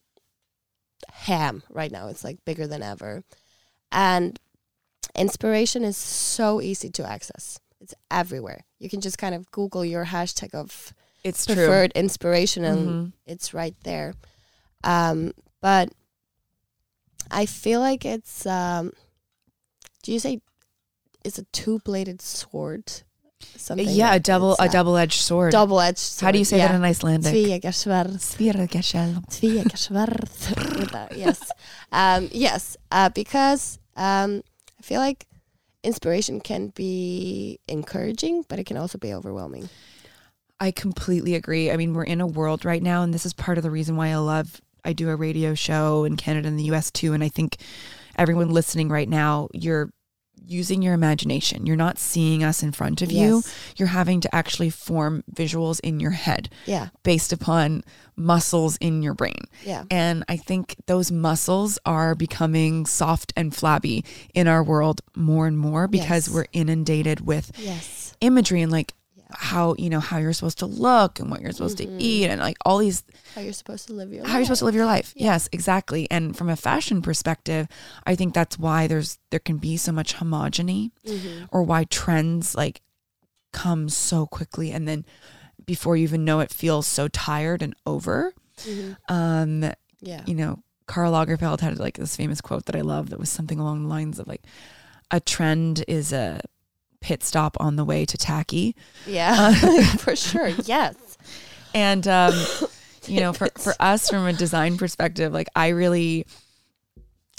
ham 1.11 1.63
right 1.69 1.91
now. 1.91 2.07
It's 2.07 2.23
like 2.23 2.43
bigger 2.45 2.67
than 2.67 2.81
ever. 2.83 3.23
And 3.91 4.39
inspiration 5.15 5.83
is 5.83 5.97
so 5.97 6.61
easy 6.61 6.89
to 6.91 7.07
access. 7.09 7.59
It's 7.79 7.93
everywhere. 8.11 8.61
You 8.79 8.89
can 8.89 9.01
just 9.01 9.17
kind 9.17 9.35
of 9.35 9.49
Google 9.51 9.85
your 9.85 10.05
hashtag 10.05 10.53
of 10.53 10.93
It's 11.23 11.45
true. 11.45 11.55
preferred 11.55 11.91
inspiration 11.95 12.63
and 12.63 12.79
Mhm. 13.09 13.13
it's 13.25 13.53
right 13.53 13.75
there. 13.83 14.13
Um, 14.83 15.33
but 15.61 15.89
I 17.31 17.45
feel 17.45 17.79
like 17.79 18.05
it's 18.05 18.45
um 18.45 18.93
do 20.03 20.11
you 20.13 20.19
say 20.19 20.41
it's 21.25 21.39
a 21.39 21.43
two 21.51 21.79
bladed 21.79 22.21
sword? 22.21 23.01
Something 23.57 23.87
Yeah, 23.89 24.15
a 24.15 24.19
double 24.19 24.55
a 24.59 24.69
double 24.69 24.97
edged 24.97 25.21
sword. 25.21 25.51
double 25.51 25.79
edged 25.81 25.99
sword. 25.99 26.27
How 26.27 26.31
do 26.31 26.39
you 26.39 26.45
say 26.45 26.57
yeah. 26.57 26.69
that 26.69 26.75
in 26.75 26.83
Icelandic? 26.83 27.33
Tvíeggjasverð. 29.29 30.79
With 30.79 30.91
that, 30.91 31.17
yes. 31.17 31.51
Um, 31.91 32.29
yes, 32.31 32.77
uh, 32.91 33.09
because 33.09 33.79
um, 33.95 34.41
I 34.79 34.81
feel 34.81 34.99
like 35.01 35.27
inspiration 35.83 36.39
can 36.39 36.69
be 36.69 37.59
encouraging, 37.67 38.45
but 38.47 38.59
it 38.59 38.65
can 38.65 38.77
also 38.77 38.97
be 38.97 39.13
overwhelming. 39.13 39.69
I 40.59 40.71
completely 40.71 41.35
agree. 41.35 41.69
I 41.69 41.77
mean, 41.77 41.93
we're 41.93 42.03
in 42.03 42.21
a 42.21 42.27
world 42.27 42.65
right 42.65 42.81
now, 42.81 43.03
and 43.03 43.13
this 43.13 43.25
is 43.25 43.33
part 43.33 43.57
of 43.57 43.63
the 43.63 43.71
reason 43.71 43.97
why 43.97 44.09
I 44.09 44.17
love. 44.17 44.61
I 44.83 44.93
do 44.93 45.09
a 45.09 45.15
radio 45.15 45.53
show 45.53 46.03
in 46.05 46.15
Canada 46.15 46.47
and 46.47 46.57
the 46.57 46.65
U.S. 46.65 46.91
too, 46.91 47.13
and 47.13 47.23
I 47.23 47.29
think 47.29 47.57
everyone 48.17 48.49
listening 48.49 48.89
right 48.89 49.09
now, 49.09 49.49
you're 49.53 49.89
using 50.47 50.81
your 50.81 50.93
imagination. 50.93 51.65
You're 51.65 51.75
not 51.75 51.97
seeing 51.99 52.43
us 52.43 52.63
in 52.63 52.71
front 52.71 53.01
of 53.01 53.11
you. 53.11 53.43
You're 53.77 53.87
having 53.89 54.21
to 54.21 54.33
actually 54.35 54.69
form 54.69 55.23
visuals 55.33 55.79
in 55.81 55.99
your 55.99 56.11
head 56.11 56.49
Yeah. 56.65 56.89
based 57.03 57.31
upon 57.33 57.83
muscles 58.15 58.77
in 58.77 59.01
your 59.01 59.13
brain. 59.13 59.41
Yeah. 59.65 59.83
And 59.91 60.23
I 60.29 60.37
think 60.37 60.75
those 60.87 61.11
muscles 61.11 61.77
are 61.85 62.15
becoming 62.15 62.85
soft 62.85 63.33
and 63.35 63.53
flabby 63.55 64.05
in 64.33 64.47
our 64.47 64.63
world 64.63 65.01
more 65.15 65.47
and 65.47 65.57
more 65.57 65.87
because 65.87 66.27
Yes. 66.27 66.29
we're 66.29 66.45
inundated 66.53 67.21
with 67.21 67.51
Yes. 67.59 68.13
imagery 68.21 68.61
and 68.61 68.71
like 68.71 68.93
how, 69.37 69.75
you 69.77 69.89
know, 69.89 69.99
how 69.99 70.17
you're 70.17 70.33
supposed 70.33 70.59
to 70.59 70.65
look 70.65 71.19
and 71.19 71.29
what 71.29 71.41
you're 71.41 71.51
supposed 71.51 71.77
Mm-hmm. 71.79 71.97
to 71.97 72.03
eat 72.03 72.27
and 72.27 72.39
like 72.41 72.57
all 72.65 72.77
these 72.79 73.03
How 73.35 73.41
you're 73.41 73.53
supposed 73.53 73.87
to 73.87 73.93
live 73.93 74.11
your 74.13 74.25
how 74.25 74.37
you're 74.37 74.45
supposed 74.45 74.59
to 74.59 74.65
live 74.65 74.75
your 74.75 74.85
life. 74.85 75.13
Yes, 75.15 75.49
exactly. 75.51 76.07
And 76.09 76.35
from 76.37 76.49
a 76.49 76.55
fashion 76.55 77.01
perspective, 77.01 77.67
I 78.05 78.15
think 78.15 78.33
that's 78.33 78.57
why 78.59 78.87
there's 78.87 79.19
there 79.31 79.39
can 79.39 79.57
be 79.57 79.77
so 79.77 79.91
much 79.91 80.15
homogeny 80.15 80.91
Mhm. 81.05 81.47
or 81.51 81.63
why 81.63 81.83
trends 81.85 82.55
like 82.55 82.81
come 83.51 83.87
so 83.89 84.25
quickly 84.25 84.71
and 84.71 84.87
then 84.87 85.05
before 85.65 85.95
you 85.97 86.03
even 86.03 86.25
know 86.25 86.39
it 86.41 86.51
feels 86.51 86.85
so 86.87 87.07
tired 87.07 87.61
and 87.61 87.73
over. 87.85 88.33
Mhm. 88.67 88.97
Um, 89.09 89.71
Yeah. 90.01 90.21
you 90.25 90.35
know, 90.35 90.59
Karl 90.87 91.13
Lagerfeld 91.13 91.61
had 91.61 91.79
like 91.79 91.97
this 91.97 92.15
famous 92.15 92.41
quote 92.41 92.65
that 92.65 92.75
I 92.75 92.81
love 92.81 93.09
that 93.09 93.19
was 93.19 93.29
something 93.29 93.59
along 93.59 93.83
the 93.83 93.89
lines 93.89 94.19
of 94.19 94.27
like 94.27 94.43
a 95.11 95.19
trend 95.19 95.83
is 95.87 96.11
a 96.13 96.41
pit 97.05 97.23
stop 97.23 97.55
on 97.59 97.75
the 97.75 97.85
way 97.85 98.03
to 98.03 98.17
tacky. 98.17 98.75
Yeah. 99.05 99.53
For 99.97 100.15
sure. 100.15 100.47
Yes. 100.65 100.95
And 101.75 102.07
um, 102.07 102.33
you 103.07 103.19
know, 103.19 103.31
for 103.31 103.47
for 103.57 103.73
us 103.79 104.09
from 104.09 104.25
a 104.25 104.33
design 104.33 104.77
perspective, 104.77 105.31
like 105.31 105.47
I 105.55 105.67
really 105.69 106.25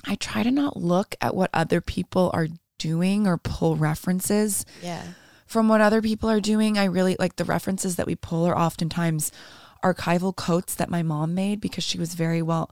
I 0.07 0.14
try 0.14 0.45
to 0.45 0.53
not 0.53 0.77
look 0.77 1.17
at 1.21 1.35
what 1.35 1.51
other 1.53 1.81
people 1.81 2.31
are 2.33 2.47
doing 2.79 3.27
or 3.27 3.39
pull 3.39 3.75
references 3.75 4.64
Yeah. 4.83 5.03
from 5.47 5.69
what 5.69 5.81
other 5.81 6.01
people 6.01 6.31
are 6.31 6.41
doing. 6.41 6.79
I 6.79 6.85
really 6.85 7.17
like 7.19 7.35
the 7.37 7.45
references 7.45 7.97
that 7.97 8.07
we 8.07 8.14
pull 8.14 8.45
are 8.47 8.57
oftentimes 8.57 9.33
archival 9.83 10.35
coats 10.35 10.75
that 10.77 10.91
my 10.91 11.03
mom 11.03 11.35
made 11.35 11.61
because 11.61 11.83
she 11.85 11.99
was 11.99 12.14
very 12.14 12.43
well 12.43 12.71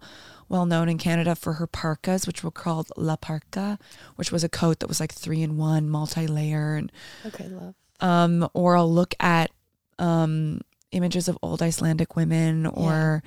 well 0.49 0.67
known 0.67 0.89
in 0.89 0.99
Canada 0.99 1.35
for 1.35 1.55
her 1.55 1.67
parkas, 1.67 2.27
which 2.27 2.43
were 2.45 2.51
called 2.51 2.91
La 2.97 3.17
Parka, 3.17 3.79
which 4.17 4.31
was 4.33 4.45
a 4.45 4.49
coat 4.49 4.81
that 4.81 4.89
was 4.89 5.01
like 5.01 5.13
three 5.13 5.43
in 5.43 5.57
one, 5.57 5.89
multi 5.89 6.27
layer 6.27 6.77
and 6.77 6.91
Okay, 7.27 7.49
love. 7.49 7.75
um, 8.01 8.49
or 8.55 8.77
I'll 8.77 8.93
look 8.93 9.15
at 9.21 9.51
um, 9.99 10.61
images 10.93 11.29
of 11.29 11.39
old 11.43 11.63
Icelandic 11.63 12.17
women, 12.17 12.67
or 12.67 13.23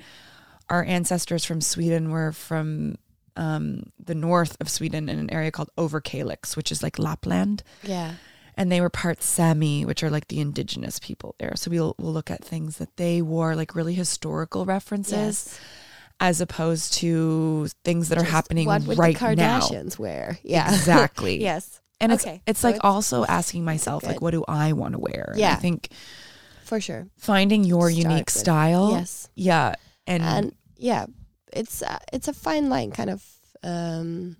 our 0.70 0.84
ancestors 0.84 1.44
from 1.44 1.60
Sweden 1.60 2.10
were 2.10 2.32
from 2.32 2.96
um, 3.36 3.84
the 4.04 4.14
north 4.14 4.56
of 4.60 4.68
Sweden 4.68 5.08
in 5.08 5.18
an 5.18 5.30
area 5.30 5.50
called 5.50 5.70
Overkalix, 5.78 6.56
which 6.56 6.70
is 6.72 6.82
like 6.82 6.98
Lapland, 6.98 7.62
Yeah. 7.82 8.14
and 8.56 8.70
they 8.70 8.80
were 8.80 8.90
part 8.90 9.22
Sami, 9.22 9.84
which 9.84 10.02
are 10.02 10.10
like 10.10 10.28
the 10.28 10.40
indigenous 10.40 10.98
people 10.98 11.34
there. 11.38 11.52
So 11.56 11.70
we'll 11.70 11.94
we'll 11.98 12.12
look 12.12 12.30
at 12.30 12.44
things 12.44 12.78
that 12.78 12.96
they 12.96 13.22
wore, 13.22 13.54
like 13.54 13.74
really 13.74 13.94
historical 13.94 14.64
references, 14.66 15.12
Yes. 15.12 15.60
As 16.20 16.40
opposed 16.40 16.94
to 16.94 17.68
things 17.84 18.08
that 18.08 18.18
are 18.18 18.24
happening 18.24 18.66
what 18.66 18.82
would 18.84 18.98
right 18.98 19.16
the 19.18 19.36
now. 19.36 19.60
Kardashians 19.60 19.98
wear? 19.98 20.38
Yeah. 20.42 20.68
Exactly. 20.74 21.40
yes. 21.40 21.80
And 22.00 22.12
it's 22.12 22.24
Okay, 22.24 22.42
it's 22.46 22.60
so 22.60 22.68
like 22.68 22.76
it's- 22.76 22.88
also 22.92 23.24
asking 23.24 23.64
myself 23.64 24.04
like 24.04 24.20
what 24.20 24.30
do 24.32 24.44
I 24.48 24.72
want 24.72 24.92
to 24.94 24.98
wear? 24.98 25.32
And 25.34 25.44
I 25.44 25.54
think 25.56 25.90
For 26.64 26.80
sure. 26.80 27.06
finding 27.18 27.64
your 27.64 27.90
Start 27.90 28.04
unique 28.04 28.26
with- 28.26 28.30
style. 28.34 28.90
Yes. 28.92 29.28
Yeah. 29.34 29.74
And, 30.06 30.22
and 30.22 30.54
yeah 30.76 31.06
it's 31.52 31.82
uh, 31.82 31.98
it's 32.12 32.28
a 32.28 32.32
fine 32.32 32.68
line 32.68 32.90
kind 32.90 33.10
of 33.10 33.24
um 33.62 34.36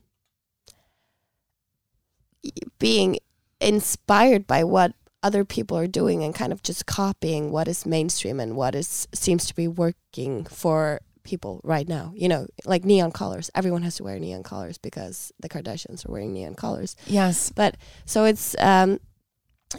being 2.78 3.18
inspired 3.60 4.46
by 4.46 4.62
what 4.64 4.92
other 5.22 5.44
people 5.44 5.76
are 5.76 5.88
doing 5.88 6.22
and 6.22 6.34
kind 6.34 6.52
of 6.52 6.62
just 6.62 6.86
copying 6.86 7.50
what 7.50 7.66
is 7.66 7.84
mainstream 7.84 8.38
and 8.38 8.54
what 8.54 8.74
is 8.74 9.08
seems 9.12 9.46
to 9.46 9.54
be 9.54 9.66
working 9.66 10.44
for 10.44 11.00
people 11.24 11.60
right 11.64 11.88
now 11.88 12.12
you 12.14 12.28
know 12.28 12.46
like 12.64 12.84
neon 12.84 13.10
colors 13.12 13.50
everyone 13.54 13.82
has 13.82 13.96
to 13.96 14.02
wear 14.04 14.18
neon 14.18 14.42
colors 14.42 14.78
because 14.78 15.32
the 15.40 15.48
kardashians 15.48 16.06
are 16.08 16.12
wearing 16.12 16.32
neon 16.32 16.54
colors 16.54 16.96
yes. 17.06 17.50
but 17.54 17.76
so 18.06 18.24
it's 18.24 18.56
um 18.60 18.98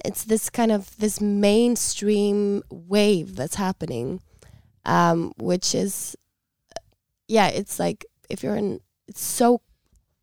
it's 0.06 0.24
this 0.26 0.50
kind 0.50 0.72
of 0.72 0.96
this 0.98 1.20
mainstream 1.20 2.62
wave 2.70 3.36
that's 3.36 3.56
happening 3.56 4.22
um 4.86 5.34
which 5.38 5.74
is 5.74 6.16
yeah 7.28 7.48
it's 7.48 7.80
like 7.80 8.06
if 8.30 8.44
you're 8.44 8.56
in 8.56 8.80
it's 9.08 9.22
so 9.22 9.62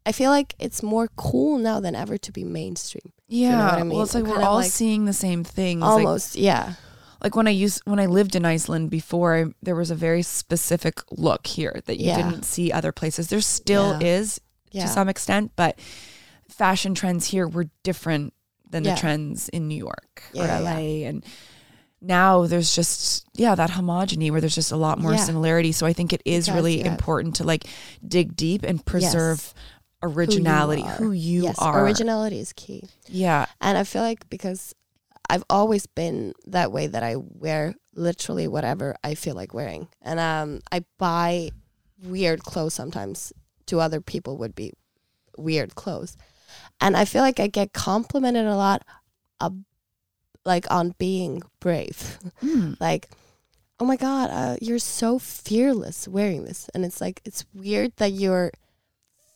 i 0.05 0.13
feel 0.13 0.31
like 0.31 0.55
it's 0.59 0.83
more 0.83 1.09
cool 1.17 1.59
now 1.59 1.81
than 1.81 1.95
ever 1.97 2.17
to 2.17 2.31
be 2.33 2.45
mainstream 2.45 3.13
Yeah. 3.29 3.65
what 3.65 3.75
I 3.75 3.83
mean? 3.83 3.91
Well, 3.91 4.03
it's 4.03 4.15
like 4.15 4.25
I'm 4.25 4.31
we're 4.31 4.43
all 4.43 4.57
like- 4.57 4.71
seeing 4.71 5.05
the 5.05 5.13
same 5.13 5.43
things. 5.43 5.81
Like, 5.81 5.91
almost 5.91 6.37
yeah 6.37 6.75
like 7.23 7.35
when 7.37 7.47
I 7.49 7.51
used 7.53 7.83
when 7.85 7.99
I 7.99 8.07
lived 8.07 8.35
in 8.37 8.45
Iceland 8.45 8.91
before, 8.91 9.37
I, 9.37 9.45
there 9.63 9.75
was 9.77 9.91
a 9.91 9.95
very 9.95 10.23
specific 10.23 11.01
look 11.11 11.47
here 11.47 11.81
that 11.87 11.99
you 11.99 12.07
Yeah. 12.09 12.17
didn't 12.31 12.45
see 12.45 12.71
other 12.73 12.93
places. 12.93 13.29
There 13.29 13.41
still 13.41 13.99
Yeah. 14.01 14.07
is 14.09 14.41
yeah. 14.73 14.83
to 14.83 14.89
some 14.89 15.09
extent, 15.09 15.53
but 15.57 15.79
fashion 16.49 16.95
trends 16.95 17.27
here 17.29 17.47
were 17.49 17.67
different 17.83 18.33
than 18.71 18.83
the 18.83 18.95
trends 18.97 19.49
in 19.51 19.69
New 19.69 19.77
York 19.79 20.23
or 20.35 20.45
LA 20.47 21.05
and 21.07 21.25
now 22.03 22.47
there's 22.47 22.75
just 22.75 23.25
yeah 23.35 23.55
that 23.55 23.71
homogeny 23.71 24.31
where 24.31 24.41
there's 24.41 24.55
just 24.55 24.73
a 24.73 24.77
lot 24.77 24.99
more 24.99 25.17
similarity. 25.17 25.73
So 25.73 25.87
i 25.87 25.93
think 25.93 26.13
it 26.13 26.21
is 26.25 26.47
Because, 26.47 26.55
really 26.55 26.85
important 26.85 27.37
to 27.37 27.45
like 27.45 27.65
dig 28.07 28.37
deep 28.37 28.63
and 28.65 28.85
preserve 28.85 29.55
originality 30.03 30.83
are. 30.83 30.97
who 30.97 31.13
you 31.13 31.45
yes 31.45 31.57
are. 31.59 31.83
originality 31.85 32.39
is 32.39 32.53
key. 32.53 32.85
Yeah. 33.09 33.47
And 33.61 33.79
I 33.79 33.85
feel 33.85 34.03
like 34.03 34.29
because 34.29 34.75
I've 35.29 35.45
always 35.51 35.87
been 35.87 36.35
that 36.47 36.73
way 36.73 36.87
that 36.87 37.03
I 37.03 37.17
wear 37.17 37.75
literally 37.95 38.49
whatever 38.49 38.97
I 39.03 39.15
feel 39.15 39.35
like 39.35 39.55
wearing. 39.55 39.89
And 40.03 40.21
um, 40.21 40.61
I 40.71 40.85
buy 40.99 41.51
weird 42.03 42.43
clothes 42.43 42.75
sometimes 42.75 43.33
to 43.67 43.81
other 43.81 44.01
people 44.01 44.37
would 44.39 44.55
be 44.55 44.73
weird 45.37 45.75
clothes. 45.75 46.17
And 46.81 46.97
I 46.97 47.05
feel 47.05 47.23
like 47.23 47.41
I 47.41 47.47
get 47.47 47.73
complimented 47.73 48.47
a 48.47 48.57
lot 48.57 48.85
uh, 49.41 49.51
like 50.45 50.71
on 50.71 50.95
being 50.99 51.43
brave. 51.61 52.19
Mm. 52.43 52.77
like, 52.81 53.09
oh 53.81 53.85
my 53.85 53.97
God, 53.97 54.31
uh, 54.31 54.57
you're 54.61 54.79
so 54.79 55.19
fearless 55.19 56.07
wearing 56.07 56.45
this. 56.45 56.69
And 56.75 56.85
it's 56.85 57.01
like, 57.01 57.21
it's 57.25 57.45
weird 57.53 57.93
that 57.97 58.13
you're 58.13 58.53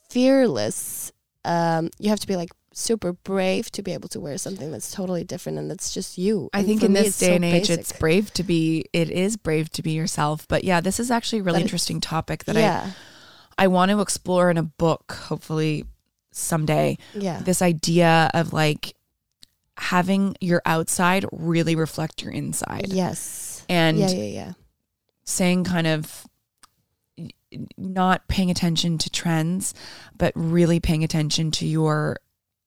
fearless. 0.08 1.12
Um, 1.44 1.90
you 1.98 2.10
have 2.10 2.20
to 2.20 2.26
be 2.26 2.36
like 2.36 2.50
super 2.72 3.12
brave 3.12 3.70
to 3.72 3.82
be 3.82 3.92
able 3.92 4.08
to 4.08 4.20
wear 4.20 4.38
something 4.38 4.70
that's 4.70 4.92
totally 4.92 5.24
different 5.24 5.58
and 5.58 5.70
that's 5.70 5.92
just 5.92 6.16
you. 6.18 6.48
I 6.52 6.58
And 6.58 6.66
think 6.68 6.82
in 6.82 6.92
this 6.92 7.18
day 7.18 7.28
so 7.28 7.32
and 7.34 7.44
age, 7.44 7.70
it's 7.70 7.92
brave 7.92 8.32
to 8.34 8.42
be. 8.42 8.84
It 8.92 9.10
is 9.10 9.36
brave 9.36 9.70
to 9.72 9.82
be 9.82 9.92
yourself. 9.92 10.46
But 10.48 10.64
yeah, 10.64 10.80
this 10.80 11.00
is 11.00 11.10
actually 11.10 11.40
a 11.40 11.42
really 11.42 11.58
But 11.58 11.62
interesting 11.62 12.00
topic 12.00 12.44
that 12.44 12.56
yeah, 12.56 12.92
I 13.58 13.64
I 13.64 13.66
want 13.66 13.90
to 13.90 14.00
explore 14.00 14.50
in 14.50 14.56
a 14.56 14.62
book. 14.62 15.12
Hopefully, 15.12 15.84
someday. 16.32 16.96
yeah, 17.14 17.40
This 17.40 17.60
idea 17.60 18.30
of 18.34 18.52
like 18.52 18.94
having 19.76 20.36
your 20.40 20.62
outside 20.64 21.24
really 21.32 21.74
reflect 21.74 22.22
your 22.22 22.32
inside, 22.32 22.92
yes, 22.92 23.64
and 23.68 23.98
yeah, 23.98 24.10
yeah, 24.10 24.22
yeah, 24.24 24.52
saying 25.24 25.64
kind 25.64 25.86
of 25.86 26.26
not 27.76 28.28
paying 28.28 28.50
attention 28.50 28.96
to 28.98 29.10
trends, 29.10 29.74
but 30.16 30.32
really 30.36 30.78
paying 30.78 31.02
attention 31.02 31.50
to 31.50 31.66
your 31.66 32.16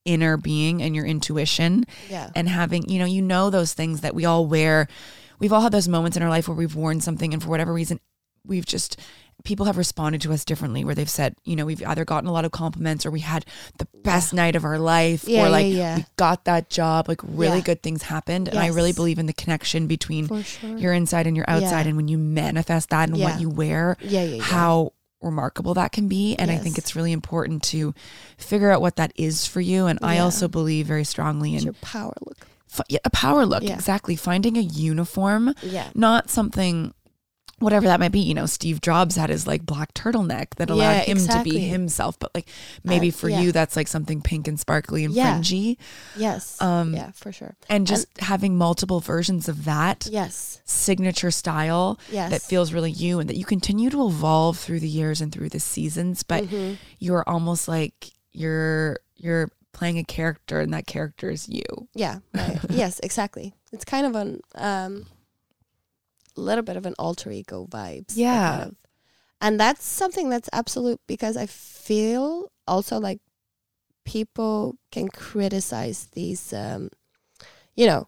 inner 0.05 0.37
being 0.37 0.81
and 0.81 0.95
your 0.95 1.05
intuition 1.05 1.85
yeah, 2.09 2.29
and 2.35 2.49
having, 2.49 2.89
you 2.89 2.99
know, 2.99 3.05
you 3.05 3.21
know, 3.21 3.49
those 3.49 3.73
things 3.73 4.01
that 4.01 4.15
we 4.15 4.25
all 4.25 4.45
wear. 4.45 4.87
We've 5.39 5.53
all 5.53 5.61
had 5.61 5.71
those 5.71 5.87
moments 5.87 6.17
in 6.17 6.23
our 6.23 6.29
life 6.29 6.47
where 6.47 6.57
we've 6.57 6.75
worn 6.75 7.01
something 7.01 7.33
and 7.33 7.41
for 7.41 7.49
whatever 7.49 7.73
reason, 7.73 7.99
we've 8.45 8.65
just, 8.65 8.99
people 9.43 9.65
have 9.65 9.77
responded 9.77 10.21
to 10.21 10.31
us 10.31 10.45
differently 10.45 10.85
where 10.85 10.95
they've 10.95 11.09
said, 11.09 11.35
you 11.43 11.55
know, 11.55 11.65
we've 11.65 11.85
either 11.85 12.05
gotten 12.05 12.29
a 12.29 12.31
lot 12.31 12.45
of 12.45 12.51
compliments 12.51 13.05
or 13.05 13.11
we 13.11 13.21
had 13.21 13.45
the 13.77 13.87
best 14.03 14.33
night 14.33 14.55
of 14.55 14.63
our 14.63 14.77
life 14.77 15.27
Yeah, 15.27 15.45
or 15.45 15.49
like 15.49 15.73
yeah. 15.73 15.97
we 15.97 16.05
got 16.17 16.45
that 16.45 16.69
job, 16.69 17.07
like 17.07 17.21
really 17.23 17.61
good 17.61 17.81
things 17.81 18.03
happened. 18.03 18.47
And 18.47 18.59
I 18.59 18.67
really 18.67 18.93
believe 18.93 19.19
in 19.19 19.25
the 19.25 19.33
connection 19.33 19.87
between 19.87 20.27
sure. 20.43 20.77
your 20.77 20.93
inside 20.93 21.27
and 21.27 21.35
your 21.35 21.49
outside. 21.49 21.87
And 21.87 21.97
when 21.97 22.07
you 22.07 22.17
manifest 22.17 22.89
that 22.89 23.09
and 23.09 23.19
what 23.19 23.39
you 23.41 23.49
wear, 23.49 23.97
yeah, 24.01 24.23
yeah. 24.23 24.41
how 24.41 24.93
remarkable 25.23 25.73
that 25.75 25.91
can 25.91 26.07
be. 26.07 26.35
And 26.35 26.51
I 26.51 26.57
think 26.57 26.77
it's 26.77 26.95
really 26.95 27.11
important 27.11 27.63
to 27.63 27.93
figure 28.37 28.71
out 28.71 28.81
what 28.81 28.97
that 28.97 29.11
is 29.15 29.45
for 29.47 29.61
you. 29.61 29.85
And 29.87 29.99
I 30.01 30.19
also 30.19 30.47
believe 30.47 30.87
very 30.87 31.03
strongly 31.03 31.55
in 31.55 31.63
your 31.63 31.73
power 31.73 32.13
look. 32.25 32.47
yeah, 32.89 32.99
a 33.05 33.09
power 33.09 33.45
look. 33.45 33.63
Yeah. 33.63 33.73
Exactly. 33.73 34.15
Finding 34.15 34.57
a 34.57 34.61
uniform, 34.61 35.53
Yeah, 35.61 35.89
not 35.93 36.29
something, 36.29 36.93
whatever 37.63 37.87
that 37.87 37.99
might 37.99 38.11
be. 38.11 38.19
You 38.19 38.33
know, 38.33 38.45
Steve 38.45 38.81
Jobs 38.81 39.15
had 39.15 39.29
his 39.29 39.47
like 39.47 39.65
black 39.65 39.93
turtleneck 39.93 40.55
that 40.57 40.69
allowed 40.69 40.91
Yeah, 40.91 41.01
him 41.15 41.17
to 41.27 41.41
be 41.43 41.59
himself. 41.59 42.19
But 42.19 42.31
like 42.35 42.47
maybe 42.83 43.09
Uh, 43.09 43.11
for 43.13 43.29
yeah. 43.29 43.41
you, 43.41 43.51
that's 43.51 43.75
like 43.75 43.87
something 43.87 44.21
pink 44.21 44.47
and 44.47 44.59
sparkly 44.59 45.03
and 45.05 45.13
Yeah. 45.13 45.33
fringy. 45.35 45.77
yes, 46.15 46.61
Um, 46.61 46.93
yeah, 46.93 47.11
for 47.11 47.31
sure. 47.31 47.55
And 47.69 47.87
just 47.87 48.05
having 48.19 48.57
multiple 48.57 48.99
versions 48.99 49.49
of 49.49 49.65
that 49.65 50.07
Yes, 50.11 50.61
signature 50.65 51.31
style 51.31 51.99
yes, 52.11 52.29
that 52.31 52.41
feels 52.41 52.73
really 52.73 52.91
you 52.91 53.19
and 53.19 53.29
that 53.29 53.37
you 53.37 53.45
continue 53.45 53.89
to 53.89 54.05
evolve 54.07 54.57
through 54.59 54.79
the 54.81 54.87
years 54.89 55.21
and 55.21 55.31
through 55.31 55.49
the 55.49 55.59
seasons 55.59 56.23
but 56.23 56.43
Mhm. 56.43 56.77
you're 56.99 57.23
almost 57.27 57.67
like 57.67 58.11
you're 58.31 58.97
you're 59.15 59.49
playing 59.71 59.97
a 59.97 60.03
character 60.03 60.59
and 60.59 60.73
that 60.73 60.85
character 60.85 61.29
is 61.31 61.47
you. 61.49 61.63
Yeah. 61.95 62.19
right. 62.33 62.59
yes, 62.69 62.99
exactly. 63.01 63.53
It's 63.71 63.85
kind 63.85 64.05
of 64.05 64.15
an 64.15 64.41
um 64.55 65.05
little 66.35 66.63
bit 66.63 66.77
of 66.77 66.85
an 66.85 66.95
alter 66.99 67.31
ego 67.31 67.67
vibes. 67.69 68.13
Yeah. 68.15 68.49
kind 68.49 68.69
of. 68.69 68.75
And 69.41 69.59
that's 69.59 69.85
something 69.85 70.29
that's 70.29 70.49
absolute 70.53 71.01
because 71.07 71.35
I 71.35 71.45
feel 71.45 72.51
also 72.67 72.99
like 72.99 73.19
people 74.05 74.75
can 74.91 75.07
criticize 75.07 76.07
these 76.13 76.51
um 76.53 76.89
you 77.75 77.85
know 77.85 78.07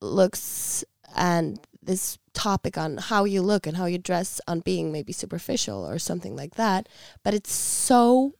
looks 0.00 0.84
and 1.16 1.60
this 1.82 2.18
topic 2.32 2.78
on 2.78 2.96
how 2.96 3.24
you 3.24 3.42
look 3.42 3.66
and 3.66 3.76
how 3.76 3.86
you 3.86 3.98
dress 3.98 4.40
on 4.46 4.60
being 4.60 4.92
maybe 4.92 5.12
superficial 5.12 5.86
or 5.86 5.98
something 5.98 6.34
like 6.36 6.54
that 6.54 6.88
but 7.22 7.34
it's 7.34 7.52
so 7.52 8.34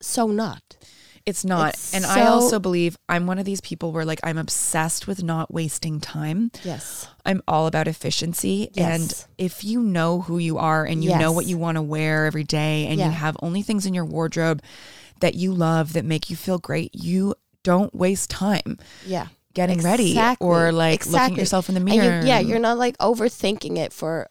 so 0.00 0.26
not 0.26 0.76
It's 1.26 1.44
not. 1.44 1.74
It's 1.74 1.92
and 1.92 2.06
I 2.06 2.26
also 2.26 2.60
believe 2.60 2.96
I'm 3.08 3.26
one 3.26 3.38
of 3.40 3.44
these 3.44 3.60
people 3.60 3.90
where 3.90 4.04
like 4.04 4.20
I'm 4.22 4.38
obsessed 4.38 5.06
with 5.08 5.22
not 5.24 5.52
wasting 5.52 6.00
time. 6.00 6.52
yes 6.64 7.08
I'm 7.24 7.42
all 7.48 7.66
about 7.66 7.88
efficiency. 7.88 8.70
And 8.76 9.12
if 9.36 9.64
you 9.64 9.82
know 9.82 10.20
who 10.20 10.38
you 10.38 10.58
are 10.58 10.84
and 10.84 11.02
you 11.02 11.18
know 11.18 11.32
what 11.32 11.46
you 11.46 11.58
want 11.58 11.76
to 11.76 11.82
wear 11.82 12.26
every 12.26 12.44
day 12.44 12.86
and 12.86 12.98
Yeah. 13.00 13.06
you 13.06 13.10
have 13.12 13.36
only 13.42 13.62
things 13.62 13.84
in 13.86 13.92
your 13.94 14.04
wardrobe 14.04 14.62
that 15.20 15.34
you 15.34 15.52
love 15.52 15.94
that 15.94 16.04
make 16.04 16.30
you 16.30 16.36
feel 16.36 16.58
great, 16.58 16.94
you 16.94 17.34
don't 17.64 17.92
waste 17.92 18.30
time 18.30 18.78
yeah 19.04 19.26
getting 19.54 19.80
ready 19.80 20.16
or 20.38 20.70
like 20.70 21.04
looking 21.06 21.32
at 21.32 21.36
yourself 21.36 21.68
in 21.68 21.74
the 21.74 21.80
mirror. 21.80 22.20
you, 22.20 22.28
yeah, 22.28 22.38
you're 22.38 22.60
not 22.60 22.78
like 22.78 22.96
overthinking 22.98 23.76
it 23.78 23.92
for 23.92 24.28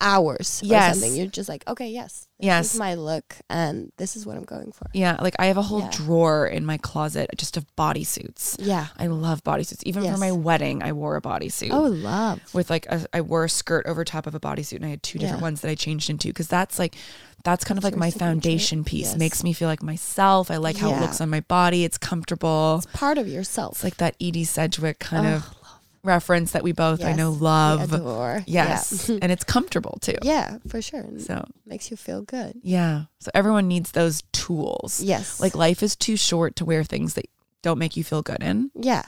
hours 0.00 0.62
or 0.62 0.66
Yes. 0.66 0.98
something. 0.98 1.16
You're 1.16 1.26
just 1.26 1.48
like, 1.48 1.64
okay, 1.68 1.88
yes, 1.88 2.26
this 2.38 2.46
Yes. 2.46 2.74
is 2.74 2.78
my 2.80 2.94
look, 2.94 3.36
and 3.48 3.90
this 3.96 4.16
is 4.16 4.26
what 4.26 4.36
I'm 4.36 4.44
going 4.44 4.72
for. 4.72 4.86
Yeah, 4.92 5.16
like 5.20 5.34
I 5.38 5.46
have 5.46 5.56
a 5.56 5.62
whole 5.62 5.80
Yeah. 5.80 5.90
drawer 5.92 6.46
in 6.46 6.66
my 6.66 6.76
closet 6.78 7.30
just 7.36 7.56
of 7.56 7.64
bodysuits. 7.76 8.56
Yeah. 8.58 8.88
I 8.98 9.06
love 9.06 9.42
bodysuits. 9.44 9.82
Even 9.84 10.02
for 10.10 10.18
my 10.18 10.32
wedding, 10.32 10.82
I 10.82 10.92
wore 10.92 11.16
a 11.16 11.22
bodysuit. 11.22 11.70
Oh, 11.72 11.82
love. 11.84 12.40
with 12.52 12.70
like 12.70 12.86
a, 12.86 13.06
I 13.12 13.20
wore 13.20 13.44
a 13.44 13.48
skirt 13.48 13.86
over 13.86 14.04
top 14.04 14.26
of 14.26 14.34
a 14.34 14.40
bodysuit 14.40 14.76
and 14.76 14.86
I 14.86 14.90
had 14.90 15.02
two 15.02 15.18
different 15.18 15.40
Yeah. 15.40 15.44
ones 15.44 15.60
that 15.62 15.70
I 15.70 15.74
changed 15.74 16.10
into 16.10 16.28
because 16.28 16.48
that's 16.48 16.78
like 16.78 16.96
that's 17.44 17.62
kind 17.62 17.76
of 17.76 17.84
like 17.84 17.94
my 17.96 18.10
foundation 18.10 18.84
piece. 18.84 19.08
Yes. 19.10 19.16
Makes 19.18 19.44
me 19.44 19.52
feel 19.52 19.68
like 19.68 19.82
myself. 19.82 20.50
I 20.50 20.56
like 20.56 20.78
how 20.78 20.90
it 20.94 21.00
looks 21.00 21.20
on 21.20 21.28
my 21.28 21.40
body. 21.40 21.84
It's 21.84 21.98
comfortable. 21.98 22.76
It's 22.78 22.86
part 22.98 23.18
of 23.18 23.28
yourself. 23.28 23.72
It's 23.76 23.84
like 23.84 23.98
that 23.98 24.16
Edie 24.18 24.44
Sedgwick 24.44 24.98
kind 24.98 25.26
Oh, 25.26 25.30
of 25.36 25.44
reference 26.04 26.52
that 26.52 26.62
we 26.62 26.72
both 26.72 27.02
I 27.02 27.12
know 27.14 27.30
love. 27.32 27.92
adore. 27.92 28.44
Yes. 28.46 29.08
Yeah. 29.08 29.18
and 29.22 29.32
it's 29.32 29.42
comfortable 29.44 29.98
too. 30.00 30.16
yeah, 30.22 30.58
for 30.68 30.80
sure. 30.82 31.00
And 31.00 31.20
So 31.20 31.44
makes 31.66 31.90
you 31.90 31.96
feel 31.96 32.22
good. 32.22 32.60
yeah. 32.62 33.04
So 33.20 33.30
everyone 33.34 33.66
needs 33.68 33.92
those 33.92 34.22
tools. 34.32 35.00
Yes. 35.02 35.40
Like 35.40 35.54
life 35.54 35.82
is 35.82 35.96
too 35.96 36.16
short 36.16 36.56
to 36.56 36.64
wear 36.64 36.84
things 36.84 37.14
that 37.14 37.26
don't 37.62 37.78
make 37.78 37.96
you 37.96 38.04
feel 38.04 38.22
good 38.22 38.42
in. 38.42 38.70
yeah. 38.74 39.02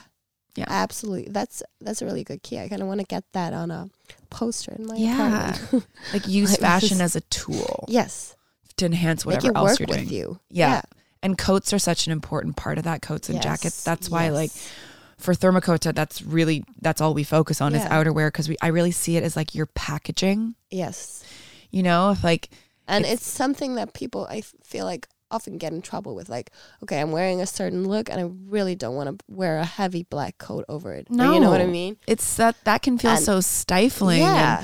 Yeah. 0.55 0.65
Absolutely. 0.69 1.29
That's 1.31 1.61
that's 1.81 2.01
a 2.01 2.05
really 2.05 2.23
good 2.23 2.41
key. 2.41 2.57
I 2.57 2.67
kind 2.67 2.81
of 2.81 2.87
want 2.87 2.99
to 2.99 3.05
get 3.05 3.23
that 3.33 3.53
on 3.53 3.69
a 3.69 3.91
poster 4.31 4.71
in 4.71 4.87
my 4.87 4.95
Yeah. 4.95 5.49
apartment. 5.51 5.85
Like 6.13 6.27
use 6.27 6.49
Like, 6.53 6.61
fashion 6.61 6.99
as 6.99 7.15
a 7.15 7.21
tool 7.21 7.85
yes. 7.87 8.35
to 8.77 8.87
enhance 8.87 9.23
whatever 9.23 9.55
else 9.55 9.69
work 9.71 9.79
you're 9.81 9.87
with 9.87 9.97
doing. 9.97 10.09
you. 10.09 10.39
Yeah. 10.49 10.81
And 11.21 11.37
coats 11.37 11.73
are 11.73 11.79
such 11.79 12.07
an 12.07 12.11
important 12.11 12.55
part 12.55 12.79
of 12.79 12.85
that, 12.85 13.03
coats 13.03 13.29
and 13.29 13.35
Yes. 13.35 13.43
jackets. 13.43 13.83
That's 13.83 14.09
why 14.09 14.29
like 14.29 14.49
Yes. 14.51 14.69
For 15.17 15.33
Therma 15.33 15.61
Kota, 15.63 15.91
that's 15.93 16.21
really 16.21 16.63
that's 16.81 17.01
all 17.01 17.13
we 17.13 17.23
focus 17.23 17.59
on 17.61 17.73
is 17.73 17.81
outerwear 17.83 18.27
because 18.27 18.47
we 18.49 18.55
I 18.61 18.67
really 18.67 18.91
see 18.91 19.17
it 19.17 19.23
as 19.23 19.35
like 19.35 19.55
your 19.55 19.65
packaging. 19.65 20.53
Yes. 20.69 21.23
You 21.71 21.81
know, 21.83 22.11
if 22.11 22.23
like 22.23 22.49
And 22.87 23.03
It's- 23.03 23.19
it's, 23.21 23.27
something 23.27 23.75
that 23.75 23.93
people 23.93 24.27
I 24.29 24.41
feel 24.63 24.85
like 24.85 25.07
often 25.29 25.57
get 25.57 25.73
in 25.73 25.81
trouble 25.81 26.15
with. 26.15 26.29
Like, 26.29 26.51
okay, 26.83 27.01
I'm 27.01 27.11
wearing 27.11 27.41
a 27.41 27.45
certain 27.47 27.85
look, 27.85 28.09
and 28.09 28.17
I 28.21 28.29
really 28.47 28.75
don't 28.75 28.95
want 28.95 29.09
to 29.19 29.25
wear 29.27 29.57
a 29.57 29.65
heavy 29.65 30.03
black 30.03 30.37
coat 30.37 30.63
over 30.69 30.93
it. 30.93 31.07
Or 31.09 31.33
you 31.33 31.39
know 31.41 31.49
what 31.49 31.59
I 31.61 31.65
mean? 31.65 31.97
it's 32.07 32.35
that 32.37 32.55
that 32.63 32.81
can 32.83 32.97
feel 32.97 33.11
And- 33.11 33.23
so 33.25 33.41
stifling 33.41 34.19
yeah. 34.21 34.59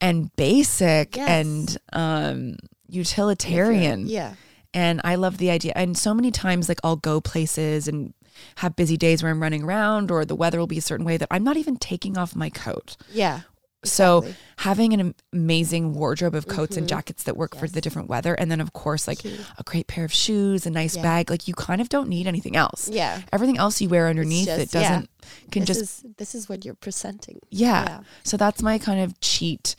and, 0.00 0.20
and 0.22 0.36
basic 0.36 1.16
Yes. 1.16 1.28
and 1.28 1.76
um 1.92 2.56
utilitarian. 2.88 4.06
Yeah. 4.06 4.34
And 4.72 5.00
I 5.04 5.16
love 5.16 5.38
the 5.38 5.50
idea. 5.50 5.72
And 5.74 5.98
so 5.98 6.14
many 6.14 6.30
times, 6.30 6.68
like 6.68 6.78
I'll 6.84 6.96
go 6.96 7.20
places 7.20 7.88
and 7.88 8.14
have 8.56 8.76
busy 8.76 8.96
days 8.96 9.22
where 9.22 9.30
I'm 9.30 9.42
running 9.42 9.62
around, 9.64 10.10
or 10.10 10.24
the 10.24 10.36
weather 10.36 10.58
will 10.58 10.66
be 10.66 10.78
a 10.78 10.82
certain 10.82 11.06
way 11.06 11.16
that 11.16 11.28
I'm 11.30 11.44
not 11.44 11.56
even 11.56 11.76
taking 11.76 12.16
off 12.18 12.34
my 12.36 12.50
coat. 12.50 12.96
Yeah. 13.12 13.40
So 13.82 14.18
exactly. 14.18 14.42
having 14.58 14.92
an 14.92 15.14
amazing 15.32 15.94
wardrobe 15.94 16.34
of 16.34 16.46
coats 16.46 16.76
and 16.76 16.84
Mhm. 16.86 16.90
jackets 16.90 17.22
that 17.22 17.34
work 17.34 17.56
for 17.56 17.66
the 17.66 17.80
different 17.80 18.10
weather, 18.10 18.34
and 18.34 18.50
then 18.50 18.60
of 18.60 18.74
course 18.74 19.08
like 19.08 19.20
Key. 19.20 19.40
a 19.56 19.62
great 19.62 19.86
pair 19.86 20.04
of 20.04 20.12
shoes, 20.12 20.66
a 20.66 20.70
nice 20.70 20.96
Yeah. 20.96 21.02
bag, 21.02 21.30
like 21.30 21.48
you 21.48 21.54
kind 21.54 21.80
of 21.80 21.88
don't 21.88 22.08
need 22.10 22.26
anything 22.26 22.56
else. 22.56 22.90
yeah. 22.92 23.22
Everything 23.32 23.56
else 23.56 23.80
you 23.80 23.88
wear 23.88 24.08
underneath 24.08 24.48
it 24.48 24.58
just- 24.70 24.74
yeah. 24.74 24.80
doesn't 24.82 25.10
can 25.50 25.64
this 25.64 25.78
just 25.78 25.80
is 25.80 26.04
this 26.18 26.34
is 26.34 26.46
what 26.46 26.64
you're 26.66 26.74
presenting. 26.74 27.38
yeah. 27.50 27.84
Yeah. 27.88 28.00
So 28.22 28.36
that's 28.36 28.60
my 28.62 28.76
kind 28.78 29.00
of 29.00 29.18
cheat 29.20 29.76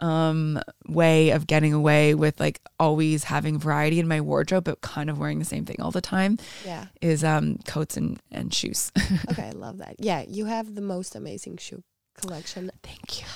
um 0.00 0.60
way 0.88 1.30
of 1.30 1.46
getting 1.46 1.72
away 1.72 2.14
with 2.14 2.40
like 2.40 2.60
always 2.78 3.24
having 3.24 3.58
variety 3.58 3.98
in 4.00 4.08
my 4.08 4.20
wardrobe 4.20 4.64
but 4.64 4.80
kind 4.80 5.10
of 5.10 5.18
wearing 5.18 5.38
the 5.38 5.44
same 5.44 5.64
thing 5.64 5.76
all 5.80 5.90
the 5.90 6.00
time 6.00 6.38
Yeah. 6.64 6.86
is 7.00 7.22
um 7.24 7.58
coats 7.66 7.96
and 7.96 8.18
and 8.30 8.52
shoes. 8.54 8.90
Okay, 9.30 9.44
I 9.48 9.50
love 9.50 9.78
that. 9.78 9.96
Yeah, 9.98 10.22
you 10.26 10.46
have 10.46 10.74
the 10.74 10.80
most 10.80 11.14
amazing 11.14 11.58
shoe 11.58 11.82
collection 12.14 12.70
Thank 12.82 13.20
you. 13.20 13.26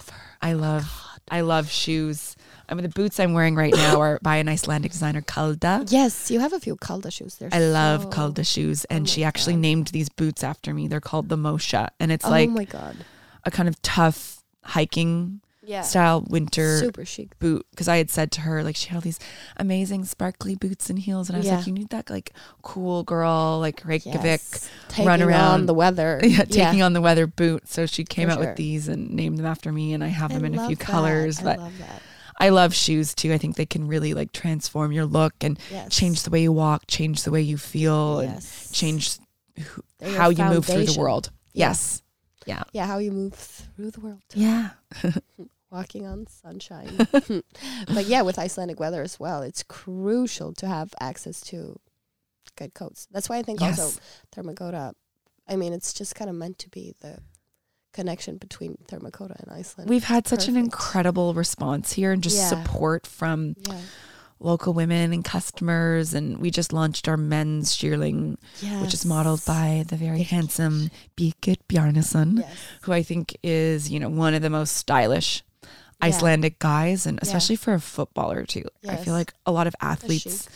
I 0.43 0.53
love 0.55 0.85
I 1.31 1.41
love 1.41 1.71
shoes. 1.71 2.37
I 2.69 2.75
mean 2.75 2.83
the 2.83 2.89
boots 2.91 3.19
I'm 3.21 3.33
wearing 3.35 3.55
right 3.55 3.73
now 3.75 4.01
are 4.01 4.19
by 4.23 4.37
an 4.37 4.49
Icelandic 4.49 4.93
designer 4.93 5.23
Kalda. 5.23 5.91
Yes, 5.91 6.31
you 6.31 6.41
have 6.41 6.53
a 6.53 6.61
few 6.61 6.77
Kalda 6.77 7.11
shoes. 7.13 7.37
They're 7.37 7.49
I 7.53 7.61
love 7.61 8.03
so- 8.05 8.11
Kalda 8.11 8.47
shoes 8.47 8.85
and 8.87 9.03
Oh 9.05 9.07
she 9.07 9.25
actually 9.25 9.55
God. 9.55 9.61
named 9.61 9.87
these 9.89 10.09
boots 10.09 10.43
after 10.45 10.73
me. 10.75 10.89
They're 10.89 11.01
called 11.01 11.29
the 11.29 11.37
Mosha 11.37 11.89
and 12.01 12.11
it's 12.13 12.25
Oh 12.27 12.31
like 12.31 12.51
my 12.51 12.65
god. 12.65 12.97
a 13.45 13.51
kind 13.51 13.69
of 13.69 13.81
tough 13.83 14.43
hiking 14.65 15.41
Yeah. 15.67 15.83
style 15.83 16.25
winter 16.29 16.79
Super 16.79 17.05
chic. 17.05 17.39
boot 17.39 17.67
because 17.71 17.89
I 17.89 17.97
had 17.97 18.11
said 18.11 18.31
to 18.33 18.41
her 18.43 18.63
like 18.63 18.77
she 18.77 18.89
had 18.89 18.97
all 18.97 19.01
these 19.01 19.19
amazing 19.57 20.05
sparkly 20.05 20.55
boots 20.55 20.91
and 20.91 20.99
heels 20.99 21.29
and 21.29 21.37
I 21.37 21.39
was 21.39 21.47
Yeah. 21.47 21.57
like 21.59 21.67
you 21.67 21.73
need 21.73 21.89
that 21.91 22.11
like 22.11 22.33
cool 22.63 23.03
girl 23.03 23.59
like 23.61 23.83
Reykjavik 23.85 24.25
Yes. 24.25 24.69
Taking 24.89 25.07
run 25.07 25.23
on 25.23 25.29
around. 25.29 25.67
the 25.67 25.75
weather. 25.75 26.21
yeah, 26.25 26.45
taking 26.45 26.83
on 26.83 26.93
the 26.93 27.01
weather 27.01 27.27
boot 27.27 27.69
so 27.69 27.87
she 27.87 28.05
came 28.05 28.29
For 28.29 28.33
out 28.33 28.39
sure. 28.39 28.47
with 28.49 28.57
these 28.57 28.89
and 28.89 29.11
named 29.11 29.39
them 29.39 29.47
after 29.47 29.73
me 29.73 29.93
and 29.95 30.03
I 30.05 30.09
have 30.09 30.31
I 30.31 30.35
them 30.35 30.45
in 30.45 30.59
a 30.59 30.67
few 30.67 30.77
that. 30.77 30.85
colors 30.85 31.41
I 31.41 31.57
love 31.57 31.79
that. 31.79 32.03
I 32.39 32.49
love 32.49 32.75
shoes 32.75 33.15
too 33.15 33.33
I 33.33 33.39
think 33.39 33.57
they 33.57 33.67
can 33.67 33.87
really 33.89 34.13
like 34.13 34.33
transform 34.33 34.93
your 34.93 35.07
look 35.07 35.35
and 35.41 35.59
Yes. 35.71 35.97
change 35.97 36.25
the 36.25 36.31
way 36.31 36.43
you 36.43 36.53
walk 36.53 36.83
change 36.89 37.23
the 37.23 37.31
way 37.31 37.41
you 37.43 37.57
feel 37.57 38.19
and 38.21 38.45
change 38.73 39.19
who, 39.57 39.83
how 40.17 40.31
you 40.31 40.45
move 40.45 40.67
through 40.67 40.87
the 40.87 40.99
world 40.99 41.31
Yeah. 41.53 41.69
yes 41.69 42.03
Yeah, 42.47 42.87
how 42.87 42.99
you 42.99 43.13
move 43.13 43.35
through 43.35 43.93
the 43.93 44.01
world. 44.01 44.21
yeah 44.35 44.71
Walking 45.75 46.07
on 46.07 46.27
sunshine. 46.29 46.97
but 47.13 48.07
yeah, 48.07 48.23
with 48.23 48.39
Icelandic 48.39 48.79
weather 48.79 49.03
as 49.03 49.19
well, 49.19 49.43
it's 49.43 49.65
crucial 49.65 50.53
to 50.55 50.67
have 50.69 50.95
access 51.01 51.41
to 51.51 51.81
good 52.57 52.75
coats. 52.75 53.09
That's 53.11 53.29
why 53.29 53.39
I 53.39 53.43
think 53.43 53.61
yes 53.61 53.81
also 53.81 54.01
Therma 54.35 54.57
Kota, 54.57 54.95
I 55.49 55.57
mean, 55.57 55.73
it's 55.73 55.93
just 55.93 56.15
kind 56.15 56.31
of 56.31 56.37
meant 56.37 56.59
to 56.61 56.71
be 56.71 56.95
the 57.01 57.19
connection 57.93 58.37
between 58.37 58.77
Therma 58.89 59.13
Kota 59.13 59.35
and 59.41 59.51
Iceland. 59.51 59.91
we've 59.91 60.05
had 60.05 60.27
such 60.29 60.47
an 60.49 60.57
incredible 60.57 61.35
response 61.35 61.93
here 61.93 62.13
and 62.13 62.23
just 62.23 62.37
Yeah. 62.37 62.49
support 62.49 63.07
from 63.07 63.55
yeah. 63.69 63.81
local 64.41 64.75
women 64.75 65.13
and 65.13 65.25
customers 65.25 66.13
and 66.15 66.39
we 66.39 66.51
just 66.51 66.73
launched 66.73 67.07
our 67.09 67.17
men's 67.17 67.75
shearling 67.77 68.37
which 68.81 68.95
is 68.95 69.05
modeled 69.05 69.45
by 69.45 69.85
the 69.89 69.97
very 69.97 70.19
Yes. 70.19 70.31
handsome 70.31 70.91
Birkir 71.17 71.57
Bjarnason 71.69 72.41
Yes. 72.41 72.57
who 72.83 72.93
I 72.93 73.03
think 73.05 73.37
is 73.45 73.91
you 73.91 73.99
know 74.01 74.09
one 74.09 74.35
of 74.35 74.43
the 74.43 74.51
most 74.51 74.77
stylish. 74.77 75.43
Icelandic 76.09 76.59
guys 76.59 77.07
and 77.07 77.17
Yeah. 77.19 77.23
especially 77.27 77.57
for 77.57 77.75
a 77.75 77.81
footballer 77.81 78.45
too 78.45 78.65
I 78.89 78.97
feel 78.97 79.15
like 79.15 79.33
a 79.47 79.53
lot 79.53 79.67
of 79.67 79.75
athletes 79.81 80.49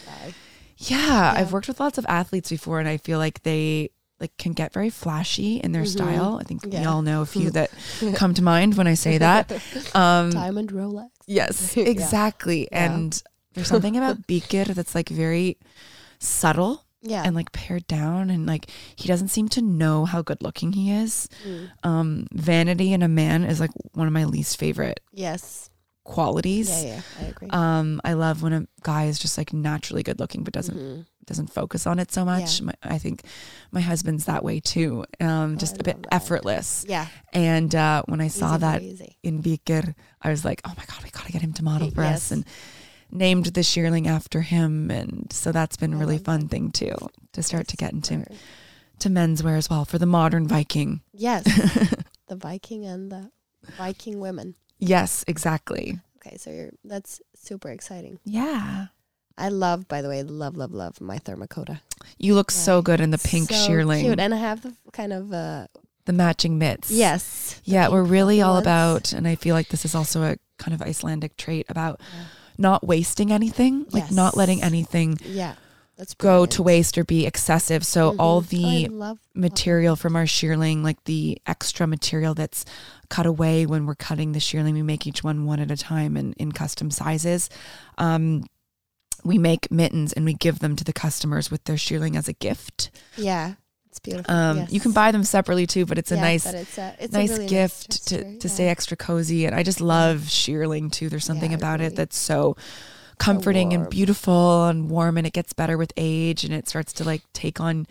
yeah, 0.80 1.34
I've 1.36 1.52
worked 1.52 1.66
with 1.68 1.80
lots 1.80 1.98
of 1.98 2.06
athletes 2.08 2.50
before 2.50 2.78
and 2.78 2.88
I 2.88 2.98
feel 2.98 3.18
like 3.18 3.42
they 3.42 3.90
like 4.20 4.36
can 4.36 4.52
get 4.52 4.72
very 4.72 4.90
flashy 4.90 5.56
in 5.58 5.72
their 5.72 5.82
Mhm. 5.84 5.88
style 5.96 6.38
I 6.40 6.44
think 6.44 6.64
we 6.66 6.84
all 6.84 7.02
know 7.02 7.22
a 7.22 7.26
few 7.26 7.50
that 7.50 7.70
come 8.14 8.34
to 8.34 8.42
mind 8.42 8.76
when 8.76 8.86
I 8.86 8.94
say 8.94 9.18
that 9.18 9.50
um 9.94 10.30
Diamond 10.30 10.70
Rolex. 10.72 11.10
Yes, 11.26 11.76
exactly. 11.94 12.68
Yeah. 12.72 12.84
And 12.94 13.22
there's 13.54 13.68
something 13.68 13.96
about 13.96 14.26
Birkir 14.26 14.66
that's 14.74 14.94
like 14.94 15.08
very 15.08 15.56
subtle 16.20 16.84
Yeah. 17.02 17.22
and 17.24 17.34
like 17.36 17.52
pared 17.52 17.86
down 17.86 18.28
and 18.30 18.44
like 18.46 18.70
he 18.96 19.06
doesn't 19.08 19.28
seem 19.28 19.48
to 19.50 19.62
know 19.62 20.04
how 20.04 20.20
good 20.22 20.42
looking 20.42 20.72
he 20.72 20.90
is. 20.90 21.28
Mm. 21.46 21.70
Um 21.84 22.26
vanity 22.32 22.92
in 22.92 23.02
a 23.02 23.08
man 23.08 23.44
is 23.44 23.60
like 23.60 23.70
one 23.94 24.06
of 24.08 24.12
my 24.12 24.24
least 24.24 24.58
favorite 24.58 25.00
Yes. 25.12 25.70
qualities. 26.04 26.68
Yeah, 26.70 26.82
yeah, 26.96 27.00
I 27.20 27.24
agree. 27.26 27.48
Um 27.50 28.00
I 28.04 28.14
love 28.14 28.42
when 28.42 28.52
a 28.52 28.66
guy 28.82 29.04
is 29.06 29.18
just 29.18 29.38
like 29.38 29.52
naturally 29.52 30.02
good 30.02 30.18
looking 30.18 30.42
but 30.42 30.52
doesn't 30.52 30.76
Mhm. 30.76 31.06
doesn't 31.26 31.52
focus 31.52 31.86
on 31.86 31.98
it 31.98 32.10
so 32.10 32.24
much. 32.24 32.62
My, 32.62 32.72
I 32.82 32.96
think 32.98 33.22
my 33.70 33.80
husband's 33.82 34.24
that 34.24 34.42
way 34.42 34.58
too. 34.60 35.04
Um 35.20 35.52
Oh, 35.54 35.56
just 35.56 35.74
I 35.76 35.80
a 35.80 35.84
bit 35.84 36.02
that. 36.02 36.14
effortless. 36.14 36.84
Yeah. 36.88 37.06
And 37.32 37.74
uh 37.74 38.02
when 38.06 38.20
I 38.20 38.28
saw 38.28 38.56
Easy 38.56 38.60
that 38.60 38.82
in 39.22 39.42
Birkir, 39.42 39.94
I 40.22 40.30
was 40.30 40.44
like, 40.44 40.62
oh 40.64 40.72
my 40.76 40.84
God, 40.86 41.04
we 41.04 41.10
got 41.10 41.26
to 41.26 41.32
get 41.32 41.42
him 41.42 41.52
to 41.54 41.62
model 41.62 41.90
for 41.94 42.02
us. 42.02 42.30
And 42.32 42.44
named 43.10 43.46
the 43.46 43.62
shearling 43.62 44.06
after 44.06 44.42
him, 44.42 44.90
and 44.90 45.32
so 45.32 45.52
that's 45.52 45.76
been 45.76 45.94
a 45.94 45.96
really 45.96 46.18
fun 46.18 46.40
that. 46.40 46.50
thing 46.50 46.70
too 46.70 46.94
to 47.32 47.42
start 47.42 47.68
to 47.68 47.76
get 47.76 47.92
into 47.92 48.24
to 49.00 49.08
menswear 49.08 49.56
as 49.56 49.70
well 49.70 49.84
for 49.84 49.98
the 49.98 50.06
modern 50.06 50.46
Viking. 50.48 51.00
Yes, 51.12 51.44
the 52.28 52.36
Viking 52.36 52.84
and 52.84 53.10
the 53.12 53.30
Viking 53.76 54.20
women. 54.20 54.54
Yes, 54.78 55.24
exactly. 55.26 55.98
Okay, 56.18 56.36
so 56.36 56.50
you're 56.50 56.70
that's 56.84 57.20
super 57.34 57.68
exciting. 57.70 58.18
Yeah. 58.24 58.86
I 59.40 59.50
love, 59.50 59.86
by 59.86 60.02
the 60.02 60.08
way, 60.08 60.24
love, 60.24 60.56
love, 60.56 60.72
love 60.72 61.00
my 61.00 61.18
Therma 61.18 61.48
Kota. 61.48 61.80
You 62.18 62.34
look 62.34 62.50
Yeah. 62.50 62.56
so 62.56 62.82
good 62.82 63.00
in 63.00 63.10
the 63.12 63.18
pink 63.18 63.50
so 63.50 63.54
shearling, 63.54 64.00
cute, 64.02 64.18
and 64.18 64.34
I 64.34 64.38
have 64.38 64.62
the 64.62 64.74
kind 64.92 65.12
of 65.12 65.32
uh, 65.32 65.68
the 66.06 66.12
matching 66.12 66.58
mitts. 66.58 66.90
yes, 66.90 67.60
Yeah, 67.64 67.88
we're 67.88 68.02
really 68.02 68.42
all 68.42 68.54
ones. 68.54 68.64
about, 68.64 69.12
and 69.12 69.28
I 69.28 69.36
feel 69.36 69.54
like 69.54 69.68
this 69.68 69.84
is 69.84 69.94
also 69.94 70.24
a 70.24 70.36
kind 70.58 70.74
of 70.74 70.82
Icelandic 70.82 71.36
trait 71.36 71.66
about 71.68 72.00
Yeah. 72.00 72.24
Not 72.58 72.86
wasting 72.86 73.32
anything, 73.32 73.86
like 73.92 74.10
not 74.10 74.36
letting 74.36 74.62
anything 74.62 75.16
Yeah, 75.24 75.54
that's 75.96 76.14
go 76.14 76.44
to 76.46 76.62
waste 76.62 76.98
or 76.98 77.04
be 77.04 77.24
excessive. 77.26 77.86
So 77.86 78.16
all 78.18 78.42
Mhm. 78.42 78.46
Oh, 78.46 78.48
the 78.56 78.84
I 78.84 78.88
love 78.88 79.18
material 79.34 79.94
from 79.96 80.16
our 80.16 80.24
shearling, 80.26 80.82
like 80.82 81.02
the 81.04 81.40
extra 81.46 81.86
material 81.86 82.34
that's 82.34 82.64
cut 83.08 83.26
away 83.26 83.64
when 83.64 83.86
we're 83.86 83.94
cutting 83.94 84.32
the 84.32 84.40
shearling, 84.40 84.74
we 84.74 84.82
make 84.82 85.06
each 85.06 85.22
one 85.24 85.46
one 85.46 85.60
at 85.60 85.70
a 85.70 85.76
time 85.76 86.16
and 86.16 86.34
in 86.36 86.52
custom 86.52 86.90
sizes. 86.90 87.48
Um, 87.96 88.44
we 89.24 89.38
make 89.38 89.70
mittens 89.70 90.12
and 90.12 90.24
we 90.24 90.34
give 90.34 90.58
them 90.60 90.76
to 90.76 90.84
the 90.84 90.92
customers 90.92 91.50
with 91.50 91.64
their 91.64 91.76
shearling 91.76 92.16
as 92.16 92.28
a 92.28 92.32
gift. 92.32 92.90
Yeah, 93.16 93.54
it's 94.06 94.26
beautiful. 94.26 94.34
Um, 94.34 94.66
You 94.68 94.80
can 94.80 94.92
buy 94.92 95.12
them 95.12 95.24
separately 95.24 95.66
too, 95.66 95.86
but 95.86 95.98
it's 95.98 96.12
a 96.12 96.16
Yeah, 96.16 96.20
nice 96.20 96.46
it's 96.54 96.78
a, 96.78 96.96
it's 97.00 97.16
a 97.16 97.18
nice 97.18 97.30
really 97.30 97.46
gift 97.46 97.88
nice 97.90 98.00
to, 98.06 98.16
gesture, 98.16 98.38
to 98.38 98.48
yeah. 98.48 98.54
stay 98.54 98.68
extra 98.68 98.96
cozy. 98.96 99.46
And 99.46 99.54
I 99.54 99.62
just 99.62 99.80
love 99.80 100.22
shearling 100.22 100.90
too. 100.90 101.08
There's 101.08 101.24
something 101.24 101.52
about 101.54 101.80
agree. 101.80 101.86
it 101.86 101.96
that's 101.96 102.16
so 102.18 102.56
comforting 103.18 103.72
and 103.72 103.88
beautiful 103.90 104.66
and 104.66 104.88
warm 104.90 105.16
and 105.18 105.26
it 105.26 105.32
gets 105.32 105.52
better 105.52 105.76
with 105.76 105.92
age 105.96 106.44
and 106.44 106.54
it 106.54 106.68
starts 106.68 106.92
to 106.94 107.04
like 107.04 107.22
take 107.32 107.60
on 107.60 107.86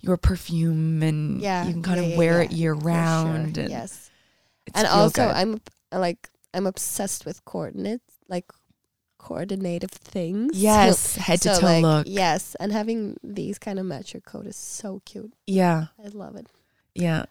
your 0.00 0.16
perfume 0.16 1.02
and 1.02 1.40
Yeah, 1.40 1.64
you 1.64 1.72
can 1.72 1.82
kind 1.82 2.00
yeah, 2.00 2.06
of 2.12 2.16
wear 2.16 2.40
yeah, 2.40 2.42
it 2.42 2.52
year 2.52 2.74
for 2.74 2.80
sure. 2.80 2.90
round 2.90 3.58
and 3.58 3.70
yes, 3.70 4.10
and 4.74 4.86
also 4.86 5.28
good. 5.28 5.30
I'm 5.30 5.60
like 5.92 6.30
I'm 6.52 6.66
obsessed 6.66 7.24
with 7.26 7.44
coordinates, 7.44 8.14
like 8.28 8.46
coordinative 9.28 9.90
things. 9.90 10.52
yes 10.54 11.16
head 11.26 11.40
to 11.42 11.54
So, 11.54 11.60
toe 11.60 11.66
like, 11.66 11.82
look 11.82 12.06
Yes, 12.08 12.54
and 12.60 12.70
having 12.72 13.16
these 13.24 13.58
kind 13.58 13.78
of 13.80 13.86
match 13.86 14.12
your 14.14 14.20
coat 14.20 14.46
is 14.46 14.56
so 14.56 15.00
cute. 15.08 15.32
yeah 15.46 15.86
I 16.04 16.08
love 16.12 16.36
it. 16.36 16.46
yeah 16.94 17.24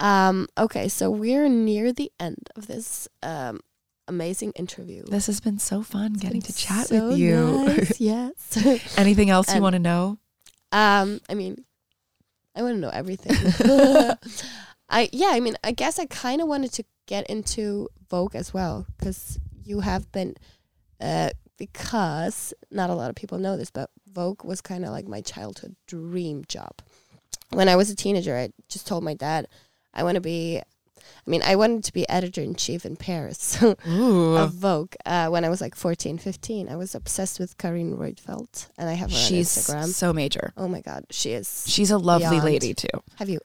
Um, 0.00 0.46
okay, 0.56 0.86
so 0.88 1.10
we're 1.10 1.48
near 1.48 1.92
the 1.92 2.10
end 2.18 2.48
of 2.56 2.66
this 2.72 3.08
um, 3.22 3.60
amazing 4.08 4.52
interview. 4.62 5.02
this 5.16 5.26
has 5.26 5.40
been 5.40 5.58
so 5.58 5.82
fun 5.82 6.14
It's 6.14 6.22
getting 6.24 6.42
to 6.48 6.54
chat 6.54 6.86
so 6.88 7.08
with 7.08 7.18
you 7.18 7.36
nice, 7.66 8.00
yes. 8.12 8.36
anything 9.04 9.28
else 9.30 9.52
you 9.54 9.60
want 9.60 9.74
to 9.74 9.84
know 9.92 10.16
um, 10.72 11.18
I 11.28 11.34
mean, 11.34 11.54
I 12.56 12.62
want 12.62 12.76
to 12.76 12.80
know 12.80 12.94
everything. 12.94 13.34
I 14.88 15.08
yeah, 15.12 15.30
I 15.36 15.40
mean, 15.40 15.56
I 15.64 15.72
guess 15.72 15.98
I 15.98 16.06
kind 16.06 16.40
of 16.42 16.46
wanted 16.48 16.72
to 16.78 16.84
get 17.06 17.26
into 17.28 17.88
Vogue 18.08 18.34
as 18.36 18.54
well 18.54 18.86
because 18.96 19.38
you 19.64 19.80
have 19.80 20.10
been, 20.12 20.34
uh, 21.00 21.30
because 21.56 22.52
not 22.70 22.90
a 22.90 22.94
lot 22.94 23.10
of 23.10 23.16
people 23.16 23.38
know 23.38 23.56
this, 23.56 23.70
but 23.70 23.90
Vogue 24.10 24.44
was 24.44 24.60
kind 24.60 24.84
of 24.84 24.90
like 24.90 25.06
my 25.06 25.20
childhood 25.20 25.76
dream 25.86 26.44
job. 26.48 26.80
When 27.50 27.68
I 27.68 27.76
was 27.76 27.90
a 27.90 27.96
teenager, 27.96 28.36
I 28.36 28.50
just 28.68 28.86
told 28.86 29.02
my 29.04 29.14
dad 29.14 29.46
I 29.92 30.02
want 30.04 30.14
to 30.16 30.20
be. 30.20 30.60
I 31.26 31.30
mean, 31.30 31.42
I 31.42 31.56
wanted 31.56 31.84
to 31.84 31.92
be 31.92 32.08
editor 32.08 32.40
in 32.40 32.54
chief 32.54 32.86
in 32.86 32.96
Paris 32.96 33.60
of 33.62 34.54
Vogue 34.54 34.94
uh, 35.04 35.28
when 35.28 35.44
I 35.44 35.48
was 35.48 35.60
like 35.60 35.74
14, 35.74 36.18
15. 36.18 36.68
I 36.68 36.76
was 36.76 36.94
obsessed 36.94 37.38
with 37.40 37.58
Carine 37.58 37.96
Roitfeld, 37.96 38.68
and 38.78 38.88
I 38.88 38.94
have 38.94 39.10
her 39.10 39.16
she's 39.16 39.68
on 39.70 39.84
Instagram. 39.84 39.88
so 39.88 40.12
major 40.12 40.52
Oh 40.56 40.68
my 40.68 40.80
god, 40.80 41.04
she 41.10 41.32
is. 41.32 41.64
she's 41.66 41.90
a 41.90 41.98
lovely 41.98 42.28
Beyond. 42.28 42.44
lady 42.44 42.74
too 42.74 42.88
Have 43.16 43.28
you? 43.28 43.40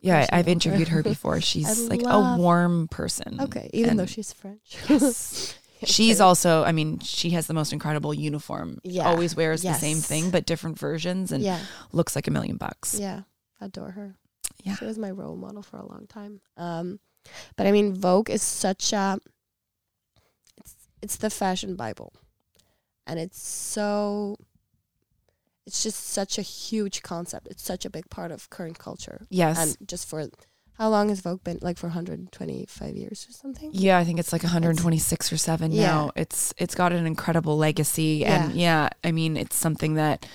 Yeah 0.00 0.26
I 0.30 0.38
i've 0.38 0.48
interviewed 0.48 0.88
her 0.88 1.02
before 1.14 1.40
she's 1.40 1.88
like 1.88 2.02
a 2.04 2.36
warm 2.36 2.88
person 2.88 3.38
okay, 3.40 3.70
even 3.72 3.96
though 3.96 4.06
she's 4.06 4.32
French. 4.32 4.76
Yes. 4.88 5.53
She's 5.86 6.20
also, 6.28 6.64
I 6.64 6.72
mean, 6.72 6.98
she 7.00 7.30
has 7.30 7.46
the 7.46 7.54
most 7.54 7.72
incredible 7.72 8.12
uniform. 8.14 8.78
Yeah. 8.84 9.08
Always 9.08 9.34
wears 9.36 9.62
the 9.62 9.74
same 9.74 9.98
thing, 9.98 10.30
but 10.30 10.46
different 10.46 10.78
versions 10.78 11.32
and 11.32 11.42
yeah, 11.42 11.60
looks 11.92 12.14
like 12.16 12.26
a 12.26 12.30
million 12.30 12.56
bucks. 12.56 12.98
yeah, 12.98 13.22
adore 13.60 13.90
her. 13.92 14.16
Yeah. 14.62 14.76
she 14.76 14.84
was 14.86 14.98
my 14.98 15.10
role 15.10 15.36
model 15.36 15.62
for 15.62 15.76
a 15.78 15.86
long 15.86 16.06
time. 16.08 16.40
Um, 16.56 17.00
but 17.56 17.66
I 17.66 17.72
mean, 17.72 17.94
Vogue 17.94 18.30
is 18.30 18.42
such 18.42 18.92
a. 18.92 19.18
It's 20.58 20.74
it's 21.02 21.16
the 21.16 21.30
fashion 21.30 21.74
bible, 21.76 22.12
and 23.06 23.18
it's 23.18 23.40
so. 23.40 24.36
It's 25.66 25.82
just 25.82 26.08
such 26.08 26.36
a 26.38 26.42
huge 26.42 27.02
concept. 27.02 27.48
It's 27.50 27.62
such 27.62 27.86
a 27.86 27.90
big 27.90 28.10
part 28.10 28.30
of 28.30 28.50
current 28.50 28.78
culture, 28.78 29.26
Yes. 29.30 29.58
and 29.58 29.88
just 29.88 30.06
for 30.08 30.28
how 30.78 30.88
long 30.88 31.08
has 31.08 31.20
Vogue 31.20 31.42
been? 31.44 31.58
Like 31.62 31.78
for 31.78 31.86
125 31.86 32.96
years 32.96 33.26
or 33.28 33.32
something. 33.32 33.70
yeah, 33.72 33.98
I 33.98 34.04
think 34.04 34.18
it's 34.18 34.32
like 34.32 34.42
126 34.42 35.32
or 35.32 35.36
7 35.36 35.72
Yeah. 35.72 35.86
now. 35.86 36.10
It's 36.16 36.52
it's 36.58 36.74
got 36.74 36.92
an 36.92 37.06
incredible 37.06 37.56
legacy 37.56 38.24
and 38.24 38.52
yeah, 38.54 38.88
I 39.02 39.12
mean, 39.12 39.36
it's 39.36 39.56
something 39.56 39.94
that 39.94 40.26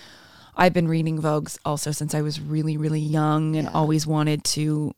I've 0.56 0.74
been 0.74 0.88
reading 0.88 1.22
Vogue's 1.22 1.58
also 1.66 1.92
since 1.92 2.14
I 2.16 2.22
was 2.22 2.40
really 2.42 2.78
really 2.78 3.00
young 3.02 3.56
and 3.56 3.66
Yeah. 3.66 3.74
always 3.74 4.06
wanted 4.08 4.44
to 4.56 4.94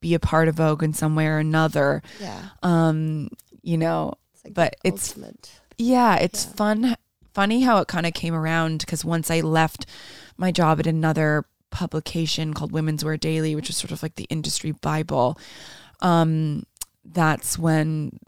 be 0.00 0.14
a 0.14 0.18
part 0.20 0.48
of 0.48 0.56
Vogue 0.56 0.82
in 0.82 0.92
some 0.92 1.14
way 1.16 1.26
or 1.26 1.38
another. 1.38 2.02
Yeah, 2.20 2.48
Um, 2.62 3.28
you 3.62 3.78
know, 3.78 4.14
it's 4.34 4.44
like 4.44 4.54
But 4.54 4.76
it's- 4.84 5.10
ultimate. 5.10 5.50
Yeah, 5.78 6.16
it's 6.16 6.44
Yeah. 6.46 6.52
fun. 6.52 6.96
Funny 7.34 7.62
how 7.62 7.78
it 7.78 7.88
kind 7.88 8.06
of 8.06 8.14
came 8.14 8.34
around 8.34 8.78
because 8.78 9.04
once 9.04 9.30
I 9.30 9.40
left 9.40 9.84
my 10.38 10.50
job 10.52 10.80
at 10.80 10.86
another 10.86 11.44
publication 11.76 12.54
called 12.54 12.72
Women's 12.72 13.04
Wear 13.04 13.18
Daily, 13.18 13.54
which 13.54 13.68
is 13.68 13.76
sort 13.76 13.92
of 13.92 14.02
like 14.02 14.14
the 14.14 14.24
industry 14.30 14.72
bible, 14.72 15.38
um, 16.00 16.64
that's 17.04 17.58
when 17.58 18.18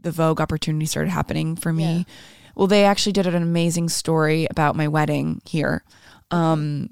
the 0.00 0.10
Vogue 0.10 0.40
opportunity 0.40 0.86
started 0.86 1.10
happening 1.10 1.54
for 1.54 1.70
me. 1.70 1.98
Yeah. 1.98 2.14
Well, 2.54 2.66
they 2.66 2.84
actually 2.84 3.12
did 3.12 3.26
an 3.26 3.34
amazing 3.34 3.90
story 3.90 4.46
about 4.50 4.74
my 4.74 4.88
wedding 4.88 5.42
here. 5.44 5.84
Um, 6.30 6.88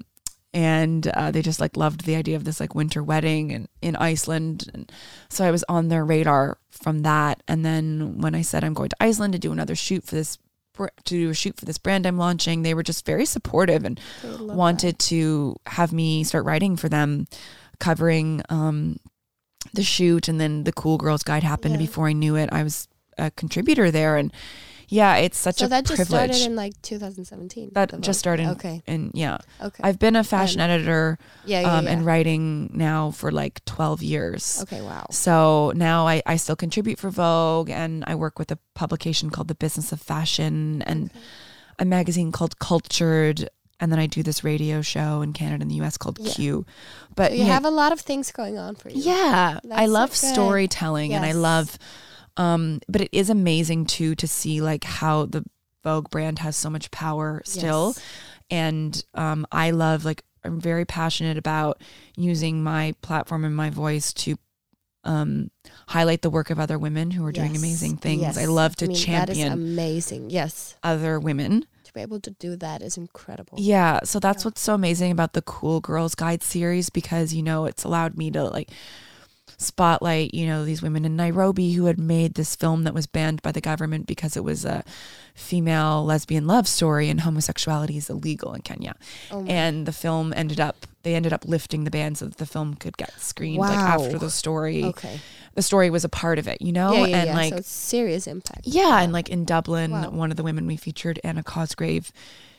and 0.53 1.07
uh, 1.07 1.31
they 1.31 1.41
just 1.41 1.59
like 1.59 1.75
loved 1.75 2.05
the 2.05 2.15
idea 2.15 2.35
of 2.35 2.43
this 2.43 2.59
like 2.59 2.75
winter 2.75 3.01
wedding 3.01 3.49
in, 3.49 3.67
in 3.81 3.95
Iceland. 3.95 4.69
And 4.71 4.91
so 5.29 5.43
I 5.45 5.51
was 5.51 5.65
on 5.67 5.87
their 5.87 6.05
radar 6.05 6.59
from 6.69 6.99
that. 6.99 7.41
And 7.47 7.65
then 7.65 8.21
when 8.21 8.35
I 8.35 8.43
said 8.43 8.63
I'm 8.63 8.75
going 8.75 8.89
to 8.89 9.03
Iceland 9.03 9.33
to 9.33 9.39
do 9.39 9.51
another 9.51 9.75
shoot 9.75 10.03
for 10.03 10.13
this, 10.13 10.37
to 10.89 11.13
do 11.13 11.29
a 11.29 11.33
shoot 11.33 11.57
for 11.57 11.65
this 11.65 11.77
brand 11.77 12.05
I'm 12.05 12.17
launching, 12.17 12.61
they 12.63 12.73
were 12.73 12.83
just 12.83 13.05
very 13.05 13.25
supportive 13.25 13.83
and 13.85 13.99
love 14.23 14.47
that. 14.47 14.55
wanted 14.55 14.99
to 14.99 15.55
have 15.67 15.91
me 15.93 16.23
start 16.23 16.45
writing 16.45 16.75
for 16.75 16.89
them, 16.89 17.27
covering 17.79 18.41
um, 18.49 18.99
the 19.73 19.83
shoot. 19.83 20.27
And 20.27 20.39
then 20.39 20.63
the 20.63 20.71
Cool 20.73 20.97
Girls 20.97 21.23
Guide 21.23 21.43
happened 21.43 21.73
Yeah. 21.75 21.79
before 21.79 22.07
I 22.07 22.13
knew 22.13 22.35
it. 22.35 22.49
I 22.51 22.63
was 22.63 22.87
a 23.17 23.31
contributor 23.31 23.91
there. 23.91 24.17
And 24.17 24.31
yeah, 24.91 25.15
it's 25.23 25.37
such 25.39 25.59
so 25.59 25.65
a 25.65 25.69
that 25.69 25.85
just 25.85 25.95
privilege. 25.95 26.35
started 26.35 26.45
in 26.51 26.55
like 26.55 26.73
2017. 26.81 27.71
that 27.73 27.95
just 28.01 28.19
started. 28.19 28.47
Okay. 28.59 28.83
And 28.85 29.11
yeah, 29.13 29.37
Okay. 29.61 29.81
I've 29.83 29.97
been 29.99 30.17
a 30.17 30.23
fashion 30.23 30.59
editor 30.59 31.17
yeah. 31.45 31.61
Yeah. 31.61 31.77
um, 31.77 31.85
yeah. 31.85 31.91
and 31.93 32.05
writing 32.05 32.69
now 32.73 33.11
for 33.11 33.31
like 33.31 33.63
12 33.65 34.03
years. 34.03 34.59
okay. 34.63 34.81
Wow. 34.81 35.05
So 35.09 35.71
now 35.75 36.07
I, 36.07 36.21
I 36.25 36.35
still 36.35 36.57
contribute 36.57 36.99
for 36.99 37.09
Vogue 37.09 37.69
and 37.69 38.03
I 38.05 38.15
work 38.15 38.37
with 38.37 38.51
a 38.51 38.57
publication 38.75 39.29
called 39.29 39.47
The 39.47 39.55
Business 39.55 39.91
of 39.93 40.01
Fashion 40.01 40.81
and 40.83 41.09
Okay. 41.09 41.19
a 41.79 41.85
magazine 41.85 42.31
called 42.33 42.59
Cultured. 42.59 43.47
And 43.79 43.91
then 43.91 43.97
I 43.99 44.05
do 44.07 44.21
this 44.23 44.43
radio 44.43 44.81
show 44.83 45.21
in 45.23 45.31
Canada 45.33 45.61
and 45.63 45.71
the 45.71 45.79
US 45.81 45.97
called 45.97 46.19
Yeah. 46.19 46.33
Q. 46.33 46.65
But 47.15 47.31
So 47.31 47.37
you 47.37 47.45
yeah, 47.45 47.53
have 47.53 47.65
a 47.65 47.71
lot 47.71 47.91
of 47.93 47.99
things 48.01 48.31
going 48.31 48.57
on 48.59 48.75
for 48.75 48.89
you. 48.89 49.01
yeah, 49.01 49.59
I 49.71 49.85
love 49.87 50.13
so 50.15 50.27
storytelling 50.33 51.13
and 51.15 51.25
I 51.25 51.31
love, 51.31 51.79
um, 52.37 52.79
but 52.87 53.01
it 53.01 53.09
is 53.11 53.29
amazing 53.29 53.85
too 53.85 54.15
to 54.15 54.27
see 54.27 54.61
like 54.61 54.83
how 54.83 55.25
the 55.25 55.43
Vogue 55.83 56.09
brand 56.09 56.39
has 56.39 56.55
so 56.55 56.69
much 56.69 56.91
power 56.91 57.41
still 57.45 57.93
Yes. 57.95 58.03
and 58.51 59.05
um, 59.15 59.45
I 59.51 59.71
love 59.71 60.05
like 60.05 60.23
I'm 60.43 60.59
very 60.59 60.85
passionate 60.85 61.37
about 61.37 61.81
using 62.15 62.63
my 62.63 62.93
platform 63.01 63.43
and 63.45 63.55
my 63.55 63.69
voice 63.69 64.13
to 64.13 64.37
um, 65.03 65.49
highlight 65.87 66.21
the 66.21 66.29
work 66.29 66.49
of 66.51 66.59
other 66.59 66.77
women 66.77 67.11
who 67.11 67.25
are 67.25 67.31
doing 67.31 67.53
Yes. 67.53 67.59
amazing 67.63 67.97
things. 67.97 68.21
Yes. 68.21 68.37
I 68.37 68.45
love 68.45 68.75
to 68.77 68.87
mean, 68.87 68.95
champion 68.95 69.47
is 69.47 69.53
amazing. 69.53 70.29
Yes. 70.29 70.75
other 70.83 71.19
women. 71.19 71.65
To 71.85 71.93
be 71.93 72.01
able 72.01 72.19
to 72.19 72.29
do 72.31 72.55
that 72.57 72.81
is 72.83 72.97
incredible. 72.97 73.57
Yeah, 73.59 73.99
so 74.03 74.19
that's 74.19 74.43
Yeah. 74.43 74.47
what's 74.49 74.61
so 74.61 74.75
amazing 74.75 75.11
about 75.11 75.33
the 75.33 75.41
Cool 75.41 75.79
Girls 75.81 76.13
Guide 76.13 76.43
series 76.43 76.89
because 76.91 77.33
you 77.33 77.41
know 77.41 77.65
it's 77.65 77.83
allowed 77.83 78.15
me 78.17 78.29
to 78.31 78.43
like 78.43 78.69
spotlight, 79.61 80.33
you 80.33 80.45
know, 80.47 80.65
these 80.65 80.81
women 80.81 81.05
in 81.05 81.15
Nairobi 81.15 81.73
who 81.73 81.85
had 81.85 81.99
made 81.99 82.33
this 82.33 82.55
film 82.55 82.83
that 82.83 82.93
was 82.93 83.07
banned 83.07 83.41
by 83.41 83.51
the 83.51 83.61
government 83.61 84.07
because 84.07 84.35
it 84.35 84.43
was 84.43 84.65
a 84.65 84.83
female 85.35 86.03
lesbian 86.05 86.45
love 86.47 86.67
story 86.67 87.09
and 87.09 87.21
homosexuality 87.21 87.97
is 87.97 88.09
illegal 88.09 88.53
in 88.53 88.61
Kenya. 88.61 88.95
Oh 89.31 89.45
and 89.47 89.85
the 89.85 89.91
film 89.93 90.33
ended 90.35 90.59
up 90.59 90.85
they 91.03 91.15
ended 91.15 91.33
up 91.33 91.45
lifting 91.47 91.83
the 91.83 91.89
ban 91.91 92.13
so 92.15 92.25
that 92.25 92.37
the 92.37 92.45
film 92.45 92.75
could 92.75 92.95
get 92.97 93.11
screened 93.19 93.57
like 93.59 93.71
Wow. 93.75 94.03
after 94.03 94.19
the 94.19 94.29
story 94.29 94.83
Okay. 94.83 95.19
the 95.55 95.61
story 95.61 95.89
was 95.89 96.03
a 96.03 96.09
part 96.09 96.37
of 96.37 96.47
it 96.47 96.61
you 96.61 96.71
know 96.71 96.93
yeah, 96.93 97.05
yeah, 97.07 97.17
and 97.17 97.27
yeah. 97.27 97.35
like 97.35 97.53
so 97.53 97.61
serious 97.61 98.27
impact. 98.27 98.61
yeah, 98.67 99.01
and 99.01 99.11
like 99.13 99.29
in 99.29 99.45
Dublin, 99.45 99.91
Wow. 99.91 100.09
one 100.11 100.31
of 100.31 100.37
the 100.37 100.43
women 100.43 100.67
we 100.67 100.75
featured, 100.77 101.19
Anna 101.23 101.43
Cosgrave, 101.43 102.11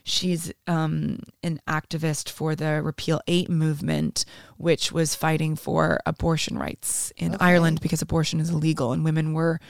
she's 0.05 0.53
um, 0.67 1.21
an 1.43 1.61
activist 1.69 2.29
for 2.29 2.55
the 2.55 2.83
Repeal 2.83 3.21
8 3.27 3.49
movement, 3.51 4.25
which 4.57 4.93
was 4.93 5.15
fighting 5.15 5.57
for 5.57 6.01
abortion 6.07 6.59
rights 6.59 7.13
in 7.17 7.35
Okay. 7.35 7.45
Ireland 7.45 7.81
because 7.81 8.03
abortion 8.03 8.41
is 8.41 8.51
illegal 8.51 8.93
and 8.93 9.05
women 9.05 9.33
were 9.33 9.61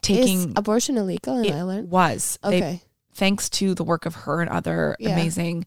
taking 0.00 0.38
Is 0.50 0.52
abortion 0.56 0.96
illegal 0.96 1.38
in 1.38 1.44
it 1.46 1.52
Ireland? 1.54 1.90
was. 1.90 2.38
They- 2.42 2.56
Okay. 2.58 2.82
thanks 3.14 3.48
to 3.50 3.74
the 3.74 3.84
work 3.84 4.06
of 4.06 4.14
her 4.14 4.40
and 4.40 4.48
other 4.50 4.96
Yeah. 4.98 5.10
amazing 5.10 5.66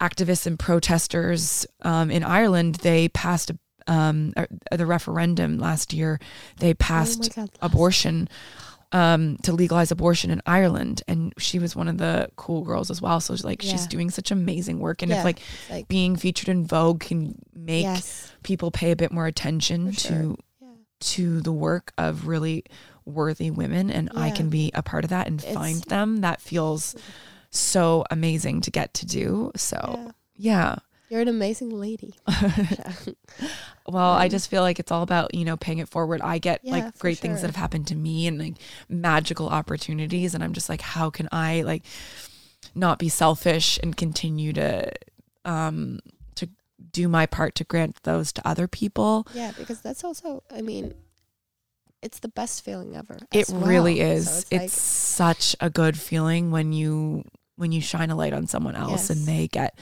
activists 0.00 0.46
and 0.46 0.58
protesters 0.58 1.66
um, 1.82 2.10
in 2.10 2.22
Ireland, 2.24 2.76
they 2.76 3.08
passed 3.08 3.50
um, 3.88 4.32
uh, 4.36 4.46
the 4.72 4.84
referendum 4.84 5.58
last 5.58 5.92
year. 5.92 6.18
They 6.58 6.74
passed 6.74 7.30
oh 7.30 7.42
God. 7.42 7.50
abortion 7.62 8.28
um 8.92 9.36
to 9.42 9.52
legalize 9.52 9.90
abortion 9.90 10.30
in 10.30 10.40
Ireland 10.46 11.02
and 11.08 11.32
she 11.38 11.58
was 11.58 11.74
one 11.74 11.88
of 11.88 11.98
the 11.98 12.28
cool 12.36 12.62
girls 12.62 12.90
as 12.90 13.02
well 13.02 13.20
so 13.20 13.34
it's 13.34 13.44
like 13.44 13.60
she's 13.62 13.86
doing 13.86 14.10
such 14.10 14.30
amazing 14.30 14.78
work 14.78 15.02
and 15.02 15.10
Yeah, 15.10 15.18
if 15.18 15.24
like 15.24 15.40
like 15.70 15.88
being 15.88 16.16
featured 16.16 16.48
in 16.48 16.64
Vogue 16.66 17.00
can 17.00 17.38
make 17.54 17.82
yes. 17.82 18.32
people 18.42 18.70
pay 18.70 18.92
a 18.92 18.96
bit 18.96 19.12
more 19.12 19.26
attention 19.26 19.92
For 19.92 19.98
to. 20.08 20.36
Yeah. 20.60 20.68
to 21.00 21.40
the 21.40 21.52
work 21.52 21.92
of 21.98 22.26
really 22.28 22.64
worthy 23.04 23.50
women 23.50 23.90
and 23.90 24.08
I 24.16 24.30
can 24.30 24.50
be 24.50 24.70
a 24.74 24.82
part 24.82 25.04
of 25.04 25.10
that 25.10 25.26
and 25.26 25.40
It's- 25.40 25.54
find 25.54 25.82
them 25.84 26.18
that 26.22 26.40
feels 26.40 26.94
so 27.50 28.04
amazing 28.10 28.60
to 28.62 28.70
get 28.70 28.94
to 28.94 29.06
do 29.06 29.50
so 29.56 30.12
Yeah. 30.36 30.76
You're 31.08 31.20
an 31.20 31.28
amazing 31.28 31.70
lady. 31.70 32.14
well 33.88 34.12
I 34.12 34.24
Um, 34.24 34.30
just 34.30 34.50
feel 34.50 34.62
like 34.62 34.78
it's 34.78 34.90
all 34.90 35.02
about 35.02 35.34
you 35.34 35.44
know 35.44 35.56
paying 35.56 35.78
it 35.78 35.88
forward 35.88 36.20
I 36.20 36.38
get 36.38 36.60
Yeah, 36.64 36.72
like 36.72 36.98
great 36.98 37.18
things 37.18 37.40
that 37.40 37.46
have 37.48 37.56
happened 37.56 37.86
to 37.88 37.94
me 37.94 38.26
and 38.26 38.38
like 38.38 38.54
magical 38.88 39.48
opportunities 39.48 40.34
and 40.34 40.42
I'm 40.42 40.52
just 40.52 40.68
like 40.68 40.80
how 40.80 41.10
can 41.10 41.28
I 41.32 41.62
like 41.62 41.84
not 42.74 42.98
be 42.98 43.08
selfish 43.08 43.78
and 43.82 43.96
continue 43.96 44.52
to 44.54 44.90
um 45.44 46.00
to 46.36 46.48
do 46.92 47.08
my 47.08 47.26
part 47.26 47.54
to 47.56 47.64
grant 47.64 48.02
those 48.02 48.32
to 48.32 48.46
other 48.48 48.66
people 48.68 49.26
yeah, 49.32 49.52
because 49.56 49.80
that's 49.80 50.04
also, 50.04 50.42
I 50.50 50.62
mean, 50.62 50.94
it's 52.02 52.18
the 52.20 52.28
best 52.28 52.64
feeling 52.64 52.96
ever. 52.96 53.18
it 53.32 53.48
well. 53.48 53.60
really 53.60 53.98
So 53.98 54.04
is 54.06 54.26
it's, 54.26 54.52
it's, 54.52 54.52
like, 54.52 54.70
such 54.70 55.56
a 55.60 55.70
good 55.70 55.98
feeling 55.98 56.50
when 56.50 56.72
you 56.72 57.24
when 57.56 57.72
you 57.72 57.80
shine 57.80 58.10
a 58.10 58.16
light 58.16 58.32
on 58.32 58.46
someone 58.46 58.76
else 58.76 59.10
and 59.10 59.26
they 59.26 59.48
get 59.48 59.78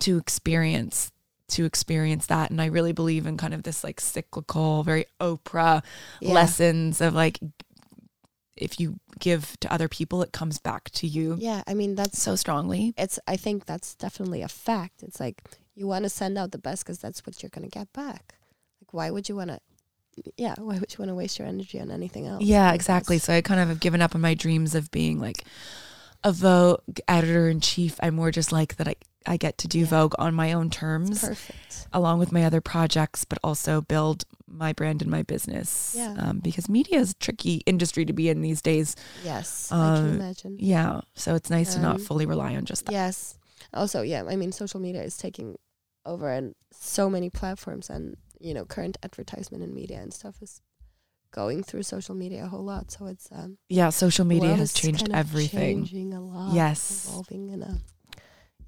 to 0.00 0.18
experience 0.18 1.10
to 1.48 1.64
experience 1.64 2.26
that. 2.26 2.50
And 2.50 2.60
i 2.60 2.66
really 2.66 2.92
believe 2.92 3.26
in 3.26 3.36
kind 3.36 3.54
of 3.54 3.62
this 3.62 3.84
like 3.84 4.00
cyclical 4.00 4.82
very 4.82 5.06
oprah 5.20 5.82
yeah. 6.20 6.32
lessons 6.32 7.00
of 7.00 7.14
like 7.14 7.38
if 8.56 8.78
you 8.78 9.00
give 9.18 9.56
to 9.60 9.72
other 9.72 9.88
people 9.88 10.22
it 10.22 10.32
comes 10.32 10.58
back 10.58 10.90
to 10.90 11.06
you 11.06 11.36
Yeah, 11.40 11.62
I 11.66 11.74
mean, 11.74 11.96
that's 11.96 12.22
so 12.22 12.36
strongly. 12.36 12.94
It's 12.96 13.18
i 13.26 13.36
think 13.36 13.66
that's 13.66 13.94
definitely 13.94 14.42
a 14.42 14.48
fact. 14.48 15.02
It's 15.02 15.20
like 15.20 15.42
you 15.74 15.86
want 15.86 16.04
to 16.04 16.08
send 16.08 16.38
out 16.38 16.52
the 16.52 16.58
best 16.58 16.84
because 16.84 16.98
that's 16.98 17.26
what 17.26 17.42
you're 17.42 17.50
going 17.50 17.68
to 17.68 17.78
get 17.78 17.92
back. 17.92 18.34
Like 18.80 18.92
why 18.92 19.10
would 19.10 19.28
you 19.28 19.36
want 19.36 19.50
to 19.50 19.60
yeah 20.36 20.54
why 20.58 20.78
would 20.78 20.92
you 20.92 20.98
want 20.98 21.10
to 21.10 21.14
waste 21.14 21.38
your 21.38 21.48
energy 21.48 21.80
on 21.80 21.90
anything 21.90 22.26
else? 22.26 22.42
Yeah 22.42 22.72
exactly. 22.72 23.18
so 23.18 23.32
i 23.32 23.40
kind 23.40 23.60
of 23.60 23.68
have 23.68 23.80
given 23.80 24.00
up 24.00 24.14
on 24.14 24.20
my 24.20 24.34
dreams 24.34 24.74
of 24.74 24.90
being 24.90 25.20
like 25.20 25.44
a 26.24 26.32
vogue 26.32 26.80
editor 27.06 27.48
in 27.48 27.60
chief 27.60 27.98
i'm 28.02 28.14
more 28.14 28.30
just 28.30 28.50
like 28.50 28.76
that 28.76 28.88
i 28.88 28.94
i 29.26 29.36
get 29.36 29.56
to 29.58 29.68
do 29.68 29.80
Yeah. 29.80 29.86
vogue 29.86 30.14
on 30.18 30.34
my 30.34 30.52
own 30.52 30.70
terms 30.70 31.20
perfect 31.20 31.86
along 31.92 32.18
with 32.18 32.32
my 32.32 32.44
other 32.44 32.60
projects, 32.60 33.24
but 33.24 33.38
also 33.44 33.80
build 33.80 34.24
my 34.48 34.72
brand 34.72 35.00
and 35.02 35.10
my 35.10 35.22
business. 35.22 35.94
Yeah. 35.96 36.14
Um, 36.18 36.40
because 36.40 36.68
media 36.68 36.98
is 36.98 37.12
a 37.12 37.14
tricky 37.14 37.62
industry 37.66 38.04
to 38.04 38.12
be 38.12 38.28
in 38.28 38.42
these 38.42 38.60
days. 38.62 38.96
yes 39.24 39.70
i 39.72 39.76
can 39.96 40.04
Uh, 40.10 40.14
imagine 40.14 40.56
Yeah. 40.58 41.00
So 41.14 41.34
it's 41.36 41.50
nice 41.50 41.74
to 41.74 41.80
not 41.80 41.96
Um, 41.96 42.02
fully 42.02 42.26
rely 42.26 42.56
on 42.56 42.64
just 42.64 42.86
that. 42.86 42.92
yes 42.92 43.38
also 43.72 44.02
yeah 44.02 44.22
i 44.28 44.34
mean 44.36 44.50
social 44.52 44.80
media 44.80 45.02
is 45.02 45.16
taking 45.16 45.56
over 46.04 46.28
and 46.30 46.54
so 46.72 47.08
many 47.08 47.30
platforms 47.30 47.88
and 47.90 48.16
you 48.40 48.52
know 48.54 48.64
current 48.64 48.96
advertisement 49.02 49.62
in 49.62 49.72
media 49.74 49.98
and 50.02 50.12
stuff 50.12 50.36
is 50.42 50.60
going 51.34 51.62
through 51.64 51.82
social 51.82 52.14
media 52.14 52.44
a 52.44 52.46
whole 52.48 52.64
lot 52.64 52.90
so 52.92 53.06
it's 53.06 53.28
um 53.32 53.58
Yeah. 53.68 53.90
Social 53.90 54.24
media 54.24 54.54
has 54.54 54.72
changed 54.72 55.00
kind 55.06 55.12
of 55.12 55.18
everything. 55.18 55.84
changing 55.84 56.14
a 56.14 56.20
lot 56.20 56.54
Yes. 56.54 57.06
evolving 57.08 57.50
in 57.50 57.62
a 57.62 57.74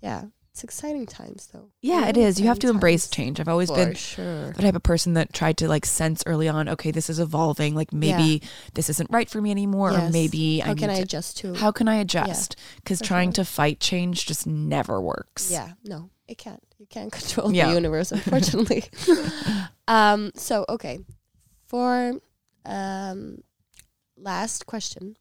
yeah 0.02 0.24
it's 0.50 0.64
exciting 0.64 1.04
times 1.04 1.48
though 1.52 1.68
Yeah, 1.82 2.08
it 2.08 2.16
Really. 2.16 2.32
You 2.42 2.48
have 2.48 2.58
to 2.60 2.70
embrace 2.70 3.08
change. 3.08 3.38
I've 3.40 3.46
always 3.56 3.70
been 3.70 3.92
sure 3.94 4.52
the 4.52 4.62
type 4.62 4.74
of 4.74 4.82
person 4.82 5.12
that 5.14 5.34
tried 5.34 5.58
to 5.58 5.68
like 5.68 5.84
sense 5.84 6.22
early 6.26 6.48
on, 6.48 6.66
okay, 6.74 6.90
this 6.90 7.10
is 7.10 7.20
evolving. 7.20 7.74
Like 7.74 7.92
maybe 7.92 8.40
this 8.72 8.88
isn't 8.88 9.10
right 9.10 9.28
for 9.28 9.40
me 9.42 9.50
anymore, 9.50 9.92
or 9.92 10.08
maybe 10.10 10.60
how 10.60 10.70
I 10.70 10.74
can 10.74 10.88
i 10.88 10.96
to. 10.96 11.02
adjust 11.02 11.36
to 11.40 11.52
How 11.54 11.70
can 11.72 11.88
I 11.88 11.96
adjust? 11.96 12.56
Because 12.76 13.00
for 13.00 13.04
trying 13.04 13.28
sure. 13.34 13.44
to 13.44 13.50
fight 13.58 13.80
change 13.80 14.24
just 14.24 14.46
never 14.46 14.96
works. 14.98 15.50
yeah 15.52 15.72
no 15.84 16.08
it 16.26 16.38
can't 16.38 16.62
you 16.78 16.86
can't 16.86 17.12
control 17.20 17.52
Yeah. 17.52 17.68
the 17.68 17.74
universe 17.74 18.10
unfortunately 18.18 18.84
um 19.88 20.32
so 20.34 20.64
okay 20.70 21.00
for 21.66 22.14
um 22.66 23.38
last 24.16 24.66
question 24.66 25.16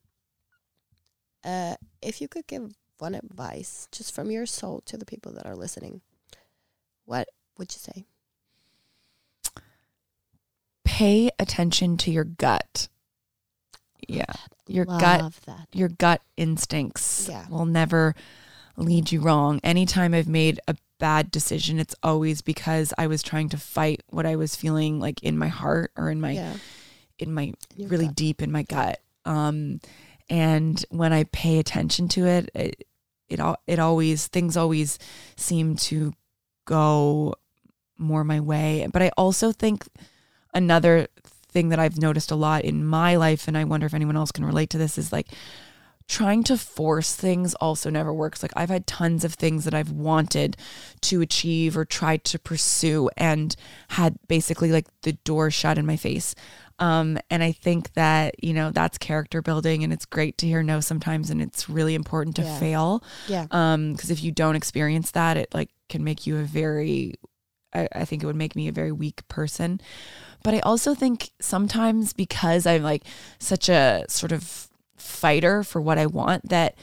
uh 1.44 1.76
if 2.02 2.20
you 2.22 2.28
could 2.28 2.48
give 2.48 2.76
one 2.98 3.14
advice 3.16 3.88
just 3.92 4.14
from 4.14 4.32
your 4.32 4.46
soul 4.46 4.82
to 4.86 4.98
the 4.98 5.06
people 5.06 5.32
that 5.34 5.46
are 5.46 5.56
listening 5.56 6.02
what 7.06 7.28
would 7.58 7.72
you 7.74 7.80
say 7.80 8.06
Pay 10.84 11.30
attention 11.40 11.98
to 11.98 12.12
your 12.12 12.24
gut. 12.24 12.88
Yeah. 14.08 14.32
Your 14.68 14.86
gut 14.86 15.34
that 15.46 15.68
your 15.74 15.90
gut 15.90 16.22
instincts 16.38 17.28
Yeah. 17.30 17.48
will 17.50 17.66
never 17.66 18.16
lead 18.78 19.12
you 19.12 19.20
wrong. 19.20 19.60
Anytime 19.64 20.14
I've 20.14 20.30
made 20.30 20.60
a 20.68 20.76
bad 21.00 21.32
decision, 21.32 21.80
it's 21.80 21.96
always 22.02 22.42
because 22.42 22.94
I 22.98 23.08
was 23.08 23.22
trying 23.24 23.50
to 23.50 23.58
fight 23.58 24.04
what 24.10 24.26
I 24.26 24.36
was 24.36 24.56
feeling 24.56 25.00
like 25.00 25.22
in 25.24 25.38
my 25.38 25.48
heart 25.50 25.92
or 25.98 26.10
in 26.10 26.22
my 26.22 26.32
yeah 26.32 26.54
in 27.20 27.34
my 27.34 27.54
in 27.78 27.90
really 27.90 28.08
gut. 28.08 28.16
deep 28.16 28.42
in 28.42 28.52
my 28.52 28.64
gut. 28.64 29.00
Um 29.26 29.80
and 30.30 30.84
when 30.90 31.14
I 31.14 31.26
pay 31.26 31.60
attention 31.60 32.08
to 32.10 32.26
it, 32.26 32.50
it 32.56 32.88
it 33.30 33.40
all 33.40 33.58
it 33.68 33.80
always 33.80 34.28
things 34.28 34.58
always 34.58 35.00
seem 35.36 35.76
to 35.76 36.14
go 36.66 37.36
more 37.98 38.24
my 38.24 38.40
way. 38.40 38.88
But 38.92 39.02
I 39.02 39.12
also 39.18 39.52
think 39.52 39.86
another 40.54 41.08
thing 41.50 41.70
that 41.70 41.80
I've 41.80 41.98
noticed 41.98 42.32
a 42.32 42.36
lot 42.36 42.66
in 42.66 42.86
my 42.86 43.16
life, 43.16 43.48
and 43.48 43.58
I 43.58 43.64
wonder 43.64 43.86
if 43.86 43.94
anyone 43.94 44.18
else 44.18 44.32
can 44.32 44.46
relate 44.46 44.70
to 44.72 44.78
this, 44.78 44.98
is 44.98 45.12
like 45.12 45.28
trying 46.08 46.44
to 46.44 46.58
force 46.58 47.16
things 47.16 47.56
also 47.56 47.90
never 47.90 48.14
works. 48.14 48.44
Like 48.44 48.52
I've 48.56 48.70
had 48.70 48.86
tons 48.86 49.24
of 49.24 49.34
things 49.34 49.66
that 49.66 49.74
I've 49.74 49.92
wanted 49.92 50.56
to 51.02 51.22
achieve 51.22 51.76
or 51.76 51.86
tried 51.86 52.24
to 52.26 52.38
pursue 52.38 53.10
and 53.18 53.56
had 53.90 54.18
basically 54.28 54.72
like 54.72 54.86
the 55.02 55.14
door 55.14 55.50
shut 55.50 55.78
in 55.78 55.86
my 55.86 55.96
face. 55.96 56.36
Um, 56.80 57.18
and 57.30 57.42
I 57.42 57.52
think 57.54 57.94
that, 57.94 58.44
you 58.44 58.54
know, 58.54 58.70
that's 58.72 58.98
character 58.98 59.42
building 59.42 59.84
and 59.84 59.94
it's 59.94 60.06
great 60.06 60.38
to 60.40 60.48
hear 60.48 60.62
no 60.62 60.80
sometimes 60.82 61.30
and 61.30 61.42
it's 61.42 61.70
really 61.70 61.96
important 61.96 62.36
to 62.38 62.44
Yeah. 62.44 62.60
fail. 62.60 63.04
yeah 63.28 63.48
Um, 63.52 63.94
because 63.94 64.12
if 64.12 64.22
you 64.24 64.32
don't 64.32 64.56
experience 64.58 65.12
that, 65.12 65.38
it 65.38 65.54
like 65.54 65.70
can 65.90 66.04
make 66.04 66.28
you 66.28 66.38
a 66.38 66.44
very 66.44 67.16
I, 67.74 67.88
I 67.94 68.06
think 68.06 68.24
it 68.24 68.26
would 68.26 68.36
make 68.36 68.56
me 68.56 68.68
a 68.68 68.72
very 68.72 68.92
weak 68.92 69.28
person. 69.28 69.80
But 70.44 70.54
I 70.54 70.60
also 70.60 70.94
think 70.96 71.32
sometimes 71.40 72.14
because 72.14 72.66
I'm 72.66 72.84
like 72.84 73.04
such 73.40 73.70
a 73.70 74.06
sort 74.08 74.32
of 74.32 74.68
fighter 74.98 75.64
for 75.64 75.82
what 75.82 75.98
I 75.98 76.06
want 76.06 76.50
that 76.50 76.76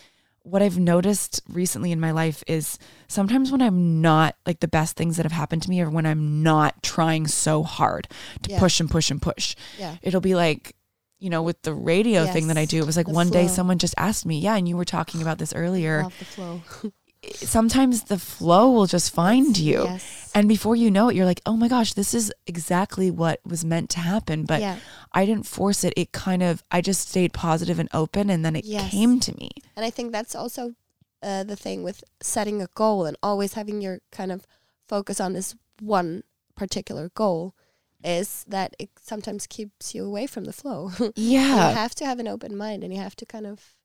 what 0.44 0.60
I've 0.62 0.78
noticed 0.78 1.40
recently 1.48 1.92
in 1.92 2.00
my 2.00 2.10
life 2.10 2.42
is 2.46 2.78
sometimes 3.08 3.52
when 3.52 3.62
I'm 3.62 4.00
not 4.02 4.36
like 4.46 4.60
the 4.60 4.68
best 4.68 4.96
things 4.96 5.16
that 5.16 5.22
have 5.24 5.32
happened 5.32 5.62
to 5.62 5.70
me 5.70 5.80
or 5.80 5.88
when 5.90 6.04
I'm 6.06 6.42
not 6.42 6.82
trying 6.82 7.26
so 7.28 7.62
hard 7.62 8.08
to 8.42 8.50
Yeah. 8.50 8.58
push 8.58 8.80
and 8.80 8.90
push 8.90 9.10
and 9.10 9.22
push, 9.22 9.54
yeah. 9.78 9.96
It'll 10.02 10.20
be 10.20 10.34
like, 10.34 10.74
you 11.20 11.30
know, 11.30 11.42
with 11.42 11.62
the 11.62 11.72
radio 11.72 12.26
thing 12.26 12.48
that 12.48 12.58
I 12.58 12.64
do, 12.64 12.78
it 12.80 12.86
was 12.86 12.96
like 12.96 13.06
the 13.06 13.12
one 13.12 13.30
day 13.30 13.46
someone 13.46 13.78
just 13.78 13.94
asked 13.96 14.26
me, 14.26 14.40
yeah, 14.40 14.56
and 14.56 14.68
you 14.68 14.76
were 14.76 14.84
talking 14.84 15.22
about 15.22 15.38
this 15.38 15.52
earlier. 15.54 16.08
love 17.24 17.32
the 17.32 17.38
flow 17.38 17.46
Sometimes 17.46 18.02
the 18.04 18.18
flow 18.18 18.70
will 18.70 18.86
just 18.86 19.14
find 19.14 19.56
you. 19.58 19.84
yes 19.84 20.30
And 20.34 20.48
before 20.48 20.76
you 20.76 20.90
know 20.90 21.08
it, 21.08 21.16
you're 21.16 21.26
like, 21.26 21.40
oh 21.46 21.56
my 21.56 21.68
gosh, 21.68 21.92
this 21.94 22.14
is 22.14 22.32
exactly 22.46 23.10
what 23.10 23.40
was 23.44 23.64
meant 23.64 23.90
to 23.90 24.00
happen. 24.00 24.44
But 24.44 24.60
yeah 24.60 24.76
I 25.14 25.26
didn't 25.26 25.46
force 25.46 25.84
it. 25.84 25.92
It 25.96 26.12
kind 26.12 26.42
of, 26.42 26.62
I 26.70 26.80
just 26.80 27.08
stayed 27.08 27.32
positive 27.34 27.78
and 27.78 27.88
open 27.92 28.30
and 28.30 28.44
then 28.44 28.56
it 28.56 28.64
Yes. 28.64 28.90
came 28.90 29.20
to 29.20 29.32
me. 29.36 29.50
And 29.76 29.84
I 29.84 29.90
think 29.90 30.10
that's 30.12 30.34
also 30.34 30.74
uh, 31.22 31.44
the 31.44 31.56
thing 31.56 31.82
with 31.84 32.02
setting 32.22 32.62
a 32.62 32.66
goal 32.74 33.04
and 33.04 33.16
always 33.22 33.52
having 33.54 33.80
your 33.82 34.00
kind 34.10 34.32
of 34.32 34.46
focus 34.88 35.20
on 35.20 35.34
this 35.34 35.54
one 35.80 36.22
particular 36.56 37.10
goal 37.14 37.54
is 38.02 38.44
that 38.48 38.74
it 38.78 38.90
sometimes 39.00 39.46
keeps 39.46 39.94
you 39.94 40.04
away 40.04 40.26
from 40.26 40.44
the 40.44 40.52
flow. 40.52 40.90
Yeah. 41.14 41.68
you 41.68 41.74
have 41.76 41.94
to 41.96 42.04
have 42.06 42.18
an 42.18 42.26
open 42.26 42.56
mind 42.56 42.82
and 42.82 42.92
you 42.92 43.00
have 43.00 43.14
to 43.16 43.26
kind 43.26 43.46
of 43.46 43.76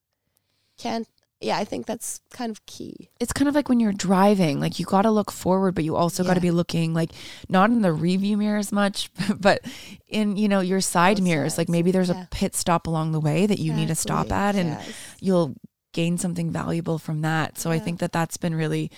can't 0.78 1.08
yeah, 1.40 1.58
I 1.58 1.66
think 1.66 1.86
that's 1.86 2.20
kind 2.32 2.50
of 2.52 2.66
key. 2.66 3.10
it's 3.20 3.32
kind 3.32 3.48
of 3.48 3.54
like 3.56 3.70
when 3.70 3.80
you're 3.80 3.94
driving 3.94 4.60
like 4.60 4.80
you 4.80 4.86
got 4.86 5.04
to 5.04 5.12
look 5.12 5.32
forward 5.32 5.76
but 5.76 5.84
you 5.84 5.96
also 5.96 6.24
got 6.24 6.34
to 6.34 6.42
be 6.42 6.52
looking 6.52 6.94
like 6.94 7.12
not 7.48 7.70
in 7.70 7.82
the 7.82 7.94
review 7.94 8.38
mirror 8.38 8.58
as 8.58 8.72
much 8.72 9.10
but 9.40 9.62
in 10.08 10.36
you 10.38 10.48
know 10.48 10.62
your 10.62 10.82
side 10.82 11.18
Both 11.18 11.24
mirrors 11.26 11.58
like 11.58 11.70
maybe 11.70 11.92
there's 11.92 12.10
yeah. 12.10 12.24
a 12.24 12.28
pit 12.32 12.56
stop 12.56 12.88
along 12.88 13.12
the 13.12 13.20
way 13.20 13.46
that 13.46 13.60
you 13.60 13.74
need 13.74 13.90
to 13.90 13.96
stop 13.96 14.32
at 14.32 14.56
and 14.56 14.70
yes. 14.70 14.94
you'll 15.20 15.56
gain 15.94 16.18
something 16.18 16.52
valuable 16.52 16.98
from 16.98 17.22
that 17.22 17.58
so 17.58 17.72
i 17.72 17.80
think 17.80 18.00
that 18.00 18.12
that's 18.12 18.38
been 18.38 18.56
really 18.56 18.90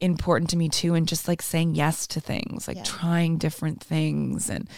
important 0.00 0.50
to 0.50 0.56
me 0.56 0.68
too 0.68 0.94
and 0.94 1.06
just 1.06 1.28
like 1.28 1.40
saying 1.40 1.74
yes 1.74 2.06
to 2.08 2.20
things 2.20 2.66
like 2.66 2.76
Yeah. 2.78 2.82
trying 2.84 3.38
different 3.38 3.80
things 3.82 4.50
and 4.50 4.68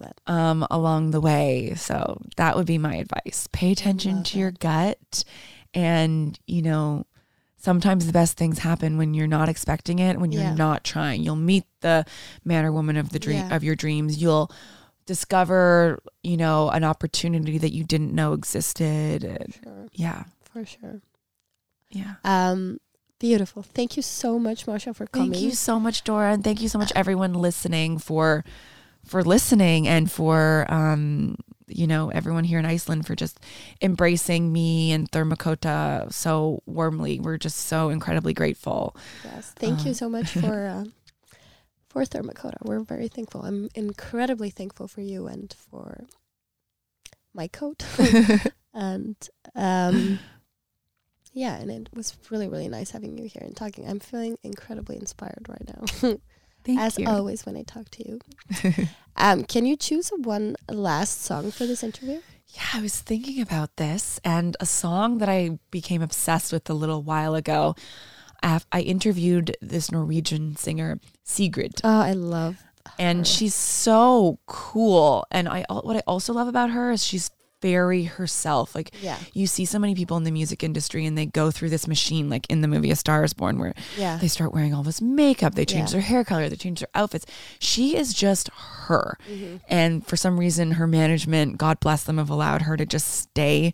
that. 0.00 0.20
um 0.26 0.66
along 0.70 1.12
the 1.12 1.20
way 1.20 1.74
so 1.76 2.20
that 2.36 2.56
would 2.56 2.66
be 2.66 2.78
my 2.78 2.96
advice 2.96 3.48
pay 3.52 3.70
attention 3.72 4.24
to 4.24 4.38
your 4.38 4.50
gut 4.50 5.24
and 5.74 6.38
you 6.46 6.62
know 6.62 7.04
sometimes 7.56 8.06
the 8.06 8.12
best 8.12 8.36
things 8.36 8.58
happen 8.60 8.96
when 8.98 9.12
you're 9.14 9.26
not 9.26 9.48
expecting 9.48 9.98
it 9.98 10.18
when 10.20 10.30
you're 10.32 10.42
Yeah. 10.42 10.54
not 10.54 10.84
trying 10.84 11.22
you'll 11.22 11.36
meet 11.36 11.64
the 11.80 12.04
man 12.44 12.64
or 12.64 12.72
woman 12.72 12.96
of 12.96 13.10
the 13.10 13.18
dream 13.18 13.38
Yeah. 13.48 13.56
of 13.56 13.62
your 13.64 13.74
dreams 13.76 14.20
you'll 14.22 14.50
discover 15.06 15.98
you 16.22 16.36
know 16.36 16.70
an 16.70 16.84
opportunity 16.84 17.58
that 17.58 17.72
you 17.72 17.84
didn't 17.84 18.14
know 18.14 18.32
existed 18.32 19.20
Sure, 19.62 19.86
yeah 19.92 20.24
for 20.50 20.64
sure. 20.64 21.00
yeah 21.90 22.14
Um, 22.24 22.78
beautiful. 23.18 23.62
Thank 23.62 23.96
you 23.96 24.02
so 24.02 24.38
much, 24.38 24.66
Mosha, 24.66 24.94
for 24.94 25.06
coming. 25.06 25.32
Thank 25.32 25.42
you 25.44 25.50
so 25.52 25.80
much, 25.80 26.04
Dora, 26.04 26.32
and 26.32 26.44
thank 26.44 26.60
you 26.60 26.68
so 26.68 26.78
much, 26.78 26.92
everyone 26.94 27.32
listening 27.34 27.98
for 27.98 28.44
for 29.04 29.22
listening 29.22 29.86
and 29.88 30.10
for 30.10 30.66
um, 30.72 31.36
you 31.66 31.86
know 31.86 32.10
everyone 32.10 32.44
here 32.44 32.58
in 32.58 32.66
Iceland 32.66 33.06
for 33.06 33.14
just 33.14 33.40
embracing 33.80 34.52
me 34.52 34.92
and 34.92 35.10
Therma 35.10 35.38
Kota 35.38 36.06
so 36.10 36.62
warmly. 36.66 37.20
We're 37.20 37.38
just 37.38 37.58
so 37.66 37.88
incredibly 37.90 38.34
grateful. 38.34 38.96
Yes, 39.24 39.52
thank 39.56 39.84
you 39.84 39.90
Um, 39.90 39.94
so 39.94 40.08
much 40.08 40.30
for 40.30 40.66
uh, 40.66 40.84
for 41.88 42.02
Therma 42.04 42.34
Kota. 42.34 42.58
We're 42.62 42.80
very 42.80 43.08
thankful. 43.08 43.42
I'm 43.42 43.68
incredibly 43.74 44.50
thankful 44.50 44.88
for 44.88 45.00
you 45.00 45.26
and 45.26 45.54
for 45.70 46.04
my 47.32 47.48
coat. 47.48 47.84
and 48.74 49.16
um, 49.54 50.18
yeah, 51.32 51.56
and 51.56 51.70
it 51.70 51.88
was 51.94 52.16
really 52.30 52.48
really 52.48 52.68
nice 52.68 52.90
having 52.92 53.16
you 53.18 53.28
here 53.28 53.42
and 53.42 53.56
talking. 53.56 53.88
I'm 53.88 54.00
feeling 54.00 54.36
incredibly 54.42 54.96
inspired 54.96 55.46
right 55.48 55.66
now, 55.66 56.16
Thank 56.64 56.80
as 56.80 56.98
you. 56.98 57.06
always 57.06 57.44
when 57.46 57.56
I 57.56 57.62
talk 57.62 57.90
to 57.90 58.08
you. 58.08 58.20
Um, 59.16 59.44
can 59.44 59.64
you 59.64 59.76
choose 59.76 60.10
one 60.16 60.56
last 60.68 61.22
song 61.22 61.52
for 61.52 61.66
this 61.66 61.84
interview? 61.84 62.20
Yeah, 62.48 62.62
I 62.74 62.80
was 62.82 63.00
thinking 63.00 63.40
about 63.40 63.76
this 63.76 64.18
and 64.24 64.56
a 64.58 64.66
song 64.66 65.18
that 65.18 65.28
I 65.28 65.60
became 65.70 66.02
obsessed 66.02 66.52
with 66.52 66.68
a 66.68 66.74
little 66.74 67.00
while 67.00 67.36
ago. 67.36 67.76
I, 68.42 68.80
interviewed 68.80 69.56
this 69.62 69.92
Norwegian 69.92 70.56
singer 70.56 70.98
Sigrid. 71.22 71.80
Oh, 71.84 72.00
I 72.00 72.10
love. 72.12 72.56
and 72.98 73.24
she's 73.24 73.54
so 73.54 74.38
cool 74.46 75.26
and 75.30 75.48
i 75.48 75.64
what 75.70 75.96
i 75.96 76.02
also 76.06 76.32
love 76.34 76.48
about 76.48 76.70
her 76.70 76.90
is 76.90 77.02
she's 77.02 77.30
very 77.64 78.04
herself. 78.04 78.74
Like 78.74 78.90
Yeah, 79.00 79.16
you 79.32 79.46
see 79.46 79.64
so 79.64 79.78
many 79.78 79.94
people 79.94 80.18
in 80.18 80.24
the 80.24 80.30
music 80.30 80.62
industry 80.62 81.06
and 81.06 81.16
they 81.16 81.24
go 81.24 81.50
through 81.50 81.70
this 81.70 81.88
machine 81.88 82.28
like 82.28 82.44
in 82.50 82.60
the 82.60 82.68
movie 82.68 82.90
a 82.90 82.96
star 82.96 83.24
is 83.24 83.32
born 83.32 83.58
where 83.58 83.72
yeah, 83.96 84.18
they 84.18 84.28
start 84.28 84.52
wearing 84.52 84.74
all 84.74 84.82
this 84.82 85.00
makeup 85.00 85.54
they 85.54 85.64
change 85.64 85.88
Yeah. 85.88 85.92
their 85.94 86.00
hair 86.02 86.24
color 86.24 86.48
they 86.50 86.56
change 86.56 86.80
their 86.80 86.88
outfits. 86.94 87.24
She 87.58 87.96
is 87.96 88.12
just 88.12 88.50
her. 88.86 89.16
Mm-hmm. 89.30 89.56
and 89.68 90.06
for 90.06 90.16
some 90.16 90.38
reason 90.38 90.72
her 90.72 90.86
management 90.86 91.56
god 91.56 91.80
bless 91.80 92.04
them 92.04 92.18
have 92.18 92.28
allowed 92.30 92.62
her 92.62 92.76
to 92.76 92.84
just 92.84 93.08
stay 93.10 93.72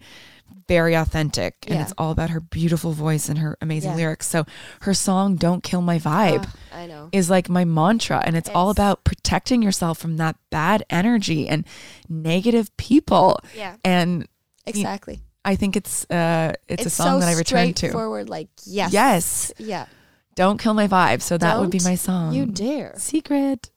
very 0.69 0.95
authentic 0.95 1.55
and 1.67 1.77
Yeah. 1.77 1.83
it's 1.83 1.93
all 1.99 2.11
about 2.13 2.31
her 2.31 2.41
beautiful 2.41 2.93
voice 2.93 3.29
and 3.29 3.39
her 3.39 3.57
amazing 3.61 3.91
Yeah. 3.93 3.97
lyrics 3.97 4.27
so 4.29 4.45
her 4.83 4.95
song 4.95 5.37
don't 5.37 5.63
kill 5.63 5.83
my 5.83 5.99
vibe 5.99 6.47
Ah, 6.73 6.77
I 6.83 6.87
know. 6.87 7.09
is 7.13 7.29
like 7.31 7.49
my 7.49 7.65
mantra 7.65 8.23
and 8.25 8.37
it's, 8.37 8.49
all 8.55 8.71
about 8.71 9.03
protecting 9.05 9.63
yourself 9.63 9.99
from 9.99 10.17
that 10.19 10.37
bad 10.51 10.85
energy 10.91 11.49
and 11.49 11.65
negative 12.09 12.75
people 12.77 13.39
Yeah, 13.57 13.77
and 13.85 14.27
exactly. 14.67 15.21
i 15.45 15.57
think 15.57 15.77
it's 15.77 16.09
uh 16.11 16.53
it's, 16.69 16.87
a 16.87 16.91
song 16.91 17.21
so 17.21 17.27
that 17.27 17.29
i 17.29 17.37
return 17.39 17.75
to 17.75 17.91
Forward 17.93 18.29
Like 18.29 18.49
yes, 18.65 18.93
yes 18.93 19.53
yeah. 19.59 19.87
don't 20.35 20.59
kill 20.59 20.75
my 20.75 20.87
vibe 20.89 21.23
so 21.23 21.37
that 21.39 21.59
would 21.61 21.71
be 21.71 21.81
my 21.85 21.95
song 21.95 22.33
You 22.35 22.47
dare. 22.47 22.95
secret 22.97 23.71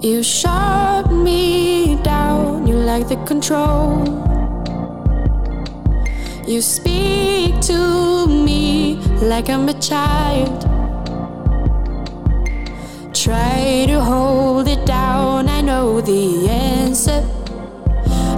You 0.00 0.22
shut 0.22 1.10
me 1.10 1.96
down, 2.02 2.68
you 2.68 2.76
like 2.76 3.08
the 3.08 3.16
control. 3.26 4.06
You 6.46 6.62
speak 6.62 7.60
to 7.62 8.28
me 8.28 8.96
like 9.22 9.50
I'm 9.50 9.68
a 9.68 9.74
child. 9.74 10.62
Try 13.12 13.86
to 13.88 14.00
hold 14.00 14.68
it 14.68 14.86
down, 14.86 15.48
I 15.48 15.62
know 15.62 16.00
the 16.00 16.48
answer. 16.48 17.24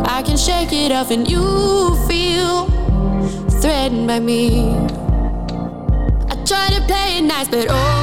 I 0.07 0.23
can 0.23 0.39
shake 0.39 0.73
it 0.73 0.93
off, 0.93 1.11
and 1.11 1.31
you 1.31 1.95
feel 2.09 2.71
threatened 3.61 4.07
by 4.07 4.21
me. 4.21 4.71
I 6.31 6.43
try 6.47 6.71
to 6.71 6.81
play 6.87 7.19
it 7.19 7.23
nice, 7.25 7.49
but 7.49 7.67
oh. 7.69 7.98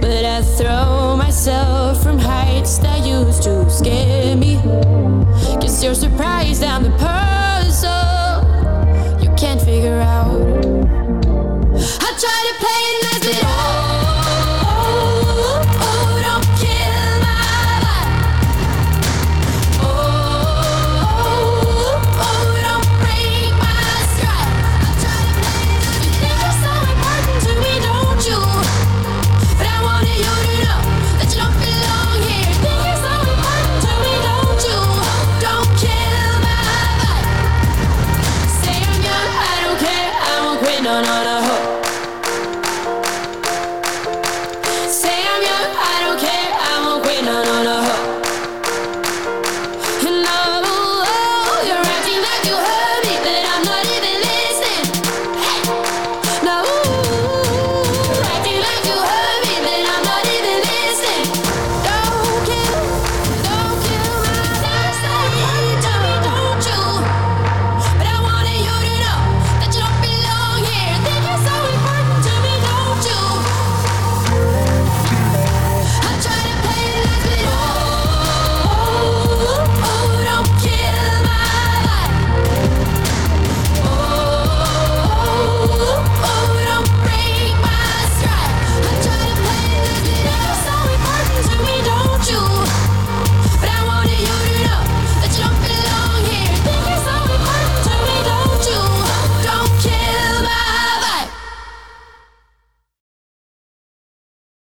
But 0.00 0.24
I 0.24 0.42
throw 0.42 1.16
myself 1.16 2.02
from 2.02 2.18
heights 2.18 2.78
that 2.78 3.06
used 3.06 3.42
to 3.44 3.70
scare 3.70 4.36
me. 4.36 4.56
Guess 5.60 5.82
you're 5.82 5.94
surprised 5.94 6.62
I'm 6.62 6.89